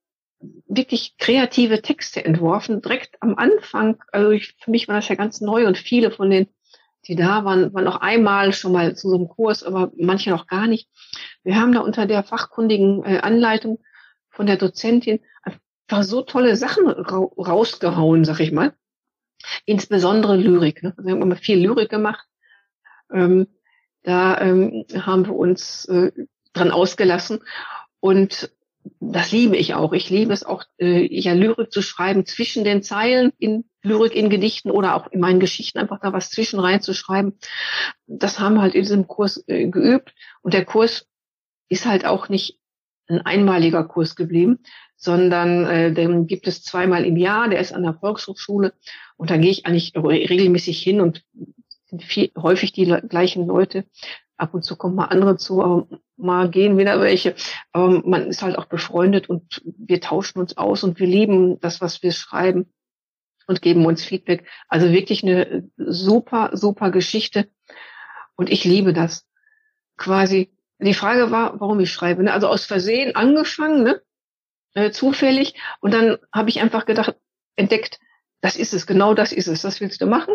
wirklich 0.67 1.17
kreative 1.19 1.83
Texte 1.83 2.25
entworfen, 2.25 2.83
direkt 2.83 3.17
am 3.21 3.37
Anfang. 3.37 4.03
Also 4.13 4.31
ich, 4.31 4.55
für 4.61 4.71
mich 4.71 4.89
war 4.89 4.97
das 4.97 5.09
ja 5.09 5.15
ganz 5.15 5.41
neu 5.41 5.67
und 5.67 5.79
viele 5.79 6.11
von 6.11 6.31
den, 6.31 6.49
die 7.07 7.17
da 7.17 7.45
waren, 7.45 7.73
waren 7.75 7.85
noch 7.85 8.01
einmal 8.01 8.53
schon 8.53 8.73
mal 8.73 8.97
zu 8.97 9.09
so 9.09 9.17
einem 9.17 9.29
Kurs, 9.29 9.63
aber 9.63 9.93
manche 9.97 10.31
noch 10.31 10.47
gar 10.47 10.67
nicht. 10.67 10.89
Wir 11.43 11.57
haben 11.57 11.73
da 11.73 11.81
unter 11.81 12.07
der 12.07 12.23
fachkundigen 12.23 13.05
äh, 13.05 13.19
Anleitung 13.19 13.79
von 14.31 14.47
der 14.47 14.57
Dozentin 14.57 15.21
einfach 15.43 16.03
so 16.03 16.23
tolle 16.23 16.57
Sachen 16.57 16.89
ra 16.89 17.19
rausgehauen, 17.19 18.25
sag 18.25 18.41
ich 18.41 18.53
mal. 18.53 18.75
Insbesondere 19.65 20.37
Lyrik. 20.37 20.83
Ne? 20.83 20.95
Wir 20.99 21.13
haben 21.13 21.23
immer 21.23 21.37
viel 21.37 21.59
Lyrik 21.59 21.91
gemacht. 21.91 22.27
Ähm, 23.13 23.47
da 24.03 24.41
ähm, 24.41 24.85
haben 24.95 25.27
wir 25.27 25.35
uns 25.35 25.87
äh, 25.87 26.13
dran 26.53 26.71
ausgelassen. 26.71 27.41
Und 28.01 28.51
das 29.01 29.33
liebe 29.33 29.57
ich 29.57 29.75
auch. 29.75 29.93
Ich 29.93 30.11
liebe 30.11 30.33
es 30.33 30.45
auch, 30.45 30.65
äh, 30.79 31.07
ja, 31.11 31.33
Lyrik 31.33 31.73
zu 31.73 31.81
schreiben 31.81 32.27
zwischen 32.27 32.65
den 32.65 32.83
Zeilen 32.83 33.33
in 33.39 33.65
Lyrik 33.83 34.15
in 34.15 34.29
Gedichten 34.29 34.71
oder 34.71 34.95
auch 34.95 35.09
in 35.09 35.21
meinen 35.21 35.41
Geschichten 35.41 35.79
einfach 35.79 36.01
da 36.01 36.13
was 36.13 36.31
zwischen 36.31 36.61
reinzuschreiben. 36.61 37.39
Das 38.07 38.39
haben 38.39 38.55
wir 38.55 38.63
halt 38.63 38.75
in 38.75 38.83
diesem 38.83 39.07
Kurs 39.07 39.43
äh, 39.47 39.69
geübt. 39.69 40.15
Und 40.43 40.55
der 40.55 40.65
Kurs 40.65 41.07
ist 41.69 41.87
halt 41.87 42.05
auch 42.05 42.29
nicht 42.29 42.59
ein 43.07 43.21
einmaliger 43.21 43.85
Kurs 43.85 44.17
geblieben, 44.17 44.61
sondern 45.05 45.67
äh, 45.67 45.93
den 45.93 46.27
gibt 46.27 46.47
es 46.47 46.63
zweimal 46.63 47.05
im 47.05 47.17
Jahr. 47.17 47.49
Der 47.49 47.61
ist 47.61 47.75
an 47.75 47.83
der 47.83 47.95
Volkshochschule 47.95 48.73
und 49.17 49.31
da 49.31 49.37
gehe 49.37 49.51
ich 49.51 49.67
eigentlich 49.67 49.95
regelmäßig 49.95 50.83
hin 50.83 51.01
und 51.01 51.25
sind 51.87 52.03
viel, 52.03 52.31
häufig 52.37 52.73
die 52.73 52.87
gleichen 52.87 53.47
Leute. 53.47 53.85
Ab 54.37 54.55
und 54.55 54.65
zu 54.65 54.77
kommen 54.77 54.97
mal 54.97 55.05
andere 55.05 55.37
zu, 55.37 55.63
aber 55.63 55.87
mal 56.17 56.51
gehen 56.51 56.79
wieder 56.79 57.01
welche. 57.01 57.35
Aber 57.73 58.03
man 58.05 58.29
ist 58.29 58.43
halt 58.43 58.59
auch 58.59 58.65
befreundet 58.65 59.29
und 59.29 59.63
wir 59.65 60.01
tauschen 60.01 60.41
uns 60.41 60.57
aus 60.57 60.83
und 60.83 60.99
wir 60.99 61.07
lieben 61.07 61.61
das, 61.61 61.81
was 61.81 62.03
wir 62.03 62.11
schreiben 62.11 62.73
und 63.47 63.63
geben 63.63 63.85
uns 63.85 64.05
Feedback. 64.05 64.49
Also 64.69 64.91
wirklich 64.91 65.23
eine 65.23 65.69
super, 65.77 66.51
super 66.55 66.91
Geschichte. 66.91 67.49
Und 68.37 68.51
ich 68.51 68.65
liebe 68.65 68.93
das. 68.93 69.27
Quasi, 69.97 70.51
die 70.81 70.95
Frage 70.95 71.31
war, 71.31 71.61
warum 71.61 71.79
ich 71.79 71.93
schreibe. 71.93 72.25
Ne? 72.25 72.33
Also 72.33 72.49
aus 72.49 72.65
Versehen 72.65 73.15
angefangen, 73.15 73.85
ne? 73.85 74.01
Äh, 74.75 74.91
zufällig. 74.91 75.55
Und 75.81 75.93
dann 75.93 76.19
habe 76.33 76.51
ich 76.51 76.61
einfach 76.61 76.87
gedacht, 76.87 77.17
entdeckt, 77.57 77.99
das 78.41 78.57
ist 78.57 78.75
es, 78.75 78.87
genau 78.87 79.15
das 79.15 79.33
ist 79.33 79.49
es. 79.49 79.63
Das 79.63 79.81
willst 79.81 80.01
du 80.01 80.07
machen. 80.07 80.35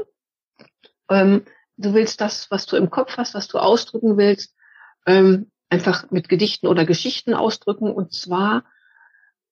Ähm, 1.10 1.46
du 1.78 1.94
willst 1.94 2.22
das, 2.22 2.50
was 2.50 2.66
du 2.66 2.76
im 2.76 2.90
Kopf 2.90 3.18
hast, 3.18 3.34
was 3.34 3.48
du 3.48 3.60
ausdrücken 3.60 4.18
willst, 4.18 4.56
ähm, 5.06 5.52
einfach 5.70 6.10
mit 6.12 6.30
Gedichten 6.30 6.68
oder 6.68 6.86
Geschichten 6.86 7.34
ausdrücken. 7.34 7.92
Und 7.92 8.14
zwar, 8.14 8.66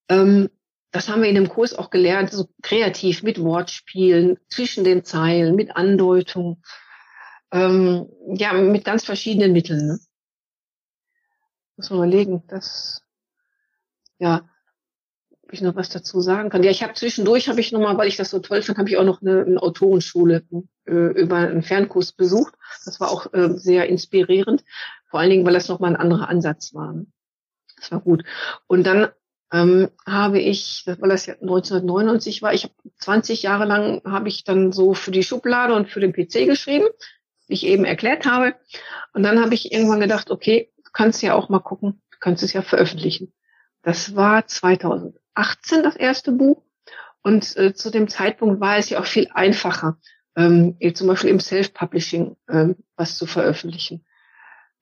ähm, 0.09 0.49
das 0.91 1.09
haben 1.09 1.21
wir 1.21 1.29
in 1.29 1.35
dem 1.35 1.49
Kurs 1.49 1.73
auch 1.73 1.89
gelernt, 1.89 2.31
so 2.31 2.49
kreativ 2.61 3.23
mit 3.23 3.39
Wortspielen, 3.39 4.39
zwischen 4.49 4.83
den 4.83 5.03
Zeilen, 5.03 5.55
mit 5.55 5.75
Andeutung, 5.75 6.63
ähm, 7.51 8.09
ja, 8.33 8.53
mit 8.53 8.85
ganz 8.85 9.05
verschiedenen 9.05 9.53
Mitteln. 9.53 9.87
Ne? 9.87 9.99
Muss 11.75 11.89
man 11.89 11.99
überlegen, 11.99 12.43
das, 12.47 13.03
ja, 14.17 14.49
ob 15.47 15.53
ich 15.53 15.61
noch 15.61 15.77
was 15.77 15.87
dazu 15.87 16.19
sagen 16.19 16.49
kann. 16.49 16.61
Ja, 16.61 16.71
ich 16.71 16.83
habe 16.83 16.93
zwischendurch, 16.93 17.47
habe 17.47 17.61
ich 17.61 17.71
nochmal, 17.71 17.97
weil 17.97 18.09
ich 18.09 18.17
das 18.17 18.31
so 18.31 18.39
toll 18.39 18.61
fand, 18.61 18.77
habe 18.77 18.89
ich 18.89 18.97
auch 18.97 19.05
noch 19.05 19.21
eine, 19.21 19.45
eine 19.45 19.61
Autorenschule 19.61 20.43
äh, 20.85 20.91
über 20.91 21.37
einen 21.37 21.63
Fernkurs 21.63 22.11
besucht. 22.11 22.53
Das 22.83 22.99
war 22.99 23.09
auch 23.09 23.31
äh, 23.33 23.57
sehr 23.57 23.87
inspirierend, 23.87 24.65
vor 25.09 25.21
allen 25.21 25.29
Dingen, 25.29 25.45
weil 25.45 25.53
das 25.53 25.69
nochmal 25.69 25.91
ein 25.91 26.01
anderer 26.01 26.27
Ansatz 26.27 26.73
war. 26.73 26.95
Das 27.77 27.93
war 27.93 28.01
gut. 28.01 28.25
Und 28.67 28.85
dann 28.85 29.07
ähm, 29.53 29.87
habe 30.05 30.39
ich, 30.39 30.83
weil 30.85 31.09
das 31.09 31.27
ja 31.27 31.35
1999 31.35 32.41
war, 32.41 32.53
ich 32.53 32.65
habe 32.65 32.73
20 32.99 33.41
Jahre 33.43 33.63
lang 33.63 34.01
habe 34.03 34.27
ich 34.27 34.43
dann 34.43 34.73
so 34.73 34.93
für 34.93 35.11
die 35.11 35.23
Schublade 35.23 35.75
und 35.75 35.89
für 35.89 36.01
den 36.01 36.11
PC 36.11 36.45
geschrieben, 36.45 36.87
wie 37.47 37.53
ich 37.53 37.65
eben 37.65 37.85
erklärt 37.85 38.25
habe. 38.25 38.53
Und 39.13 39.23
dann 39.23 39.39
habe 39.39 39.53
ich 39.53 39.71
irgendwann 39.71 40.01
gedacht, 40.01 40.29
okay, 40.29 40.73
du 40.83 40.91
kannst 40.91 41.21
ja 41.21 41.35
auch 41.35 41.47
mal 41.47 41.59
gucken, 41.59 42.01
du 42.11 42.17
kannst 42.19 42.43
es 42.43 42.51
ja 42.51 42.61
veröffentlichen. 42.61 43.31
Das 43.81 44.17
war 44.17 44.45
2018 45.37 45.83
das 45.83 45.95
erste 45.95 46.31
Buch. 46.31 46.63
Und 47.21 47.55
äh, 47.57 47.73
zu 47.73 47.89
dem 47.91 48.07
Zeitpunkt 48.07 48.59
war 48.59 48.77
es 48.77 48.89
ja 48.89 48.99
auch 48.99 49.05
viel 49.05 49.29
einfacher, 49.33 49.97
ähm, 50.35 50.77
zum 50.93 51.07
Beispiel 51.07 51.29
im 51.29 51.39
Self-Publishing 51.39 52.37
ähm, 52.49 52.75
was 52.95 53.17
zu 53.17 53.25
veröffentlichen. 53.25 54.05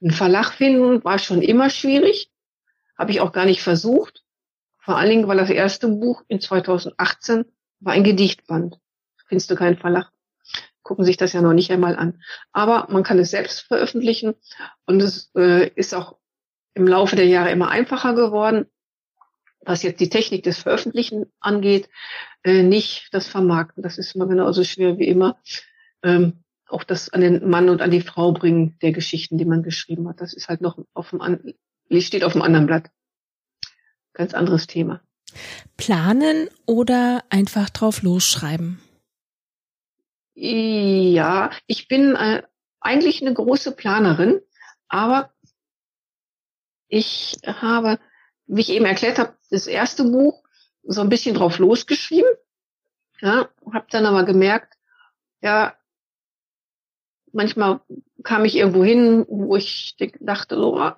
Ein 0.01 0.11
Verlag 0.11 0.51
finden 0.51 1.03
war 1.03 1.17
schon 1.17 1.41
immer 1.41 1.69
schwierig, 1.69 2.31
habe 2.97 3.11
ich 3.11 3.21
auch 3.21 3.31
gar 3.31 3.45
nicht 3.45 3.63
versucht. 3.63 4.23
Vor 4.77 4.97
allen 4.97 5.09
Dingen, 5.09 5.27
weil 5.27 5.37
das 5.37 5.49
erste 5.49 5.87
Buch 5.87 6.23
in 6.27 6.39
2018 6.39 7.45
war 7.79 7.93
ein 7.93 8.03
Gedichtband. 8.03 8.79
Findest 9.27 9.49
du 9.49 9.55
keinen 9.55 9.77
Verlag? 9.77 10.11
Gucken 10.83 11.03
sich 11.03 11.17
das 11.17 11.33
ja 11.33 11.41
noch 11.41 11.53
nicht 11.53 11.71
einmal 11.71 11.95
an. 11.95 12.21
Aber 12.51 12.87
man 12.91 13.01
kann 13.01 13.17
es 13.17 13.31
selbst 13.31 13.61
veröffentlichen 13.61 14.35
und 14.85 15.01
es 15.01 15.31
äh, 15.35 15.69
ist 15.69 15.95
auch 15.95 16.17
im 16.75 16.87
Laufe 16.87 17.15
der 17.15 17.25
Jahre 17.25 17.49
immer 17.49 17.69
einfacher 17.69 18.13
geworden 18.13 18.67
was 19.65 19.83
jetzt 19.83 19.99
die 19.99 20.09
Technik 20.09 20.43
des 20.43 20.59
Veröffentlichen 20.59 21.25
angeht, 21.39 21.89
äh, 22.43 22.63
nicht 22.63 23.09
das 23.11 23.27
Vermarkten. 23.27 23.83
Das 23.83 23.97
ist 23.97 24.15
immer 24.15 24.27
genauso 24.27 24.63
schwer 24.63 24.97
wie 24.97 25.07
immer. 25.07 25.39
Ähm, 26.03 26.43
auch 26.67 26.83
das 26.83 27.09
an 27.09 27.21
den 27.21 27.49
Mann 27.49 27.69
und 27.69 27.81
an 27.81 27.91
die 27.91 28.01
Frau 28.01 28.31
bringen 28.31 28.77
der 28.81 28.91
Geschichten, 28.91 29.37
die 29.37 29.45
man 29.45 29.63
geschrieben 29.63 30.07
hat. 30.07 30.21
Das 30.21 30.33
ist 30.33 30.47
halt 30.47 30.61
noch 30.61 30.77
auf 30.93 31.09
dem, 31.09 31.21
an 31.21 31.53
steht 31.99 32.23
auf 32.23 32.33
dem 32.33 32.41
anderen 32.41 32.65
Blatt. 32.65 32.89
Ganz 34.13 34.33
anderes 34.33 34.67
Thema. 34.67 35.01
Planen 35.77 36.47
oder 36.65 37.23
einfach 37.29 37.69
drauf 37.69 38.01
losschreiben? 38.01 38.79
Ja, 40.33 41.51
ich 41.67 41.87
bin 41.87 42.15
äh, 42.15 42.43
eigentlich 42.79 43.21
eine 43.21 43.33
große 43.33 43.73
Planerin, 43.73 44.41
aber 44.87 45.33
ich 46.87 47.37
habe, 47.45 47.99
wie 48.47 48.61
ich 48.61 48.69
eben 48.69 48.85
erklärt 48.85 49.19
habe, 49.19 49.33
das 49.49 49.67
erste 49.67 50.03
Buch 50.03 50.43
so 50.83 51.01
ein 51.01 51.09
bisschen 51.09 51.35
drauf 51.35 51.59
losgeschrieben. 51.59 52.29
Ja, 53.21 53.49
habe 53.73 53.87
dann 53.89 54.05
aber 54.05 54.23
gemerkt, 54.23 54.73
ja, 55.41 55.73
manchmal 57.31 57.81
kam 58.23 58.45
ich 58.45 58.55
irgendwo 58.55 58.83
hin, 58.83 59.25
wo 59.27 59.55
ich 59.55 59.95
dachte, 60.19 60.55
so, 60.55 60.77
ah, 60.77 60.97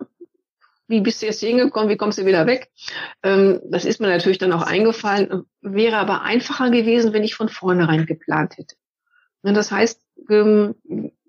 wie 0.87 1.01
bist 1.01 1.21
du 1.21 1.25
jetzt 1.25 1.41
hingekommen, 1.41 1.89
wie 1.89 1.97
kommst 1.97 2.17
du 2.17 2.25
wieder 2.25 2.47
weg? 2.47 2.71
Ähm, 3.21 3.61
das 3.65 3.85
ist 3.85 3.99
mir 3.99 4.07
natürlich 4.07 4.37
dann 4.37 4.53
auch 4.53 4.61
eingefallen, 4.61 5.43
wäre 5.61 5.97
aber 5.97 6.21
einfacher 6.21 6.69
gewesen, 6.71 7.13
wenn 7.13 7.23
ich 7.23 7.35
von 7.35 7.49
vornherein 7.49 8.05
geplant 8.05 8.57
hätte. 8.57 8.75
Und 9.41 9.53
das 9.53 9.71
heißt, 9.71 10.01
ähm, 10.29 10.75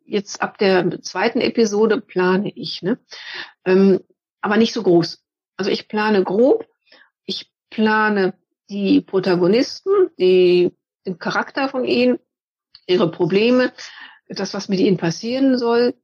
jetzt 0.04 0.40
ab 0.40 0.58
der 0.58 1.02
zweiten 1.02 1.40
Episode 1.40 2.00
plane 2.00 2.50
ich, 2.54 2.82
ne? 2.82 2.98
Ähm, 3.64 4.00
aber 4.40 4.56
nicht 4.56 4.72
so 4.72 4.82
groß. 4.82 5.22
Also 5.58 5.70
ich 5.70 5.88
plane 5.88 6.24
grob, 6.24 6.66
ich 7.26 7.52
plane 7.68 8.32
die 8.70 9.00
Protagonisten, 9.00 9.90
die, 10.18 10.74
den 11.04 11.18
Charakter 11.18 11.68
von 11.68 11.84
ihnen, 11.84 12.18
ihre 12.86 13.10
Probleme, 13.10 13.72
das, 14.28 14.54
was 14.54 14.68
mit 14.68 14.78
ihnen 14.78 14.96
passieren 14.96 15.58
soll, 15.58 15.94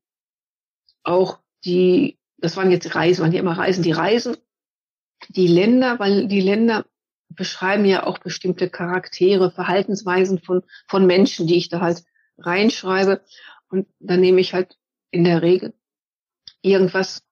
auch 1.04 1.38
die, 1.64 2.18
das 2.38 2.56
waren 2.56 2.70
jetzt 2.70 2.94
Reisen, 2.94 3.22
waren 3.22 3.32
ja 3.32 3.40
immer 3.40 3.56
Reisen, 3.56 3.82
die 3.82 3.92
Reisen, 3.92 4.36
die 5.28 5.46
Länder, 5.46 5.98
weil 5.98 6.26
die 6.26 6.40
Länder 6.40 6.84
beschreiben 7.28 7.84
ja 7.84 8.04
auch 8.04 8.18
bestimmte 8.18 8.68
Charaktere, 8.68 9.50
Verhaltensweisen 9.50 10.40
von, 10.40 10.62
von 10.88 11.06
Menschen, 11.06 11.46
die 11.46 11.56
ich 11.56 11.68
da 11.68 11.80
halt 11.80 12.04
reinschreibe. 12.38 13.22
Und 13.68 13.86
dann 14.00 14.20
nehme 14.20 14.40
ich 14.40 14.52
halt 14.52 14.76
in 15.10 15.24
der 15.24 15.42
Regel 15.42 15.74
irgendwas, 16.60 17.22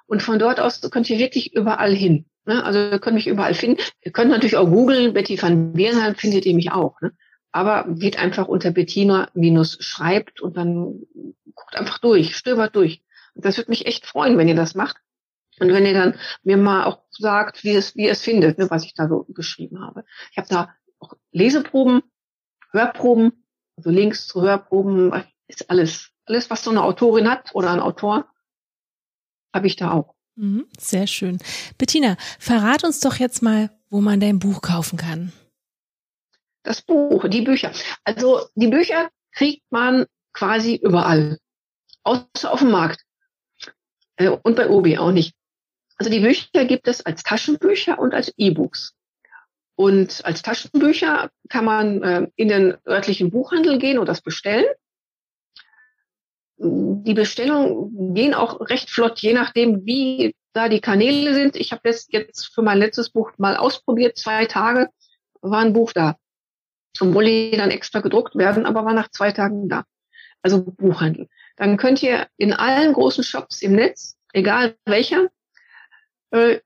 Und 0.07 0.23
von 0.23 0.39
dort 0.39 0.61
aus 0.61 0.81
könnt 0.91 1.09
ihr 1.11 1.19
wirklich 1.19 1.55
überall 1.55 1.95
hin. 1.95 2.27
Ne? 2.47 2.63
Also 2.65 2.79
ihr 2.79 2.99
könnt 2.99 3.17
mich 3.17 3.27
überall 3.27 3.55
finden. 3.55 3.83
Ihr 4.03 4.13
könnt 4.13 4.31
natürlich 4.31 4.57
auch 4.57 4.69
googeln, 4.69 5.15
Betty 5.15 5.41
van 5.41 5.73
Bierenheim 5.73 6.15
findet 6.15 6.47
ihr 6.47 6.55
mich 6.55 6.73
auch. 6.73 7.01
Ne? 7.01 7.13
Aber 7.53 7.87
geht 7.89 8.19
einfach 8.19 8.49
unter 8.49 8.71
Bettina 8.71 9.29
minus 9.35 9.79
schreibt 9.81 10.41
und 10.41 10.57
dann 10.57 11.03
guckt 11.55 11.77
einfach 11.77 11.99
durch, 11.99 12.37
stöbert 12.37 12.75
durch. 12.77 13.03
Das 13.35 13.57
würde 13.57 13.71
mich 13.71 13.87
echt 13.87 14.07
freuen, 14.07 14.39
wenn 14.39 14.49
ihr 14.49 14.57
das 14.57 14.75
macht. 14.75 14.97
Und 15.61 15.73
wenn 15.73 15.87
ihr 15.87 15.95
dann 15.95 16.19
mir 16.43 16.57
mal 16.57 16.85
auch 16.85 17.03
sagt, 17.11 17.63
wie 17.63 17.71
es, 17.71 17.95
wie 17.97 18.09
es 18.09 18.23
findet, 18.23 18.59
ne, 18.59 18.71
was 18.71 18.85
ich 18.85 18.95
da 18.95 19.09
so 19.09 19.25
geschrieben 19.29 19.81
habe. 19.81 20.05
Ich 20.33 20.37
habe 20.37 20.49
da 20.49 20.75
auch 20.99 21.15
Leseproben, 21.31 22.03
Hörproben, 22.73 23.45
also 23.77 23.91
Links 23.91 24.27
zu 24.27 24.43
Hörproben, 24.43 25.13
ist 25.47 25.71
alles. 25.71 26.11
Alles, 26.27 26.51
was 26.51 26.65
so 26.65 26.71
eine 26.71 26.83
Autorin 26.83 27.31
hat 27.31 27.55
oder 27.55 27.71
ein 27.71 27.81
Autor, 27.81 28.27
habe 29.55 29.67
ich 29.69 29.77
da 29.77 29.93
auch. 29.93 30.15
Mhm, 30.37 30.67
sehr 30.79 31.07
schön. 31.07 31.39
Bettina, 31.79 32.17
verrat 32.39 32.85
uns 32.85 33.01
doch 33.01 33.17
jetzt 33.17 33.43
mal, 33.43 33.71
wo 33.89 34.01
man 34.01 34.21
dein 34.21 34.41
Buch 34.41 34.61
kaufen 34.61 34.99
kann. 34.99 35.33
Das 36.65 36.83
Buch, 36.83 37.29
die 37.29 37.43
Bücher. 37.43 37.73
Also 38.03 38.47
die 38.55 38.69
Bücher 38.69 39.11
kriegt 39.33 39.63
man 39.71 40.07
quasi 40.33 40.75
überall, 40.75 41.39
außer 42.03 42.53
auf 42.53 42.61
dem 42.61 42.71
Markt 42.71 43.05
äh, 44.17 44.29
und 44.29 44.57
bei 44.57 44.69
Obi 44.69 44.99
auch 44.99 45.13
nicht. 45.13 45.35
Also 45.97 46.11
die 46.11 46.21
Bücher 46.21 46.65
gibt 46.65 46.89
es 46.89 47.07
als 47.07 47.23
Taschenbücher 47.23 47.99
und 47.99 48.15
als 48.15 48.33
E-Books. 48.37 48.95
Und 49.77 50.25
als 50.25 50.43
Taschenbücher 50.43 51.31
kann 51.49 51.65
man 51.65 52.03
äh, 52.03 52.27
in 52.37 52.49
den 52.49 52.77
örtlichen 52.87 53.31
Buchhandel 53.31 53.79
gehen 53.79 53.99
und 53.99 54.09
das 54.09 54.21
bestellen 54.21 54.67
die 56.65 57.15
Bestellungen 57.15 58.15
gehen 58.15 58.35
auch 58.35 58.61
recht 58.69 58.91
flott, 58.91 59.21
je 59.21 59.33
nachdem, 59.33 59.85
wie 59.85 60.35
da 60.53 60.69
die 60.69 60.81
Kanäle 60.81 61.35
sind. 61.35 61.57
Ich 61.57 61.73
habe 61.73 61.83
das 61.85 62.07
jetzt 62.11 62.55
für 62.55 62.63
mein 62.63 62.79
letztes 62.79 63.11
Buch 63.11 63.33
mal 63.39 63.57
ausprobiert. 63.57 64.17
Zwei 64.17 64.47
Tage 64.47 64.89
war 65.43 65.61
ein 65.61 65.73
Buch 65.73 65.93
da. 65.93 66.17
Obwohl 67.01 67.25
die 67.25 67.57
dann 67.57 67.71
extra 67.71 68.01
gedruckt 68.01 68.37
werden, 68.37 68.67
aber 68.67 68.85
war 68.85 68.95
nach 68.95 69.11
zwei 69.11 69.33
Tagen 69.33 69.69
da. 69.69 69.85
Also 70.43 70.63
Buchhandel. 70.65 71.29
Dann 71.57 71.77
könnt 71.77 72.03
ihr 72.03 72.29
in 72.37 72.53
allen 72.53 72.93
großen 72.93 73.25
Shops 73.25 73.63
im 73.63 73.73
Netz, 73.73 74.17
egal 74.33 74.77
welcher, 74.85 75.29
äh, 76.31 76.61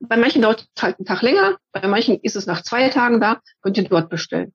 bei 0.00 0.16
manchen 0.16 0.42
dauert 0.42 0.66
es 0.74 0.82
halt 0.82 0.98
einen 0.98 1.06
Tag 1.06 1.22
länger, 1.22 1.58
bei 1.72 1.86
manchen 1.86 2.18
ist 2.20 2.36
es 2.36 2.46
nach 2.46 2.62
zwei 2.62 2.88
Tagen 2.88 3.20
da, 3.20 3.40
könnt 3.60 3.76
ihr 3.76 3.84
dort 3.84 4.08
bestellen. 4.08 4.52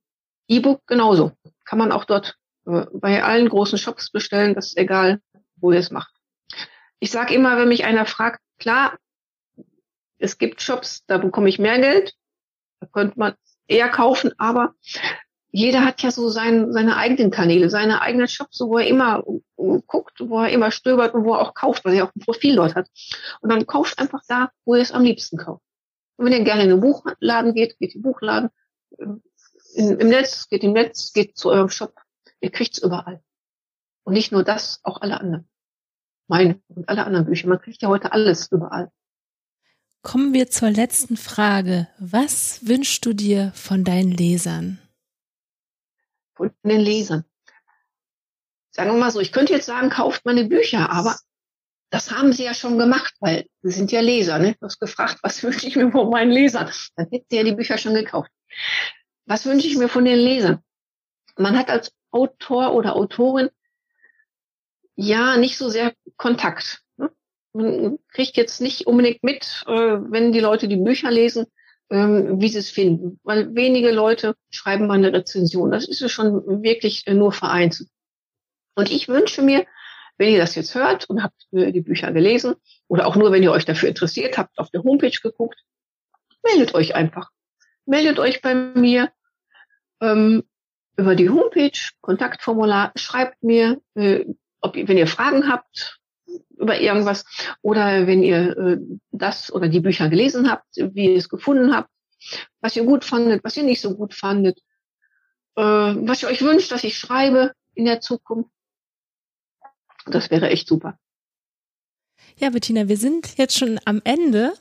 E-Book 0.48 0.82
genauso. 0.88 1.32
Kann 1.64 1.80
man 1.80 1.92
auch 1.92 2.06
dort 2.06 2.36
bei 2.66 3.24
allen 3.24 3.50
großen 3.50 3.78
Shops 3.78 4.12
bestellen, 4.12 4.56
das 4.56 4.68
ist 4.68 4.78
egal, 4.78 5.22
wo 5.58 5.72
ihr 5.72 5.80
es 5.80 5.92
macht. 5.92 6.14
Ich 7.00 7.12
sage 7.12 7.34
immer, 7.34 7.58
wenn 7.58 7.68
mich 7.68 7.86
einer 7.86 8.06
fragt, 8.06 8.42
klar, 8.58 8.98
es 10.18 10.38
gibt 10.38 10.62
Shops, 10.62 11.06
da 11.06 11.18
bekomme 11.18 11.50
ich 11.50 11.60
mehr 11.60 11.80
Geld, 11.80 12.16
da 12.80 12.88
könnte 12.88 13.20
man 13.20 13.36
eher 13.68 13.90
kaufen, 13.90 14.34
aber 14.38 14.74
jeder 15.52 15.86
hat 15.86 16.02
ja 16.02 16.12
so 16.12 16.28
sein, 16.28 16.74
seine 16.74 16.98
eigenen 16.98 17.32
Kanäle, 17.32 17.70
seine 17.70 18.02
eigenen 18.02 18.28
Shops, 18.28 18.60
wo 18.60 18.78
er 18.78 18.88
immer 18.88 19.24
guckt, 19.88 20.20
wo 20.20 20.42
er 20.42 20.50
immer 20.50 20.72
stöbert 20.72 21.14
und 21.14 21.24
wo 21.24 21.34
er 21.34 21.42
auch 21.42 21.54
kauft, 21.54 21.86
weil 21.86 21.94
er 21.94 22.06
auch 22.06 22.16
ein 22.16 22.20
Profil 22.20 22.58
dort 22.58 22.76
hat. 22.76 22.90
Und 23.42 23.52
dann 23.52 23.66
kauft 23.66 23.98
einfach 24.00 24.22
da, 24.28 24.52
wo 24.66 24.76
er 24.76 24.82
es 24.82 24.92
am 24.92 25.04
liebsten 25.04 25.38
kauft. 25.38 25.64
Und 26.18 26.26
wenn 26.26 26.34
ihr 26.34 26.44
gerne 26.44 26.64
in 26.64 26.70
den 26.70 26.82
Buchladen 26.82 27.54
geht, 27.54 27.78
geht 27.80 27.96
in 27.96 28.02
den 28.02 28.12
Buchladen, 28.12 28.50
in, 29.76 30.00
im 30.00 30.10
Netz, 30.10 30.50
geht 30.50 30.64
im 30.64 30.74
Netz, 30.74 31.14
geht 31.14 31.38
zu 31.38 31.50
eurem 31.50 31.70
Shop, 31.70 31.94
Ihr 32.42 32.52
kriegt's 32.52 32.80
überall. 32.80 33.24
Und 34.04 34.14
nicht 34.14 34.32
nur 34.32 34.44
das, 34.44 34.80
auch 34.84 35.02
alle 35.02 35.20
anderen. 35.20 35.50
Meine 36.28 36.62
und 36.68 36.90
alle 36.90 37.06
anderen 37.06 37.26
Bücher. 37.26 37.48
Man 37.48 37.60
kriegt 37.60 37.82
ja 37.82 37.90
heute 37.90 38.12
alles 38.12 38.52
überall. 38.52 38.92
Kommen 40.02 40.34
wir 40.34 40.50
zur 40.50 40.70
letzten 40.70 41.18
Frage. 41.18 41.88
Was 41.98 42.68
wünschst 42.68 43.06
du 43.06 43.14
dir 43.14 43.52
von 43.56 43.84
deinen 43.84 44.12
Lesern? 44.12 44.80
Von 46.36 46.52
den 46.64 46.82
Lesern. 46.82 47.26
Sagen 48.72 48.92
wir 48.92 49.00
mal 49.00 49.12
so, 49.12 49.20
ich 49.20 49.32
könnte 49.32 49.54
jetzt 49.54 49.66
sagen, 49.66 49.90
kauft 49.90 50.26
meine 50.26 50.46
Bücher, 50.46 50.92
aber 50.92 51.18
das 51.90 52.12
haben 52.12 52.34
sie 52.34 52.44
ja 52.44 52.54
schon 52.54 52.78
gemacht, 52.78 53.16
weil 53.20 53.48
sie 53.62 53.72
sind 53.72 53.92
ja 53.92 54.02
Leser. 54.02 54.38
Ne? 54.38 54.56
Du 54.60 54.66
hast 54.66 54.80
gefragt, 54.80 55.20
was 55.24 55.42
wünsche 55.44 55.66
ich 55.68 55.76
mir 55.76 55.90
von 55.92 56.10
meinen 56.10 56.32
Lesern? 56.32 56.70
Dann 56.96 57.08
hätten 57.10 57.26
sie 57.30 57.38
ja 57.38 57.44
die 57.44 57.56
Bücher 57.56 57.78
schon 57.78 57.94
gekauft. 57.94 58.30
Was 59.26 59.46
wünsche 59.46 59.68
ich 59.68 59.78
mir 59.78 59.90
von 59.90 60.06
den 60.06 60.20
Lesern? 60.20 60.60
Man 61.38 61.58
hat 61.58 61.70
als 61.70 61.92
Autor 62.16 62.74
oder 62.74 62.96
Autorin 62.96 63.50
ja 64.96 65.38
nicht 65.38 65.58
so 65.58 65.70
sehr 65.70 65.94
Kontakt 66.18 66.86
man 67.56 68.00
kriegt 68.10 68.36
jetzt 68.38 68.62
nicht 68.62 68.86
unbedingt 68.86 69.24
mit, 69.24 69.64
äh, 69.68 69.72
wenn 69.72 70.34
die 70.34 70.40
Leute 70.40 70.68
die 70.68 70.76
Bücher 70.76 71.10
lesen, 71.10 71.48
ähm, 71.90 72.42
wie 72.42 72.50
sie 72.50 72.60
es 72.60 72.70
finden. 72.70 73.20
Weil 73.24 73.56
wenige 73.56 73.92
Leute 73.92 74.36
schreiben 74.50 74.88
mal 74.88 74.96
eine 74.96 75.14
Rezension. 75.14 75.72
Das 75.72 75.88
ist 75.88 76.02
ja 76.02 76.10
schon 76.10 76.64
wirklich 76.64 77.08
äh, 77.08 77.14
nur 77.14 77.32
vereinzelt. 77.32 77.90
Und 78.76 78.92
ich 78.92 79.08
wünsche 79.08 79.42
mir, 79.42 79.66
wenn 80.18 80.34
ihr 80.34 80.40
das 80.40 80.56
jetzt 80.56 80.76
hört 80.76 81.10
und 81.10 81.24
habt 81.24 81.48
die 81.52 81.82
Bücher 81.82 82.12
gelesen 82.12 82.56
oder 82.88 83.08
auch 83.08 83.16
nur, 83.16 83.32
wenn 83.32 83.44
ihr 83.44 83.52
euch 83.52 83.66
dafür 83.66 83.90
interessiert 83.90 84.38
habt, 84.38 84.58
auf 84.58 84.70
der 84.72 84.84
Homepage 84.84 85.18
geguckt, 85.22 85.62
meldet 86.44 86.76
euch 86.76 86.96
einfach. 86.96 87.32
Meldet 87.86 88.20
euch 88.20 88.42
bei 88.42 88.54
mir 88.54 89.12
ähm, 90.02 90.44
über 90.98 91.16
die 91.16 91.30
Homepage, 91.30 91.78
Kontaktformular, 92.02 92.92
schreibt 92.96 93.44
mir, 93.44 93.82
äh, 93.96 94.26
ob, 94.62 94.76
wenn 94.76 94.98
ihr 94.98 95.08
Fragen 95.08 95.50
habt, 95.50 96.00
über 96.58 96.80
irgendwas 96.80 97.26
oder 97.62 98.08
wenn 98.08 98.24
ihr 98.24 98.58
äh, 98.58 98.78
das 99.12 99.52
oder 99.52 99.68
die 99.68 99.82
Bücher 99.82 100.10
gelesen 100.10 100.50
habt, 100.50 100.66
wie 100.76 101.12
ihr 101.12 101.18
es 101.18 101.30
gefunden 101.30 101.76
habt, 101.76 101.90
was 102.62 102.76
ihr 102.76 102.84
gut 102.84 103.04
fandet, 103.04 103.44
was 103.44 103.58
ihr 103.58 103.64
nicht 103.64 103.82
so 103.82 103.96
gut 103.96 104.14
fandet, 104.14 104.60
äh, 105.56 105.62
was 105.62 106.24
ihr 106.24 106.30
euch 106.30 106.42
wünscht, 106.42 106.72
dass 106.72 106.84
ich 106.84 106.98
schreibe 106.98 107.54
in 107.74 107.86
der 107.86 108.02
Zukunft. 108.02 108.50
Das 110.06 110.32
wäre 110.32 110.50
echt 110.50 110.68
super. 110.68 110.98
Ja, 112.38 112.50
Bettina, 112.50 112.88
wir 112.88 112.98
sind 112.98 113.38
jetzt 113.38 113.58
schon 113.58 113.80
am 113.86 114.02
Ende. 114.04 114.54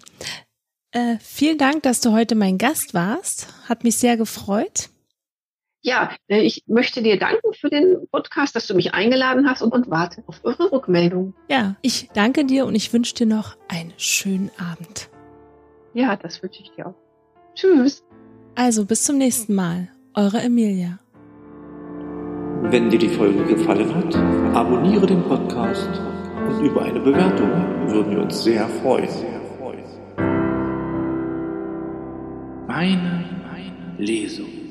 Äh, 0.90 1.18
vielen 1.20 1.58
Dank, 1.58 1.82
dass 1.82 2.00
du 2.00 2.12
heute 2.12 2.34
mein 2.34 2.58
Gast 2.58 2.94
warst. 2.94 3.48
Hat 3.68 3.84
mich 3.84 3.96
sehr 3.96 4.16
gefreut. 4.16 4.90
Ja, 5.84 6.10
äh, 6.28 6.40
ich 6.40 6.64
möchte 6.66 7.02
dir 7.02 7.18
danken 7.18 7.52
für 7.52 7.68
den 7.68 8.08
Podcast, 8.10 8.56
dass 8.56 8.66
du 8.66 8.74
mich 8.74 8.94
eingeladen 8.94 9.46
hast 9.46 9.60
und, 9.60 9.70
und 9.70 9.90
warte 9.90 10.24
auf 10.26 10.40
eure 10.42 10.72
Rückmeldung. 10.72 11.34
Ja, 11.48 11.76
ich 11.82 12.08
danke 12.14 12.46
dir 12.46 12.64
und 12.64 12.74
ich 12.74 12.90
wünsche 12.94 13.14
dir 13.14 13.26
noch 13.26 13.58
einen 13.68 13.92
schönen 13.98 14.50
Abend. 14.58 15.10
Ja, 15.92 16.16
das 16.16 16.42
wünsche 16.42 16.62
ich 16.62 16.70
dir 16.72 16.86
auch. 16.86 16.94
Tschüss. 17.54 18.02
Also 18.54 18.86
bis 18.86 19.04
zum 19.04 19.18
nächsten 19.18 19.54
Mal. 19.54 19.88
Eure 20.14 20.40
Emilia. 20.40 20.98
Wenn 22.62 22.88
dir 22.88 22.98
die 22.98 23.10
Folge 23.10 23.44
gefallen 23.44 23.94
hat, 23.94 24.16
abonniere 24.56 25.06
den 25.06 25.22
Podcast 25.24 25.90
und 26.48 26.64
über 26.64 26.82
eine 26.82 27.00
Bewertung 27.00 27.50
würden 27.88 28.10
wir 28.10 28.22
uns 28.22 28.42
sehr 28.42 28.66
freuen. 28.80 29.08
Meine, 32.66 33.24
meine 33.52 33.98
Lesung. 33.98 34.63